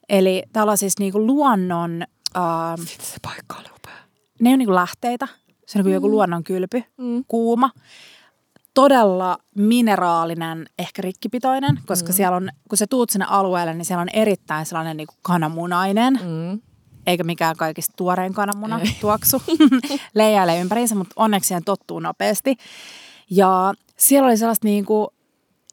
Eli 0.08 0.42
täällä 0.52 0.70
on 0.70 0.78
siis 0.78 0.98
niinku 0.98 1.26
luonnon, 1.26 2.04
uh, 2.36 2.80
Vitsi, 2.80 2.96
se 3.12 3.16
paikka 3.22 3.54
oli 3.58 3.68
upea. 3.76 3.94
ne 4.40 4.52
on 4.52 4.58
niinku 4.58 4.74
lähteitä. 4.74 5.28
Se 5.66 5.78
on 5.78 5.84
niinku 5.84 5.94
joku 5.94 6.10
luonnon 6.10 6.44
kylpy, 6.44 6.82
Mm. 6.98 7.24
kuuma. 7.28 7.70
Todella 8.74 9.38
mineraalinen, 9.56 10.66
ehkä 10.78 11.02
rikkipitoinen, 11.02 11.78
koska 11.86 12.08
mm. 12.08 12.12
siellä 12.14 12.36
on, 12.36 12.48
kun 12.68 12.78
sä 12.78 12.86
tuut 12.86 13.10
sinne 13.10 13.26
alueelle, 13.28 13.74
niin 13.74 13.84
siellä 13.84 14.02
on 14.02 14.08
erittäin 14.12 14.66
sellainen 14.66 14.96
niinku 14.96 15.14
kananmunainen, 15.22 16.14
Mm. 16.22 16.60
Eikä 17.10 17.24
mikään 17.24 17.56
kaikista 17.56 17.92
tuorein 17.96 18.32
kananmuna 18.34 18.80
Ei. 18.80 18.96
tuoksu. 19.00 19.42
Leijailee 20.14 20.60
ympäriinsä, 20.60 20.94
mutta 20.94 21.12
onneksi 21.16 21.48
siihen 21.48 21.64
tottuu 21.64 22.00
nopeasti. 22.00 22.56
Ja 23.30 23.74
siellä 23.98 24.26
oli 24.26 24.36
sellaista 24.36 24.66
niinku, 24.66 25.08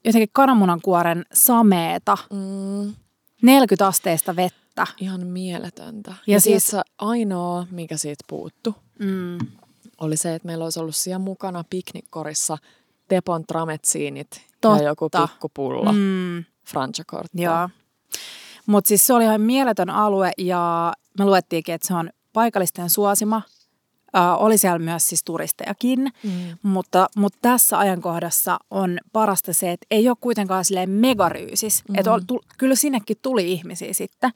jotenkin 0.04 0.28
kananmunankuoren 0.32 1.24
sameeta, 1.32 2.18
Mm. 2.32 2.94
40 3.42 3.86
asteista 3.86 4.36
vettä. 4.36 4.86
Ihan 5.00 5.26
mieletöntä. 5.26 6.10
Ja 6.10 6.34
Ja, 6.34 6.40
siis- 6.40 6.66
siis 6.70 6.82
ainoa, 6.98 7.66
mikä 7.70 7.96
siitä 7.96 8.24
puuttu, 8.28 8.74
Mm. 8.98 9.38
oli 10.00 10.16
se, 10.16 10.34
että 10.34 10.46
meillä 10.46 10.64
olisi 10.64 10.80
ollut 10.80 10.96
siellä 10.96 11.18
mukana 11.18 11.64
piknikkorissa 11.70 12.58
Tepon 13.08 13.44
trametsiinit 13.46 14.30
Totta. 14.60 14.82
ja 14.82 14.88
joku 14.88 15.08
pikkupullo 15.10 15.92
mm. 15.92 15.98
Mm, 15.98 16.44
Francia-korttia. 16.68 17.70
Mutta 18.68 18.88
siis 18.88 19.06
se 19.06 19.14
oli 19.14 19.24
ihan 19.24 19.40
mieletön 19.40 19.90
alue 19.90 20.30
ja 20.38 20.92
me 21.18 21.24
luettiinkin, 21.24 21.74
että 21.74 21.86
se 21.88 21.94
on 21.94 22.10
paikallisten 22.32 22.90
suosima. 22.90 23.42
Äh, 24.16 24.42
oli 24.42 24.58
siellä 24.58 24.78
myös 24.78 25.08
siis 25.08 25.24
turistejakin, 25.24 26.12
Mm. 26.24 26.30
mutta, 26.62 27.08
mutta 27.16 27.38
tässä 27.42 27.78
ajankohdassa 27.78 28.58
on 28.70 28.98
parasta 29.12 29.52
se, 29.52 29.72
että 29.72 29.86
ei 29.90 30.08
ole 30.08 30.16
kuitenkaan 30.20 30.64
silleen 30.64 30.90
megaryysis. 30.90 31.82
Mm. 31.88 31.94
Että 31.98 32.10
kyllä 32.58 32.74
sinnekin 32.74 33.16
tuli 33.22 33.52
ihmisiä 33.52 33.92
sitten, 33.92 34.30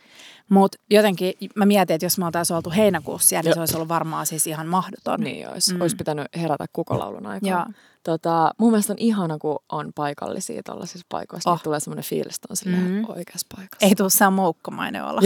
mutta 0.49 0.79
jotenkin 0.91 1.33
mä 1.55 1.67
mietin, 1.67 1.95
että 1.95 2.07
jos 2.07 2.19
me 2.19 2.27
oltaisiin 2.27 2.57
oltu 2.57 2.71
heinäkuussa 2.71 3.29
siellä, 3.29 3.43
niin 3.49 3.55
se 3.55 3.61
olisi 3.61 3.77
ollut 3.77 3.89
varmaan 3.89 4.27
siis 4.27 4.47
ihan 4.47 4.67
mahdoton. 4.67 5.21
Niin 5.21 5.49
olisi, 5.49 5.73
Mm. 5.73 5.77
mm. 5.79 5.83
olisi 5.83 5.97
pitänyt 5.97 6.27
herätä 6.37 6.67
kukolaulun 6.73 7.27
aikaa. 7.27 7.51
Joo. 7.51 7.67
Tota, 8.05 8.51
mun 8.59 8.71
mielestä 8.71 8.93
on 8.93 8.99
ihana, 8.99 9.39
kun 9.39 9.59
on 9.73 9.93
paikallisia 9.95 10.63
tuollaisissa 10.65 11.07
paikoissa. 11.09 11.51
Oh. 11.51 11.55
Oh. 11.55 11.63
Tulee 11.63 11.81
semmoinen 11.81 12.05
fiilis, 12.05 12.35
että 12.35 12.47
on 12.51 12.57
silleen 12.57 12.83
Mm. 12.83 12.89
mm. 12.91 13.05
oikeassa 13.09 13.47
paikassa. 13.57 13.87
Ei 13.87 13.95
tule 13.95 14.11
saa 14.11 14.31
moukkomainen 14.31 15.05
olla. 15.05 15.21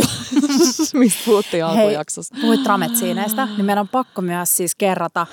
Mistä 0.94 1.22
puhuttiin 1.26 1.66
Hei, 1.66 1.80
alkujaksossa. 1.82 2.34
puhuit 2.40 2.62
trametsiineistä, 2.62 3.46
niin 3.46 3.64
meidän 3.64 3.80
on 3.82 3.88
pakko 3.88 4.22
myös 4.22 4.56
siis 4.56 4.74
kerrata 4.74 5.26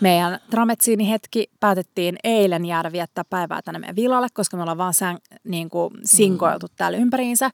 meidän 0.00 0.40
trametsiinihetki. 0.50 1.50
Päätettiin 1.60 2.16
eilen 2.24 2.64
jäädä 2.64 2.92
viettää 2.92 3.24
päivää 3.30 3.62
tänne 3.62 3.78
meidän 3.78 3.96
villalle, 3.96 4.26
koska 4.34 4.56
me 4.56 4.62
ollaan 4.62 4.78
vaan 4.78 4.94
sään, 4.94 5.18
niin 5.44 5.70
kuin 5.70 5.90
sinkoiltu 6.04 6.66
mm. 6.66 6.74
täällä 6.76 6.98
ympäriinsä. 6.98 7.50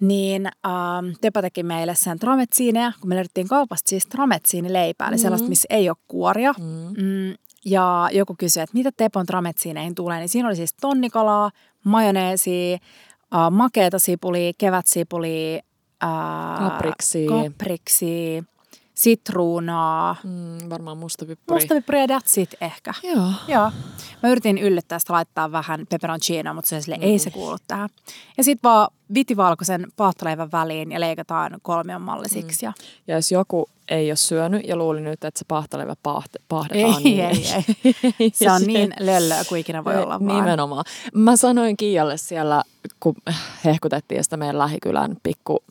Niin 0.00 0.46
ähm, 0.46 1.12
Tepa 1.20 1.42
teki 1.42 1.62
meille 1.62 1.94
sen 1.94 2.18
trametsiineja, 2.18 2.92
kun 3.00 3.08
me 3.08 3.14
löydettiin 3.14 3.48
kaupasta 3.48 3.88
siis 3.88 4.06
trametsiinileipää, 4.06 5.08
eli 5.08 5.18
sellaista, 5.18 5.48
missä 5.48 5.66
ei 5.70 5.88
ole 5.88 5.96
kuoria. 6.08 6.54
Mm. 6.58 6.64
Mm, 7.02 7.34
ja 7.64 8.08
joku 8.12 8.34
kysyi, 8.38 8.62
että 8.62 8.76
mitä 8.76 8.90
Tepon 8.96 9.26
trametsiineihin 9.26 9.94
tulee, 9.94 10.18
niin 10.18 10.28
siinä 10.28 10.48
oli 10.48 10.56
siis 10.56 10.74
tonnikalaa, 10.80 11.50
majoneesia, 11.84 12.74
äh, 13.34 13.50
makeata 13.50 13.98
sipulia, 13.98 14.52
kevätsipulia, 14.58 15.60
äh, 16.04 16.58
Kapriksia. 16.58 17.30
kapriksia, 17.30 18.42
sitruunaa, 18.94 20.16
Mm, 20.24 20.70
varmaan 20.70 20.98
mustapippuri. 20.98 21.60
mustapippuria 21.60 22.00
ja 22.00 22.06
that's 22.06 22.40
it 22.40 22.54
ehkä. 22.60 22.94
Joo. 23.02 23.30
Joo. 23.48 23.70
Mä 24.22 24.28
yritin 24.30 24.58
yllättää 24.58 24.98
sitä 24.98 25.12
laittaa 25.12 25.52
vähän 25.52 25.86
peperoncinoa, 25.90 26.54
mutta 26.54 26.68
se 26.68 26.80
sille, 26.80 26.98
ei 27.00 27.18
se 27.18 27.30
kuulu 27.30 27.56
tähän. 27.68 27.88
Ja 28.36 28.44
sitten 28.44 28.68
vaan 28.70 28.88
vitivalkoisen 29.14 29.86
paahtoleivän 29.96 30.52
väliin 30.52 30.92
ja 30.92 31.00
leikataan 31.00 31.58
kolmion 31.62 32.02
mallisiksi. 32.02 32.66
Ja... 32.66 32.72
Ja 33.06 33.14
jos 33.14 33.32
joku 33.32 33.68
ei 33.88 34.10
ole 34.10 34.16
syönyt 34.16 34.66
ja 34.68 34.76
luuli 34.76 35.00
nyt, 35.00 35.24
että 35.24 35.38
se 35.38 35.44
pahtaleivä 35.48 35.94
paahte, 36.02 36.38
paahdetaan, 36.48 36.94
Ei, 36.96 37.02
niin 37.02 37.24
ei, 37.24 37.44
ei. 38.20 38.30
Se 38.34 38.50
on 38.50 38.62
niin 38.62 38.94
löllöä 39.00 39.44
kuin 39.48 39.60
ikinä 39.60 39.84
voi 39.84 39.96
olla 39.96 40.20
vaan. 40.26 40.36
Nimenomaan. 40.44 40.84
Mä 41.14 41.36
sanoin 41.36 41.76
Kiialle 41.76 42.16
siellä, 42.16 42.62
kun 43.00 43.14
hehkutettiin 43.64 44.24
sitä 44.24 44.36
meidän 44.36 44.58
lähikylän 44.58 45.16
pikku 45.22 45.62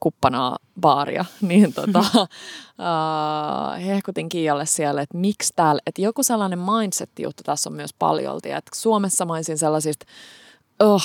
kuppanaa 0.00 0.58
baaria, 0.80 1.24
niin 1.40 1.72
tota, 1.72 1.98
uh, 2.22 3.86
hehkutin 3.86 4.28
Kiialle 4.28 4.66
siellä, 4.66 5.02
että 5.02 5.18
miksi 5.18 5.52
täällä, 5.56 5.80
että 5.86 6.02
joku 6.02 6.22
sellainen 6.22 6.58
mindset-juttu 6.58 7.42
tässä 7.42 7.70
on 7.70 7.76
myös 7.76 7.94
paljolti, 7.98 8.50
että 8.50 8.70
Suomessa 8.74 9.24
mä 9.24 9.32
olisin 9.32 9.58
sellaisista 9.58 10.06
oh, 10.80 11.02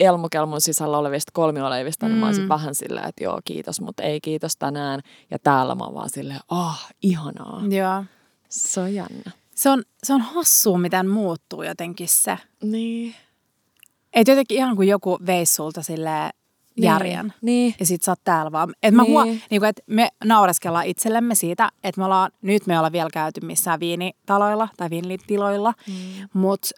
elmukelmun 0.00 0.60
sisällä 0.60 0.98
olevista 0.98 1.30
kolmioleivistä, 1.34 2.08
niin 2.08 2.18
mä 2.18 2.26
olisin 2.26 2.44
Mm. 2.44 2.48
vähän 2.48 2.74
silleen, 2.74 3.08
että 3.08 3.24
joo 3.24 3.40
kiitos, 3.44 3.80
mutta 3.80 4.02
ei 4.02 4.20
kiitos 4.20 4.56
tänään. 4.56 5.00
Ja 5.30 5.38
täällä 5.38 5.74
mä 5.74 5.84
oon 5.84 5.94
vaan 5.94 6.10
silleen, 6.10 6.40
oh, 6.50 6.78
ihanaa. 7.02 7.62
Joo. 7.70 8.04
Se 8.48 8.80
on 8.80 8.94
jännä. 8.94 9.30
Se 9.54 9.70
on, 9.70 9.82
se 10.02 10.14
on 10.14 10.20
hassua, 10.20 10.78
miten 10.78 11.08
muuttuu 11.08 11.62
jotenkin 11.62 12.08
se. 12.08 12.38
Niin. 12.62 13.14
Ei 14.12 14.24
jotenkin 14.28 14.56
ihan 14.58 14.76
kuin 14.76 14.88
joku 14.88 15.18
veisi 15.26 15.54
sulta 15.54 15.82
silleen 15.82 16.30
järjen. 16.76 17.32
Niin. 17.42 17.74
Ja 17.80 17.86
sit 17.86 18.02
sä 18.02 18.12
oot 18.12 18.20
täällä 18.24 18.52
vaan. 18.52 18.74
Et 18.82 18.94
mä 18.94 19.02
Niin. 19.02 19.12
huo, 19.12 19.24
niin 19.24 19.60
kuin, 19.60 19.64
että 19.64 19.82
me 19.86 20.08
naureskellaan 20.24 20.86
itsellemme 20.86 21.34
siitä, 21.34 21.68
että 21.84 22.00
me 22.00 22.04
ollaan, 22.04 22.30
nyt 22.42 22.66
me 22.66 22.78
ollaan 22.78 22.92
vielä 22.92 23.10
käyty 23.12 23.46
missään 23.46 23.80
viinitaloilla 23.80 24.68
tai 24.76 24.90
viinitiloilla, 24.90 25.74
mm. 25.88 26.28
mutta 26.32 26.68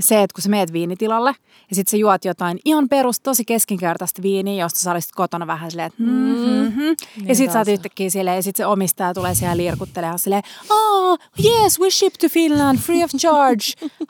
se, 0.00 0.22
että 0.22 0.34
kun 0.34 0.42
sä 0.42 0.48
meet 0.48 0.72
viinitilalle 0.72 1.34
ja 1.70 1.76
sit 1.76 1.88
sä 1.88 1.96
juot 1.96 2.24
jotain 2.24 2.58
ihan 2.64 2.88
perus, 2.88 3.20
tosi 3.20 3.44
keskinkertaista 3.44 4.22
viiniä, 4.22 4.64
josta 4.64 4.80
sä 4.80 4.92
olisit 4.92 5.12
kotona 5.14 5.46
vähän 5.46 5.70
silleen, 5.70 5.86
että 5.86 6.02
mm-hmm. 6.02 6.86
ja 6.86 6.94
Niin 7.22 7.36
sit 7.36 7.52
sä 7.52 7.58
oot 7.58 7.68
yhtäkkiä 7.68 8.10
silleen, 8.10 8.36
ja 8.36 8.42
sit 8.42 8.56
se 8.56 8.66
omistaja 8.66 9.14
tulee 9.14 9.34
siellä 9.34 9.56
liirkuttelemaan 9.56 10.18
silleen, 10.18 10.42
oh, 10.70 11.18
yes, 11.44 11.80
we 11.80 11.90
ship 11.90 12.14
to 12.14 12.28
Finland 12.28 12.78
free 12.78 13.04
of 13.04 13.10
charge. 13.10 13.64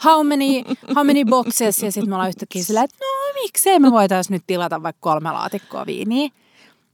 How 0.05 0.27
many, 0.27 0.63
how 0.95 1.07
many 1.07 1.25
boxes? 1.25 1.83
Ja 1.83 1.93
sit 1.93 2.07
me 2.07 2.15
ollaan 2.15 2.29
yhtäkkiä 2.29 2.65
silleen, 2.65 2.85
että 2.85 2.97
no 3.01 3.43
miksei 3.43 3.79
me 3.79 3.93
voitaisiin 3.93 4.35
nyt 4.35 4.43
tilata 4.47 4.83
vaikka 4.83 5.01
kolme 5.01 5.33
laatikkoa 5.33 5.87
viiniä. 5.87 6.31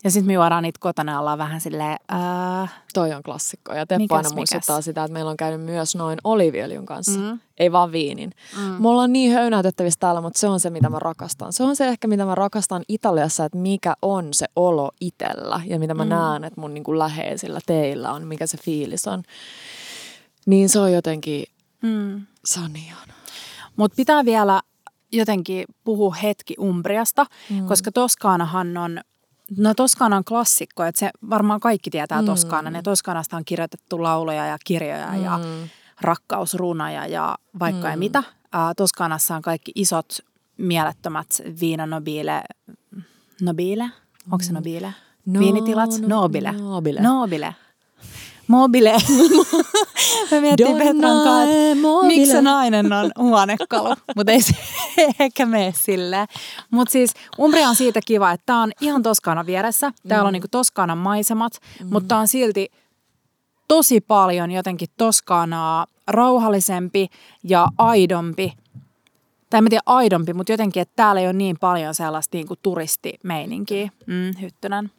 Ja 0.05 0.11
sitten 0.11 0.27
me 0.27 0.33
juodaan 0.33 0.63
niitä 0.63 0.79
kotona 0.81 1.13
ja 1.13 1.21
ollaan 1.21 1.39
vähän 1.39 1.61
silleen, 1.61 1.97
äh, 2.13 2.75
Toi 2.95 3.13
on 3.13 3.23
klassikko. 3.23 3.75
Ja 3.75 3.87
Teppo 3.87 4.15
aina 4.15 4.31
muistuttaa 4.35 4.77
mikäs? 4.77 4.85
sitä, 4.85 5.05
että 5.05 5.13
meillä 5.13 5.31
on 5.31 5.37
käynyt 5.37 5.61
myös 5.61 5.95
noin 5.97 6.19
oliiviöljyn 6.25 6.87
kanssa. 6.87 7.19
Mm. 7.19 7.39
Ei 7.59 7.73
vaan 7.73 7.93
viinin. 7.93 8.31
Mm. 8.57 8.63
Me 8.63 8.89
ollaan 8.89 9.13
niin 9.13 9.33
höynäytettävissä 9.33 10.01
täällä, 10.01 10.21
mutta 10.21 10.39
se 10.39 10.49
on 10.49 10.61
se, 10.61 10.71
mitä 10.71 10.89
mä 10.89 10.99
rakastan. 10.99 11.53
Se 11.53 11.63
on 11.63 11.77
se 11.77 11.89
ehkä, 11.89 12.09
mitä 12.09 12.25
mä 12.25 12.35
rakastan 12.35 12.83
Italiassa, 12.89 13.45
että 13.45 13.59
mikä 13.59 13.95
on 14.03 14.29
se 14.33 14.47
olo 14.57 14.91
itellä. 15.01 15.61
Ja 15.67 15.79
mitä 15.79 15.95
mä 15.95 16.05
mm. 16.05 16.11
näen, 16.11 16.45
että 16.45 16.61
mun 16.61 16.75
niin 16.75 16.85
kuin 16.85 16.99
läheisillä 16.99 17.61
teillä 17.67 18.13
on, 18.13 18.27
mikä 18.27 18.47
se 18.47 18.59
fiilis 18.59 19.09
on. 19.09 19.23
Niin 20.47 20.69
se 20.69 20.79
on 20.79 20.93
jotenkin, 20.93 21.45
mm. 21.83 22.27
se 22.45 22.61
on 22.61 22.77
ihana. 22.77 23.13
Mutta 23.77 23.97
pitää 23.97 24.25
vielä 24.25 24.61
jotenkin 25.13 25.65
puhua 25.85 26.15
hetki 26.15 26.55
Umbriasta, 26.61 27.27
mm. 27.51 27.67
koska 27.67 27.93
Toskaanahan 27.93 28.77
on, 28.77 29.01
no 29.59 29.75
Toskaana 29.75 30.17
on 30.17 30.25
klassikko, 30.25 30.85
että 30.85 30.99
se 30.99 31.11
varmaan 31.31 31.61
kaikki 31.61 31.91
tietää 31.91 32.23
mm. 32.23 32.27
Toskaanan. 32.27 32.75
Ja 32.75 32.83
Toskaanasta 32.83 33.37
on 33.37 33.45
kirjoitettu 33.45 34.03
lauloja 34.03 34.47
ja 34.47 34.57
kirjoja 34.65 35.13
mm. 35.13 35.25
ja 35.25 35.41
rakkausrunoja 36.01 37.07
ja 37.07 37.39
vaikka 37.59 37.87
mm. 37.87 37.91
ja 37.91 37.97
mitä. 37.97 38.23
Ää, 38.53 38.75
Toskaanassa 38.75 39.37
on 39.37 39.43
kaikki 39.43 39.73
isot, 39.75 40.19
mielettömät 40.57 41.27
viina 41.61 41.87
nobile, 41.87 42.43
nobile? 43.43 43.91
Onko 44.31 44.45
se 44.45 44.53
nobile? 44.53 44.95
No, 45.27 45.41
Viinitilat? 45.41 45.91
no- 46.01 46.09
Nobile. 46.09 46.53
nobile. 46.53 47.01
Nobile. 47.01 47.55
Mobile. 48.51 48.93
Me 50.31 50.41
miettii 50.41 50.67
Donna 50.67 50.85
Petran 50.85 51.25
kanssa, 51.25 52.07
miksi 52.07 52.33
se 52.33 52.43
nainen 52.43 52.93
on 52.93 53.11
huonekalu, 53.19 53.95
mutta 54.17 54.33
ei 54.33 54.43
se 54.43 54.55
ehkä 55.21 55.47
mene 55.47 55.73
silleen. 55.77 56.27
Mutta 56.71 56.93
siis 56.93 57.15
Umbria 57.39 57.69
on 57.69 57.75
siitä 57.75 58.01
kiva, 58.07 58.33
että 58.33 58.47
tämä 58.47 58.63
on 58.63 58.73
ihan 58.81 59.03
Toskaanan 59.03 59.47
vieressä. 59.47 59.93
Täällä 60.09 60.27
on 60.27 60.33
niinku 60.33 60.49
Toskaanan 60.51 60.99
maisemat, 60.99 61.53
mutta 61.91 62.17
on 62.17 62.29
silti 62.29 62.69
tosi 63.69 64.01
paljon 64.01 64.51
jotenkin 64.51 64.89
Toskaanaa 64.97 65.87
rauhallisempi 66.07 67.09
ja 67.45 67.69
aidompi. 67.79 68.53
Tai 69.51 69.59
en 69.59 69.65
mä 69.65 69.71
tiedä 69.71 69.83
aidompi, 69.87 70.35
mutta 70.35 70.53
jotenkin, 70.53 70.81
että 70.81 70.93
täällä 70.97 71.21
ei 71.21 71.27
ole 71.27 71.33
niin 71.33 71.57
paljon 71.61 71.95
sellaista 71.95 72.37
niinku 72.37 72.57
turistimeininkiä. 72.63 73.91
Mm, 74.07 74.41
hyttynen. 74.41 74.91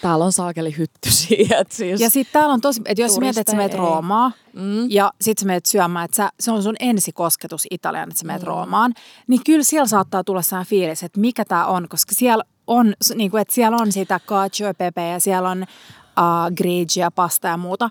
Täällä 0.00 0.24
on 0.24 0.32
saakeli 0.32 0.74
hyttysiä. 0.78 1.64
Siis. 1.70 2.00
Ja 2.00 2.10
sitten 2.10 2.32
täällä 2.32 2.52
on 2.52 2.60
tosi, 2.60 2.82
että 2.84 3.02
jos 3.02 3.18
mietit, 3.18 3.38
että 3.38 3.50
sä 3.50 3.56
meet. 3.56 3.74
Roomaan 3.74 4.34
Mm. 4.52 4.90
ja 4.90 5.12
sit 5.20 5.38
sä 5.38 5.46
meet 5.46 5.66
syömään, 5.66 6.04
että 6.04 6.16
sä, 6.16 6.30
se 6.40 6.50
on 6.50 6.62
sun 6.62 6.76
ensikosketus 6.80 7.66
Italiaan, 7.70 8.08
että 8.08 8.20
sä 8.20 8.26
meet 8.26 8.42
Roomaan, 8.42 8.94
niin 9.26 9.40
kyllä 9.46 9.64
siellä 9.64 9.86
saattaa 9.86 10.24
tulla 10.24 10.42
sellainen 10.42 10.68
fiilis, 10.68 11.02
että 11.02 11.20
mikä 11.20 11.44
tää 11.44 11.66
on, 11.66 11.88
koska 11.88 12.14
siellä 12.14 12.44
on, 12.66 12.94
niin 13.14 13.30
kuin, 13.30 13.40
että 13.40 13.54
siellä 13.54 13.76
on 13.80 13.92
sitä 13.92 14.20
cacio 14.26 14.68
e 14.68 14.72
pepe 14.74 15.08
ja 15.08 15.20
siellä 15.20 15.48
on 15.50 15.62
uh, 15.62 16.56
grigia, 16.56 17.10
pasta 17.10 17.48
ja 17.48 17.56
muuta, 17.56 17.90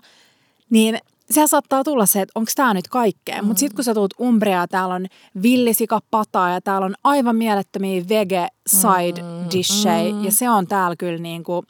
niin 0.70 0.98
siellä 1.30 1.46
saattaa 1.46 1.84
tulla 1.84 2.06
se, 2.06 2.20
että 2.20 2.32
onko 2.34 2.50
tämä 2.56 2.74
nyt 2.74 2.88
kaikkea. 2.88 3.42
Mutta 3.42 3.60
sitten 3.60 3.74
kun 3.76 3.84
sä 3.84 3.94
tuut 3.94 4.14
Umbriaa, 4.20 4.68
täällä 4.68 4.94
on 4.94 5.06
villisikapataa 5.42 6.50
ja 6.50 6.60
täällä 6.60 6.84
on 6.84 6.94
aivan 7.04 7.36
mielettömiä 7.36 8.02
vege 8.08 8.48
side 8.66 9.22
dishejä. 9.54 10.14
Ja 10.22 10.32
se 10.32 10.50
on 10.50 10.66
täällä 10.66 10.96
kyllä 10.96 11.18
niin 11.18 11.44
kuin 11.44 11.66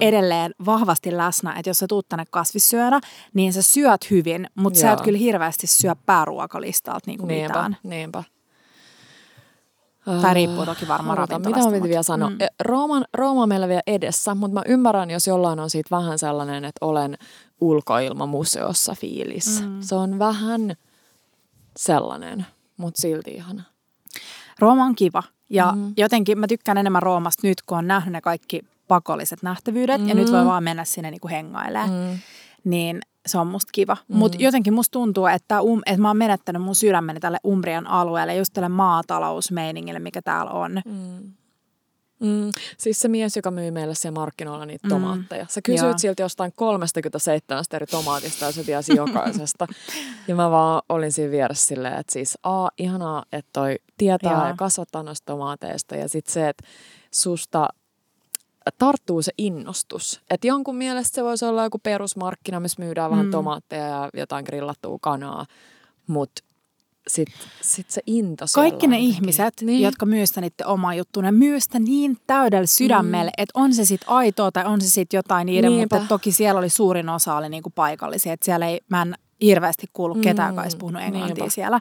edelleen 0.00 0.54
vahvasti 0.66 1.16
läsnä, 1.16 1.54
että 1.58 1.70
jos 1.70 1.78
sä 1.78 1.86
tuut 1.88 2.08
tänne 2.08 2.24
kasvissyönä, 2.30 3.00
niin 3.34 3.52
sä 3.52 3.62
syöt 3.62 4.10
hyvin, 4.10 4.46
mutta 4.54 4.78
sä 4.80 4.92
et 4.92 4.98
Joo. 4.98 5.04
kyllä 5.04 5.18
hirveästi 5.18 5.66
syö 5.66 5.94
pääruokalistalta 6.06 7.00
niin 7.06 7.18
kuin 7.18 7.28
Niinpä, 7.28 7.48
mitään. 7.48 7.76
niinpä. 7.82 8.24
Tai 10.22 10.34
riippuu 10.34 10.66
toki 10.66 10.88
varmaan 10.88 11.18
ravintolasta. 11.18 11.48
Mitä 11.58 11.70
mä 11.70 11.76
piti 11.76 11.88
vielä 11.88 12.02
sanoa? 12.02 12.30
Mm. 12.30 12.36
Rooman, 12.60 13.04
Rooma 13.14 13.42
on 13.42 13.48
meillä 13.48 13.68
vielä 13.68 13.82
edessä, 13.86 14.34
mutta 14.34 14.54
mä 14.54 14.62
ymmärrän, 14.66 15.10
jos 15.10 15.26
jollain 15.26 15.60
on 15.60 15.70
siitä 15.70 15.96
vähän 15.96 16.18
sellainen, 16.18 16.64
että 16.64 16.86
olen 16.86 17.18
ulkoilmamuseossa 17.60 18.94
fiilis. 18.94 19.62
Mm. 19.62 19.82
Se 19.82 19.94
on 19.94 20.18
vähän 20.18 20.74
sellainen, 21.76 22.46
mutta 22.76 23.00
silti 23.00 23.30
ihana. 23.30 23.62
Rooma 24.58 24.84
on 24.84 24.94
kiva. 24.94 25.22
Ja 25.50 25.72
mm. 25.72 25.94
jotenkin 25.96 26.38
mä 26.38 26.46
tykkään 26.46 26.78
enemmän 26.78 27.02
Roomasta 27.02 27.46
nyt, 27.46 27.62
kun 27.62 27.78
on 27.78 27.86
nähnyt 27.86 28.12
ne 28.12 28.20
kaikki 28.20 28.62
pakolliset 28.88 29.42
nähtävyydet. 29.42 30.00
Mm. 30.00 30.08
Ja 30.08 30.14
nyt 30.14 30.32
voi 30.32 30.44
vaan 30.44 30.64
mennä 30.64 30.84
sinne 30.84 31.10
niin 31.10 31.20
kuin 31.20 31.30
hengailemaan. 31.30 31.90
Mm. 31.90 32.18
Niin 32.64 33.00
se 33.26 33.38
on 33.38 33.46
musta 33.46 33.70
kiva. 33.72 33.96
Mm. 34.08 34.16
Mutta 34.16 34.38
jotenkin 34.40 34.74
musta 34.74 34.92
tuntuu, 34.92 35.26
että, 35.26 35.60
um, 35.60 35.82
että 35.86 36.00
mä 36.00 36.08
oon 36.08 36.16
menettänyt 36.16 36.62
mun 36.62 36.74
sydämeni 36.74 37.20
tälle 37.20 37.38
Umbrian 37.46 37.86
alueelle, 37.86 38.36
just 38.36 38.52
tälle 38.52 38.68
maatalousmeiningille, 38.68 39.98
mikä 39.98 40.22
täällä 40.22 40.50
on. 40.50 40.82
Mm. 40.84 41.32
Mm, 42.20 42.50
siis 42.78 43.00
se 43.00 43.08
mies, 43.08 43.36
joka 43.36 43.50
myy 43.50 43.70
meille 43.70 43.94
siellä 43.94 44.20
markkinoilla 44.20 44.66
niitä 44.66 44.86
mm. 44.86 44.88
tomaatteja. 44.88 45.46
Sä 45.48 45.62
kysyit 45.62 45.90
Joo. 45.90 45.98
siltä 45.98 46.22
jostain 46.22 46.52
37 46.56 47.64
eri 47.72 47.86
tomaatista 47.86 48.44
ja 48.44 48.52
se 48.52 48.64
tiesi 48.64 48.96
jokaisesta. 49.02 49.66
ja 50.28 50.34
mä 50.34 50.50
vaan 50.50 50.82
olin 50.88 51.12
siinä 51.12 51.30
vieressä 51.30 51.66
silleen, 51.66 51.98
että 51.98 52.12
siis 52.12 52.38
a, 52.42 52.68
ihanaa, 52.78 53.24
että 53.32 53.50
toi 53.52 53.76
tietää 53.98 54.32
Joo. 54.32 54.46
ja 54.46 54.54
kasvattaa 54.58 55.02
noista 55.02 55.26
tomaateista. 55.26 55.96
Ja 55.96 56.08
sitten 56.08 56.32
se, 56.32 56.48
että 56.48 56.64
susta 57.10 57.68
tarttuu 58.78 59.22
se 59.22 59.32
innostus. 59.38 60.20
Että 60.30 60.46
jonkun 60.46 60.76
mielestä 60.76 61.14
se 61.14 61.24
voisi 61.24 61.44
olla 61.44 61.64
joku 61.64 61.78
perusmarkkina, 61.78 62.60
missä 62.60 62.82
myydään 62.82 63.10
mm. 63.10 63.16
vähän 63.16 63.30
tomaatteja 63.30 63.86
ja 63.86 64.10
jotain 64.14 64.44
grillattua 64.44 64.98
kanaa. 65.00 65.46
Mutta 66.06 66.42
sit, 67.08 67.28
sit 67.60 67.90
se 67.90 68.02
into 68.06 68.44
Kaikki 68.54 68.86
ne 68.86 68.98
ihmiset, 68.98 69.54
niin. 69.60 69.82
jotka 69.82 70.06
myy 70.06 70.26
sitä 70.26 70.40
niiden 70.40 70.66
omaa 70.66 70.94
juttua, 70.94 71.22
ne 71.22 71.32
myy 71.32 71.60
sitä 71.60 71.78
niin 71.78 72.16
täydellä 72.26 72.66
sydämellä, 72.66 73.30
mm. 73.30 73.42
että 73.42 73.60
on 73.60 73.74
se 73.74 73.84
sitten 73.84 74.08
aitoa 74.08 74.52
tai 74.52 74.64
on 74.64 74.80
se 74.80 74.90
sitten 74.90 75.18
jotain 75.18 75.46
niiden, 75.46 75.70
Niinpä. 75.70 75.96
mutta 75.96 76.08
toki 76.08 76.32
siellä 76.32 76.58
oli 76.58 76.68
suurin 76.68 77.08
osa 77.08 77.36
oli 77.36 77.48
niinku 77.48 77.70
paikallisia. 77.70 78.32
Että 78.32 78.44
siellä 78.44 78.66
ei, 78.66 78.80
mä 78.88 79.02
en 79.02 79.14
hirveästi 79.40 79.86
kuullut 79.92 80.20
ketään, 80.20 80.52
joka 80.52 80.62
olisi 80.62 80.76
puhunut 80.76 81.02
englantia 81.02 81.34
Niinpä. 81.34 81.50
siellä. 81.50 81.80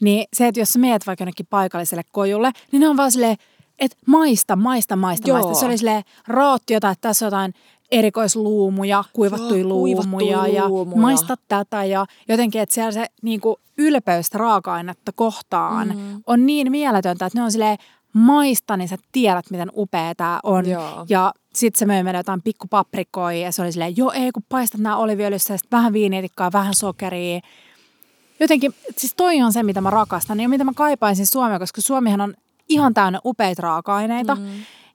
Niin 0.00 0.26
se, 0.32 0.46
että 0.46 0.60
jos 0.60 0.68
sä 0.68 0.78
meet 0.78 1.06
vaikka 1.06 1.22
jonnekin 1.22 1.46
paikalliselle 1.50 2.02
kojulle, 2.12 2.50
niin 2.72 2.80
ne 2.80 2.88
on 2.88 2.96
vaan 2.96 3.12
silleen, 3.12 3.36
että 3.78 3.96
maista, 4.06 4.56
maista, 4.56 4.96
maista, 4.96 5.28
Joo. 5.28 5.38
maista. 5.38 5.60
Se 5.60 5.66
oli 5.66 5.78
silleen 5.78 6.02
raotti 6.28 6.74
jotain, 6.74 6.92
että 6.92 7.08
tässä 7.08 7.24
on 7.24 7.26
jotain 7.26 7.54
erikoisluumuja, 7.90 9.04
kuivattuja 9.12 9.64
luumuja 9.64 10.46
ja 10.46 10.68
luumuja. 10.68 11.00
maista 11.00 11.36
tätä 11.48 11.84
ja 11.84 12.06
jotenkin, 12.28 12.60
että 12.60 12.74
siellä 12.74 12.92
se 12.92 13.06
niin 13.22 13.40
kuin 13.40 13.56
ylpeys 13.78 14.34
raaka-ainetta 14.34 15.12
kohtaan 15.12 15.88
mm. 15.88 16.22
on 16.26 16.46
niin 16.46 16.70
mieletöntä, 16.70 17.26
että 17.26 17.38
ne 17.38 17.44
on 17.44 17.52
silleen 17.52 17.78
maista, 18.12 18.76
niin 18.76 18.88
sä 18.88 18.96
tiedät, 19.12 19.50
miten 19.50 19.70
upea 19.76 20.14
tämä 20.14 20.40
on. 20.42 20.68
Joo. 20.68 21.06
Ja 21.08 21.32
sitten 21.54 21.78
se 21.78 21.86
möi 21.86 22.02
meille 22.02 22.18
jotain 22.18 22.42
pikkupaprikoja 22.42 23.38
ja 23.38 23.52
se 23.52 23.62
oli 23.62 23.72
silleen, 23.72 23.96
joo 23.96 24.12
ei 24.12 24.32
kun 24.32 24.42
paistat 24.48 24.80
nämä 24.80 24.96
oliviöljyssä 24.96 25.54
ja 25.54 25.58
vähän 25.72 25.92
viinietikkaa, 25.92 26.52
vähän 26.52 26.74
sokeria. 26.74 27.40
Jotenkin, 28.40 28.74
siis 28.96 29.14
toi 29.14 29.42
on 29.42 29.52
se, 29.52 29.62
mitä 29.62 29.80
mä 29.80 29.90
rakastan 29.90 30.40
ja 30.40 30.48
mitä 30.48 30.64
mä 30.64 30.72
kaipaisin 30.76 31.26
Suomea, 31.26 31.58
koska 31.58 31.80
Suomihan 31.80 32.20
on 32.20 32.34
ihan 32.68 32.94
täynnä 32.94 33.20
upeita 33.24 33.62
raaka-aineita. 33.62 34.34
Mm. 34.34 34.48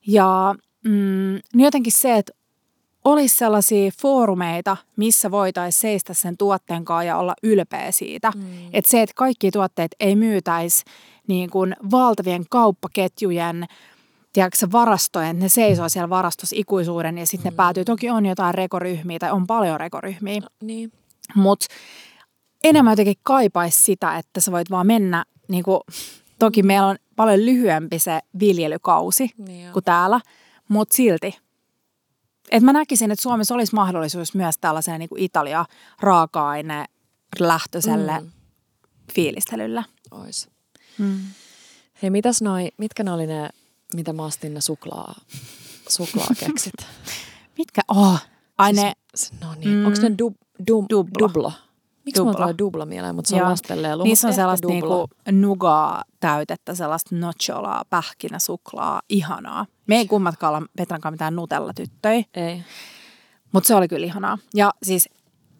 Ja 0.06 0.54
mm, 0.84 1.38
niin 1.54 1.64
jotenkin 1.64 1.92
se, 1.92 2.16
että 2.16 2.32
olisi 3.04 3.34
sellaisia 3.34 3.90
foorumeita, 4.00 4.76
missä 4.96 5.30
voitaisiin 5.30 5.80
seistä 5.80 6.14
sen 6.14 6.36
tuotteen 6.36 6.84
kanssa 6.84 7.04
ja 7.04 7.16
olla 7.16 7.34
ylpeä 7.42 7.92
siitä. 7.92 8.32
Mm. 8.36 8.42
Että 8.72 8.90
se, 8.90 9.02
että 9.02 9.12
kaikki 9.16 9.50
tuotteet 9.50 9.94
ei 10.00 10.16
myytäisi 10.16 10.84
niin 11.26 11.50
kuin 11.50 11.76
valtavien 11.90 12.44
kauppaketjujen 12.50 13.66
tiedätkö, 14.32 14.66
varastojen, 14.72 15.38
ne 15.38 15.48
seisoo 15.48 15.88
siellä 15.88 16.10
varastossa 16.10 16.56
ikuisuuden 16.58 17.18
ja 17.18 17.26
sitten 17.26 17.52
mm. 17.52 17.54
ne 17.54 17.56
päätyy. 17.56 17.84
Toki 17.84 18.10
on 18.10 18.26
jotain 18.26 18.54
rekoryhmiä 18.54 19.18
tai 19.18 19.30
on 19.30 19.46
paljon 19.46 19.80
rekoryhmiä. 19.80 20.40
No, 20.40 20.48
niin. 20.62 20.92
Mutta 21.34 21.66
enemmän 22.64 22.92
jotenkin 22.92 23.14
kaipaisi 23.22 23.82
sitä, 23.82 24.18
että 24.18 24.40
sä 24.40 24.52
voit 24.52 24.70
vaan 24.70 24.86
mennä, 24.86 25.24
niin 25.48 25.64
kuin, 25.64 25.80
toki 26.38 26.62
meillä 26.62 26.86
on 26.86 26.96
paljon 27.16 27.46
lyhyempi 27.46 27.98
se 27.98 28.20
viljelykausi 28.40 29.30
niin 29.38 29.72
kuin 29.72 29.84
täällä, 29.84 30.20
mutta 30.68 30.96
silti 30.96 31.38
et 32.50 32.62
mä 32.62 32.72
näkisin, 32.72 33.10
että 33.10 33.22
Suomessa 33.22 33.54
olisi 33.54 33.74
mahdollisuus 33.74 34.34
myös 34.34 34.58
tällaiseen 34.60 34.98
niin 34.98 35.08
kuin 35.08 35.22
Italia 35.22 35.64
raaka-aine 36.00 36.84
lähtöiselle 37.38 38.20
mm. 38.20 38.30
fiilistelylle. 39.12 39.84
Ois. 40.10 40.48
Mm. 40.98 41.20
Hei, 42.02 42.10
mitäs 42.10 42.42
noi, 42.42 42.68
mitkä 42.76 43.04
ne 43.04 43.12
oli 43.12 43.26
ne, 43.26 43.48
mitä 43.94 44.12
mä 44.12 44.24
astin 44.24 44.54
ne 44.54 44.60
suklaa, 44.60 45.20
suklaakeksit? 45.88 46.74
mitkä? 47.58 47.80
Oh, 47.88 48.20
ai 48.58 48.72
ne. 48.72 48.92
Siis, 49.14 49.40
no 49.40 49.54
niin, 49.54 49.68
mm. 49.68 49.86
onko 49.86 49.98
ne 50.02 50.14
dub, 50.18 50.34
dub, 50.68 50.86
dublo? 50.90 51.28
dublo? 51.28 51.52
Miksi 52.08 52.20
dubla. 52.20 52.32
mulla 52.32 52.58
dubla 52.58 52.86
mieleen, 52.86 53.14
mutta 53.14 53.28
se 53.28 53.42
on 53.42 53.50
lastenleilu. 53.50 53.98
lelu. 53.98 54.04
Niissä 54.04 54.28
on 54.28 54.34
sellaista 54.34 54.68
niinku 54.68 55.08
nugaa 55.30 56.04
täytettä, 56.20 56.74
sellaista 56.74 57.16
nocholaa, 57.16 57.84
pähkinä, 57.90 58.38
suklaa, 58.38 59.02
ihanaa. 59.08 59.66
Me 59.86 59.96
ei 59.96 60.06
kummatkaan 60.06 60.54
olla 60.54 60.66
Petran 60.76 61.00
mitään 61.10 61.36
nutella-tyttöjä. 61.36 62.24
Ei. 62.34 62.62
Mutta 63.52 63.68
se 63.68 63.74
oli 63.74 63.88
kyllä 63.88 64.06
ihanaa. 64.06 64.38
Ja 64.54 64.70
siis 64.82 65.08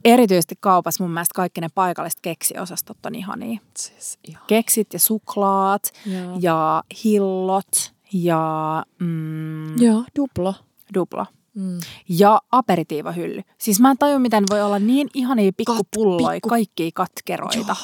erityisesti 0.05 0.55
kaupassa 0.61 1.05
mun 1.05 1.11
mielestä 1.11 1.33
kaikki 1.35 1.61
ne 1.61 1.69
paikalliset 1.75 2.21
keksiosastot 2.21 3.07
on 3.07 3.15
ihania. 3.15 3.61
Siis 3.77 4.19
ihan. 4.29 4.43
Keksit 4.47 4.93
ja 4.93 4.99
suklaat 4.99 5.83
Joo. 6.07 6.39
ja 6.41 6.83
hillot 7.05 7.93
ja... 8.13 8.85
Mm, 8.99 9.83
Joo, 9.83 10.05
duplo. 10.19 10.55
Duplo. 10.95 11.27
Mm. 11.59 11.81
Ja 12.09 12.41
aperitiivahylly. 12.53 13.43
Siis 13.59 13.81
mä 13.81 13.91
en 13.91 13.99
tajua, 13.99 14.19
miten 14.19 14.45
voi 14.51 14.63
olla 14.63 14.79
niin 14.79 15.09
ihania 15.15 15.53
pikkupulloja, 15.57 16.37
pikku... 16.37 16.49
kaikkia 16.49 16.91
katkeroita. 16.95 17.77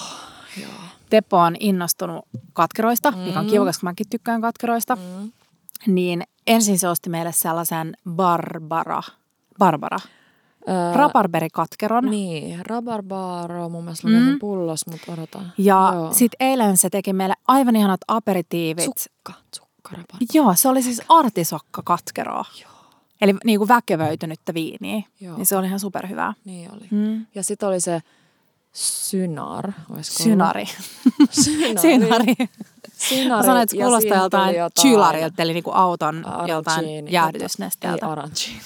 Joo. 0.61 0.71
Teppo 1.11 1.39
on 1.39 1.57
innostunut 1.61 2.25
katkeroista, 2.53 3.11
mm. 3.11 3.19
mikä 3.19 3.41
on 3.41 3.47
kiva, 3.47 3.65
koska 3.65 3.87
mäkin 3.87 4.07
tykkään 4.11 4.41
katkeroista. 4.41 4.97
Mm. 4.97 5.33
Niin 5.87 6.23
ensin 6.47 6.79
se 6.79 6.89
osti 6.89 7.11
meille 7.11 7.33
sellaisen 7.33 7.97
Barbara. 8.11 9.03
Barbara. 9.59 9.99
Öö, 10.69 10.93
rabarberikatkeron. 10.95 12.05
Niin, 12.05 12.67
rabarbaro 12.67 13.69
mun 13.69 13.85
mielestä 13.85 14.09
mm. 14.09 14.39
pullos, 14.39 14.87
mutta 14.87 15.13
odotan. 15.13 15.53
Ja 15.59 15.93
sitten 16.13 16.47
eilen 16.49 16.77
se 16.77 16.91
teki 16.91 17.13
meille 17.13 17.35
aivan 17.49 17.77
ihanat 17.77 18.01
aperitiivit. 18.09 18.85
Sukka, 18.85 19.33
sukka 19.55 19.91
rabarbaro. 19.91 20.19
Joo, 20.35 20.55
se 20.55 20.69
oli 20.69 20.83
siis 20.83 21.03
artisokka 21.09 21.83
katkeroa. 21.85 22.45
Joo. 22.63 22.74
Eli 23.25 23.35
niin 23.45 23.59
kuin 23.59 23.69
väkevöitynyttä 23.69 24.55
viiniä. 24.55 25.03
Joo. 25.21 25.37
Niin 25.37 25.47
se 25.47 25.57
oli 25.57 25.67
ihan 25.67 25.81
superhyvää. 25.81 26.35
Niin 26.45 26.73
oli. 26.73 26.87
Mm. 26.91 27.27
Ja 27.35 27.43
sitten 27.43 27.69
oli 27.69 27.81
se 27.81 28.03
Synar. 28.73 29.73
Synari. 30.01 30.67
Synari. 31.31 31.81
Synari. 31.83 32.35
Synari. 32.93 33.47
Sanoit, 33.47 33.73
että 33.73 33.85
kuulostaa 33.85 34.19
joltain 34.19 34.55
chylarilta, 34.81 35.43
eli 35.43 35.53
niinku 35.53 35.71
auton 35.71 36.27
Arancini, 36.27 36.51
joltain 36.51 37.13
jäähdytysnesteeltä. 37.13 38.07
Ei 38.07 38.13
arancini. 38.13 38.61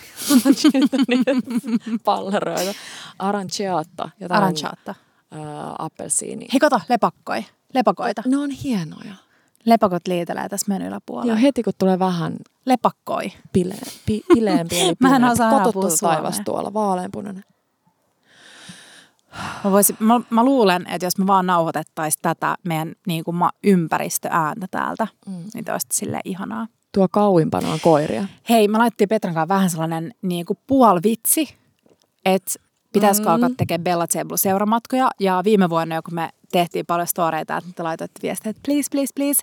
Palleroita. 2.04 2.74
Aranciata. 3.18 4.08
Aranciata. 4.28 4.94
Äh, 5.34 5.40
appelsiini. 5.78 6.48
Hei 6.52 6.60
kato, 6.60 6.80
lepakkoi. 6.88 7.44
Lepakoita. 7.74 8.22
Ne 8.26 8.36
on 8.36 8.50
hienoja. 8.50 9.14
Lepakot 9.64 10.08
liitelee 10.08 10.48
tässä 10.48 10.66
menyllä 10.68 10.98
puolella. 11.06 11.32
Joo, 11.32 11.42
heti 11.42 11.62
kun 11.62 11.72
tulee 11.78 11.98
vähän 11.98 12.36
lepakkoi. 12.64 13.32
Pile, 13.52 13.74
pi, 14.06 14.22
pileempi 14.34 14.80
eli 14.80 14.94
Mä 15.00 15.16
en 15.16 15.24
osaa 15.24 15.50
Kotottu 15.50 15.96
taivas 16.00 16.40
tuolla, 16.44 16.74
vaaleanpunainen. 16.74 17.44
Mä, 19.64 19.70
voisin, 19.70 19.96
mä, 19.98 20.20
mä 20.30 20.44
luulen, 20.44 20.86
että 20.86 21.06
jos 21.06 21.18
me 21.18 21.26
vaan 21.26 21.46
nauhoitettaisiin 21.46 22.22
tätä 22.22 22.56
meidän 22.64 22.92
niin 23.06 23.24
kuin 23.24 23.36
ympäristöääntä 23.64 24.66
täältä, 24.70 25.06
mm. 25.26 25.42
niin 25.54 25.64
te 25.64 25.72
sille 25.92 26.20
ihanaa. 26.24 26.66
Tuo 26.94 27.08
kauimpana 27.10 27.72
on 27.72 27.80
koiria. 27.80 28.24
Hei, 28.48 28.68
mä 28.68 28.78
laittiin 28.78 29.08
Petran 29.08 29.34
kanssa 29.34 29.54
vähän 29.54 29.70
sellainen 29.70 30.14
niin 30.22 30.46
kuin 30.46 30.58
puolvitsi, 30.66 31.54
että 32.24 32.52
pitäisikö 32.92 33.28
mm-hmm. 33.28 33.44
alkaa 33.44 33.56
tekemään 33.56 33.84
Bella 33.84 34.06
Zeblu 34.06 34.36
seuramatkoja. 34.36 35.10
Ja 35.20 35.42
viime 35.44 35.70
vuonna, 35.70 36.02
kun 36.02 36.14
me 36.14 36.28
tehtiin 36.52 36.86
paljon 36.86 37.06
storeita, 37.06 37.56
että 37.56 37.70
te 37.76 37.82
laitoitte 37.82 38.20
viestiä, 38.22 38.50
että 38.50 38.62
please, 38.64 38.88
please, 38.90 39.12
please. 39.14 39.42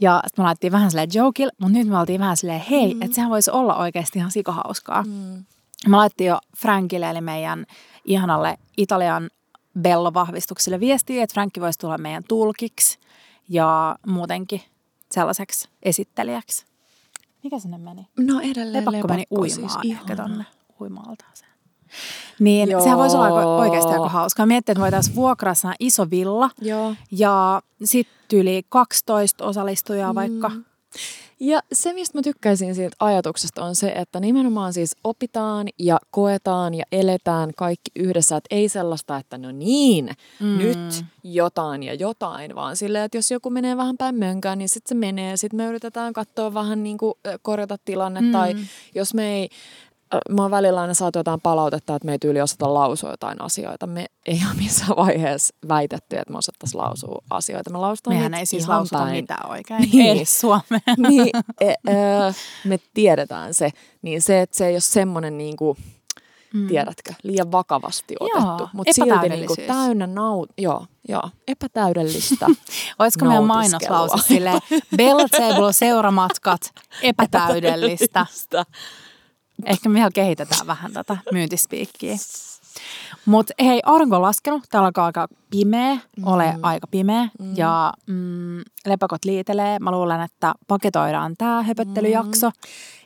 Ja 0.00 0.20
sitten 0.26 0.42
me 0.42 0.46
laitettiin 0.46 0.72
vähän 0.72 0.90
silleen 0.90 1.08
jokil, 1.14 1.50
mutta 1.58 1.78
nyt 1.78 1.88
me 1.88 1.98
oltiin 1.98 2.20
vähän 2.20 2.36
silleen, 2.36 2.64
hei, 2.70 2.94
mm. 2.94 3.02
että 3.02 3.14
sehän 3.14 3.30
voisi 3.30 3.50
olla 3.50 3.76
oikeasti 3.76 4.18
ihan 4.18 4.30
sikahauskaa. 4.30 5.02
Mm. 5.02 5.44
Me 5.88 5.96
laitettiin 5.96 6.28
jo 6.28 6.38
Frankille, 6.56 7.10
eli 7.10 7.20
meidän 7.20 7.66
ihanalle 8.04 8.58
Italian 8.76 9.30
Bello-vahvistukselle 9.80 10.80
viestiä, 10.80 11.22
että 11.22 11.34
Frankki 11.34 11.60
voisi 11.60 11.78
tulla 11.78 11.98
meidän 11.98 12.24
tulkiksi 12.28 12.98
ja 13.48 13.98
muutenkin 14.06 14.62
sellaiseksi 15.12 15.68
esittelijäksi. 15.82 16.66
Mikä 17.42 17.58
sinne 17.58 17.78
meni? 17.78 18.08
No 18.18 18.40
edelleen 18.40 18.72
lepakko, 18.72 18.92
lepakko 18.92 19.08
meni 19.08 19.24
uimaan 19.30 19.70
siis 19.82 19.98
ehkä 19.98 20.16
tonne 20.16 20.44
uimaaltaaseen. 20.80 21.50
Niin 22.38 22.70
Joo. 22.70 22.82
sehän 22.82 22.98
voisi 22.98 23.16
olla 23.16 23.56
oikeasti 23.56 23.92
aika 23.92 24.08
hauskaa. 24.08 24.46
Miettiä, 24.46 24.72
että 24.72 24.82
voitaisiin 24.82 25.16
vuokrassa 25.16 25.74
iso 25.80 26.10
villa 26.10 26.50
Joo. 26.60 26.94
ja 27.10 27.62
sitten 27.84 28.38
yli 28.38 28.62
12 28.68 29.44
osallistujaa 29.44 30.12
mm. 30.12 30.14
vaikka. 30.14 30.50
Ja 31.40 31.60
se, 31.72 31.92
mistä 31.92 32.18
mä 32.18 32.22
tykkäisin 32.22 32.74
siitä 32.74 32.96
ajatuksesta, 33.00 33.64
on 33.64 33.76
se, 33.76 33.88
että 33.88 34.20
nimenomaan 34.20 34.72
siis 34.72 34.96
opitaan 35.04 35.68
ja 35.78 35.98
koetaan 36.10 36.74
ja 36.74 36.84
eletään 36.92 37.50
kaikki 37.56 37.90
yhdessä. 37.96 38.36
Että 38.36 38.54
ei 38.54 38.68
sellaista, 38.68 39.16
että 39.16 39.38
no 39.38 39.52
niin, 39.52 40.10
mm. 40.40 40.58
nyt 40.58 41.04
jotain 41.24 41.82
ja 41.82 41.94
jotain, 41.94 42.54
vaan 42.54 42.76
silleen, 42.76 43.04
että 43.04 43.18
jos 43.18 43.30
joku 43.30 43.50
menee 43.50 43.76
vähän 43.76 43.96
päin 43.96 44.14
mönkään, 44.14 44.58
niin 44.58 44.68
sitten 44.68 44.88
se 44.88 44.94
menee. 44.94 45.36
Sitten 45.36 45.56
me 45.56 45.66
yritetään 45.66 46.12
katsoa 46.12 46.54
vähän 46.54 46.82
niin 46.82 46.98
kuin 46.98 47.14
korjata 47.42 47.76
tilanne. 47.84 48.20
Mm. 48.20 48.32
Tai 48.32 48.56
jos 48.94 49.14
me 49.14 49.36
ei 49.36 49.48
mä 50.30 50.42
oon 50.42 50.50
välillä 50.50 50.80
aina 50.80 50.94
saatu 50.94 51.18
jotain 51.18 51.40
palautetta, 51.40 51.96
että 51.96 52.06
me 52.06 52.12
ei 52.12 52.18
tyyli 52.18 52.40
osata 52.40 52.74
lausua 52.74 53.10
jotain 53.10 53.42
asioita. 53.42 53.86
Me 53.86 54.06
ei 54.26 54.40
ole 54.46 54.62
missään 54.62 54.96
vaiheessa 54.96 55.54
väitetty, 55.68 56.16
että 56.16 56.32
me 56.32 56.38
osattaisiin 56.38 56.80
lausua 56.80 57.22
asioita. 57.30 57.70
Me 57.70 57.78
lausutaan 57.78 58.16
Mehän 58.16 58.34
ei 58.34 58.46
siis 58.46 58.68
lausuta 58.68 58.98
päin. 58.98 59.16
mitään 59.16 59.50
oikein. 59.50 59.90
Niin. 59.92 60.18
Ei 60.18 60.24
Suomeen. 60.24 60.82
niin, 61.08 61.30
e, 61.60 61.68
ö, 61.68 62.32
me 62.64 62.78
tiedetään 62.94 63.54
se. 63.54 63.70
Niin 64.02 64.22
se, 64.22 64.40
että 64.40 64.56
se 64.56 64.66
ei 64.66 64.74
ole 64.74 64.80
semmoinen 64.80 65.38
niin 65.38 65.56
kuin, 65.56 65.78
mm. 66.54 66.68
tiedätkö, 66.68 67.14
liian 67.22 67.52
vakavasti 67.52 68.14
otettu. 68.20 68.68
Mutta 68.72 68.92
silti 68.92 69.28
niin 69.28 69.46
kuin, 69.46 69.66
täynnä 69.66 70.06
naut... 70.06 70.50
Joo, 70.58 70.86
joo, 71.08 71.30
epätäydellistä. 71.48 72.46
Olisiko 72.98 73.24
meidän 73.24 73.44
mainoslause 73.44 74.18
silleen, 74.18 74.60
Bella 74.96 75.28
Table 75.28 75.72
seuramatkat, 75.72 76.60
epätäydellistä. 77.02 78.26
Ehkä 79.64 79.88
me 79.88 79.98
ihan 79.98 80.12
kehitetään 80.14 80.66
vähän 80.66 80.92
tätä 80.92 81.16
myyntispiikkiä. 81.32 82.16
Mutta 83.26 83.54
hei, 83.64 83.80
aurinko 83.84 84.16
on 84.16 84.22
laskenut. 84.22 84.62
Täällä 84.70 84.86
alkaa 84.86 85.06
aika 85.06 85.28
pimeä, 85.50 85.98
ole 86.24 86.52
Mm. 86.52 86.58
aika 86.62 86.86
pimeä. 86.86 87.28
Ja 87.54 87.92
mm, 88.06 88.58
lepakot 88.86 89.24
liitelee. 89.24 89.78
Mä 89.78 89.90
luulen, 89.90 90.20
että 90.20 90.54
paketoidaan 90.68 91.34
tämä 91.38 91.62
höpöttelyjakso. 91.62 92.50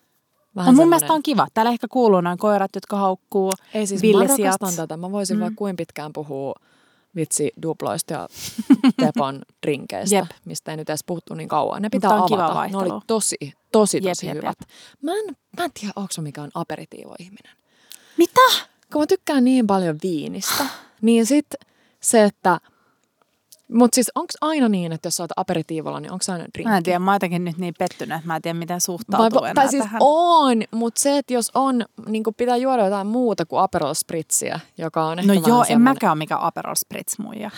mutta 0.45 0.57
mun 0.57 0.65
semmoinen- 0.67 0.89
mielestä 0.89 1.13
on 1.13 1.23
kiva. 1.23 1.47
Täällä 1.55 1.71
ehkä 1.73 1.87
kuuluu 1.91 2.21
noin 2.21 2.39
koirat, 2.39 2.71
jotka 2.75 2.97
haukkuu. 2.97 3.53
Ei 3.75 3.87
siis, 3.87 4.01
mä 4.03 4.09
villisijat. 4.09 4.57
rakastan 4.61 4.77
tätä. 4.89 4.97
Mä 4.97 5.13
voisin 5.13 5.37
Mm. 5.37 5.39
mm. 5.39 5.43
vaikka 5.43 5.57
kuin 5.59 5.77
pitkään 5.77 6.13
puhua 6.13 6.55
vitsi 7.17 7.53
duploista 7.63 8.13
ja 8.13 8.29
Tepon 9.07 9.43
drinkeistä, 9.63 10.17
Jep. 10.17 10.27
mistä 10.45 10.71
ei 10.71 10.77
nyt 10.77 10.91
edes 10.91 11.05
puhuttu 11.07 11.35
niin 11.35 11.49
kauan. 11.49 11.83
Ne 11.83 11.91
pitää 11.91 12.11
tää 12.11 12.23
on 12.23 12.33
avata. 12.33 12.67
kiva 12.67 12.67
ne 12.67 12.77
oli 12.77 13.01
tosi, 13.07 13.37
tosi, 13.73 13.97
Jep, 13.97 14.05
tosi 14.05 14.27
jep, 14.27 14.37
hyvät. 14.37 14.59
Mä 15.03 15.13
en, 15.13 15.37
mä 15.59 15.65
en 15.65 15.71
tiedä, 15.81 15.93
onko 15.97 16.13
mikään 16.21 16.51
aperitiivo-ihminen. 16.55 17.57
Mitä? 18.17 18.41
Kun 18.93 19.03
mä 19.03 19.07
tykkään 19.07 19.45
niin 19.45 19.67
paljon 19.67 19.99
viinistä, 20.03 20.67
niin 21.03 21.27
sit 21.27 21.47
se, 22.01 22.25
että... 22.25 22.61
Mutta 23.75 23.95
siis 23.95 24.11
onko 24.15 24.33
aina 24.41 24.69
niin, 24.69 24.93
että 24.93 25.07
jos 25.07 25.21
oot 25.21 25.31
aperitiivolla, 25.37 26.01
niin 26.01 26.13
onko 26.13 26.25
aina 26.29 26.45
drinkki? 26.45 26.65
Mä 26.71 26.77
en 26.77 26.83
tiedä, 26.83 26.99
mä 26.99 27.11
oon 27.11 27.15
jotenkin 27.17 27.45
nyt 27.45 27.59
niin 27.59 27.75
pettynyt, 27.79 28.17
että 28.17 28.27
mä 28.27 28.37
en 28.37 28.43
tiedä, 28.43 28.59
miten 28.59 28.75
Vai, 28.75 28.81
suhtautuu 28.81 29.45
enää 29.45 29.55
tai 29.55 29.69
siis 29.69 29.83
tähän. 29.83 29.99
on, 30.05 30.63
mutta 30.71 31.01
se, 31.01 31.19
että 31.19 31.33
jos 31.35 31.51
on, 31.55 31.85
niin 32.07 32.25
pitää 32.37 32.57
juoda 32.57 32.85
jotain 32.85 33.07
muuta 33.07 33.47
kuin 33.47 33.61
Aperol 33.61 33.95
Spritzia, 33.95 34.61
joka 34.79 35.05
on 35.05 35.19
ehkä 35.19 35.35
No 35.35 35.41
joo, 35.47 35.61
en 35.61 35.67
semmonen- 35.67 35.83
mäkään 35.95 36.11
ole 36.13 36.19
mikään 36.19 36.41
Aperol 36.41 36.75
Spritz 36.75 37.19
muija. 37.19 37.51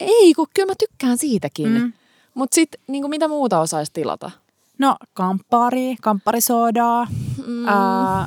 Ei, 0.00 0.34
kun 0.34 0.46
kyllä 0.54 0.66
mä 0.70 0.74
tykkään 0.78 1.18
siitäkin. 1.18 1.68
Mm. 1.68 1.92
Mutta 2.34 2.54
sitten 2.54 2.80
niin 2.86 3.10
mitä 3.10 3.28
muuta 3.28 3.60
osaisi 3.60 3.92
tilata? 3.92 4.30
No, 4.78 4.96
kamppari, 5.14 5.96
kampparisodaa, 6.02 7.06
mm. 7.46 7.68
ää, 7.68 8.26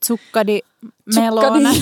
tsukkadi, 0.00 0.60
melona. 1.14 1.70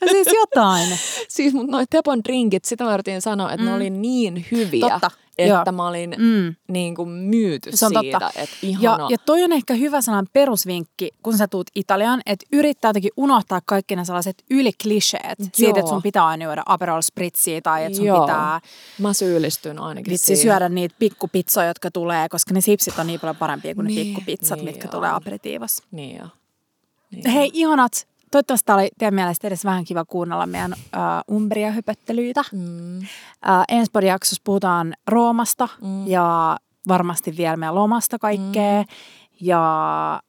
no 0.00 0.08
siis 0.10 0.28
jotain. 0.34 0.98
Siis 1.28 1.54
mut 1.54 1.66
noi 1.66 1.84
Tepon 1.90 2.24
drinkit, 2.24 2.64
sitä 2.64 2.84
mä 2.84 2.94
yritin 2.94 3.22
sanoa, 3.22 3.52
että 3.52 3.62
mm. 3.62 3.68
ne 3.68 3.74
oli 3.76 3.90
niin 3.90 4.46
hyviä, 4.52 4.80
Totta, 4.90 5.10
että 5.38 5.54
joo. 5.66 5.76
mä 5.76 5.86
olin 5.88 6.14
Mm. 6.18 6.54
niin 6.68 6.94
kuin 6.94 7.08
myyty 7.08 7.76
Se 7.76 7.86
on 7.86 7.92
siitä, 8.02 8.18
totta. 8.20 8.40
että 8.42 8.56
Ja, 8.62 8.68
ihana. 8.68 9.06
ja 9.10 9.16
toi 9.26 9.42
on 9.44 9.52
ehkä 9.52 9.74
hyvä 9.74 10.00
sellainen 10.00 10.30
perusvinkki, 10.32 11.10
kun 11.22 11.36
sä 11.38 11.48
tuut 11.48 11.66
Italiaan, 11.74 12.22
että 12.26 12.46
yrittää 12.52 12.88
jotenkin 12.88 13.10
unohtaa 13.16 13.60
kaikki 13.66 13.96
ne 13.96 14.04
sellaiset 14.04 14.44
ylikliseet 14.50 15.38
siitä, 15.52 15.70
Joo. 15.70 15.78
että 15.78 15.88
sun 15.88 16.02
pitää 16.02 16.26
aina 16.26 16.44
juoda 16.44 16.62
Aperol 16.66 17.00
Spritzia 17.02 17.60
tai 17.62 17.84
että 17.84 17.96
sun 17.96 18.06
Joo. 18.06 18.20
pitää 18.20 18.60
Mä 18.98 19.12
syyllistyn 19.12 19.78
ainakin 19.78 20.10
vitsi 20.12 20.26
siihen. 20.36 20.42
syödä 20.42 20.68
niitä 20.68 20.94
pikkupizzoja, 20.98 21.66
jotka 21.66 21.90
tulee, 21.90 22.28
koska 22.28 22.54
ne 22.54 22.60
sipsit 22.60 22.98
on 22.98 23.06
niin 23.06 23.20
paljon 23.20 23.36
parempia 23.36 23.74
kuin 23.74 23.84
ne 23.86 23.90
Niin, 23.92 24.06
pikkupizzat, 24.06 24.58
niin 24.58 24.64
mitkä 24.64 24.88
tulee 24.88 25.10
aperitiivassa. 25.10 25.84
Niin 25.90 26.16
joo. 26.18 26.28
Niin 27.10 27.30
Hei, 27.30 27.50
ihanat. 27.52 28.06
Toivottavasti 28.36 28.64
tämä 28.66 28.78
oli 28.78 28.88
teidän 28.98 29.14
mielestä 29.14 29.46
edes 29.46 29.64
vähän 29.64 29.84
kiva 29.84 30.04
kuunnella 30.04 30.46
meidän 30.46 30.72
uh, 30.72 31.36
Umbria-höpöttelyitä. 31.36 32.42
Mm. 32.52 32.98
Uh, 32.98 33.04
ensi 33.68 33.90
jaksossa 34.06 34.42
puhutaan 34.44 34.94
Roomasta 35.06 35.68
Mm. 35.82 36.06
ja 36.06 36.56
varmasti 36.88 37.36
vielä 37.36 37.56
meidän 37.56 37.74
lomasta 37.74 38.18
kaikkea. 38.18 38.82
Mm. 38.82 38.88
Ja 39.40 40.22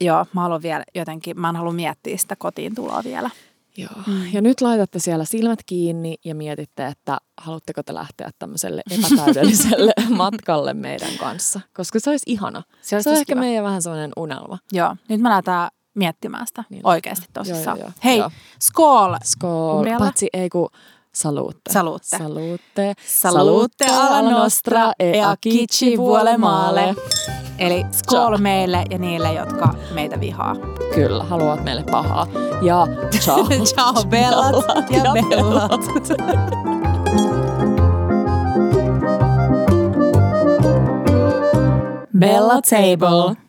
joo, 0.00 0.26
mä 0.32 0.40
haluan 0.40 0.62
vielä 0.62 0.84
jotenkin, 0.94 1.40
mä 1.40 1.48
en 1.48 1.56
halua 1.56 1.72
miettiä 1.72 2.16
sitä 2.16 2.36
kotiin 2.36 2.74
tuloa 2.74 3.04
vielä. 3.04 3.30
Joo. 3.76 3.90
Mm. 4.06 4.32
Ja 4.32 4.40
nyt 4.40 4.60
laitatte 4.60 4.98
siellä 4.98 5.24
silmät 5.24 5.60
kiinni 5.66 6.16
ja 6.24 6.34
mietitte, 6.34 6.86
että 6.86 7.18
haluatteko 7.36 7.82
te 7.82 7.94
lähteä 7.94 8.30
tämmöiselle 8.38 8.82
epätäydelliselle 8.90 9.92
matkalle 10.16 10.74
meidän 10.74 11.12
kanssa. 11.20 11.60
Koska 11.76 12.00
se 12.00 12.10
olisi 12.10 12.30
ihana. 12.32 12.62
Se 12.82 12.96
olisi 12.96 13.04
se 13.04 13.10
on 13.10 13.14
tosi 13.14 13.20
ehkä 13.20 13.32
kiva. 13.32 13.40
meidän 13.40 13.64
vähän 13.64 13.82
sellainen 13.82 14.12
unelma. 14.16 14.58
Joo, 14.72 14.96
nyt 15.08 15.20
mä 15.20 15.28
lähdetään 15.30 15.68
miettimään 15.98 16.46
sitä 16.46 16.64
Niin 16.70 16.80
oikeasti 16.84 17.26
tosissaan. 17.32 17.78
Joo, 17.78 17.86
joo, 17.86 17.86
joo. 17.86 17.92
Hei, 18.04 18.18
Joo. 18.18 18.30
skool! 18.62 19.16
Umbrialla? 19.74 20.04
Paitsi 20.04 20.28
ei 20.32 20.48
kun 20.48 20.68
salute. 21.14 21.72
Salute. 21.72 22.04
Salute. 22.16 22.94
Salute 23.06 23.86
alla 23.86 24.30
nostra 24.30 24.92
e 24.98 25.22
a 25.22 25.36
chi 25.48 25.66
ci 25.66 25.96
vuole 25.96 26.36
male. 26.36 26.94
Eli 27.58 27.86
skool 27.92 28.18
Ciao. 28.18 28.38
meille 28.38 28.84
ja 28.90 28.98
niille, 28.98 29.32
jotka 29.32 29.74
meitä 29.94 30.20
vihaa. 30.20 30.56
Kyllä, 30.94 31.24
haluat 31.24 31.64
meille 31.64 31.84
pahaa. 31.90 32.26
Ja 32.62 32.86
ciao. 33.20 33.48
Ciao 33.74 34.04
bellat 34.04 34.90
ja 34.90 35.12
bellat. 35.12 35.80
Bella 42.18 42.60
Table. 42.62 43.47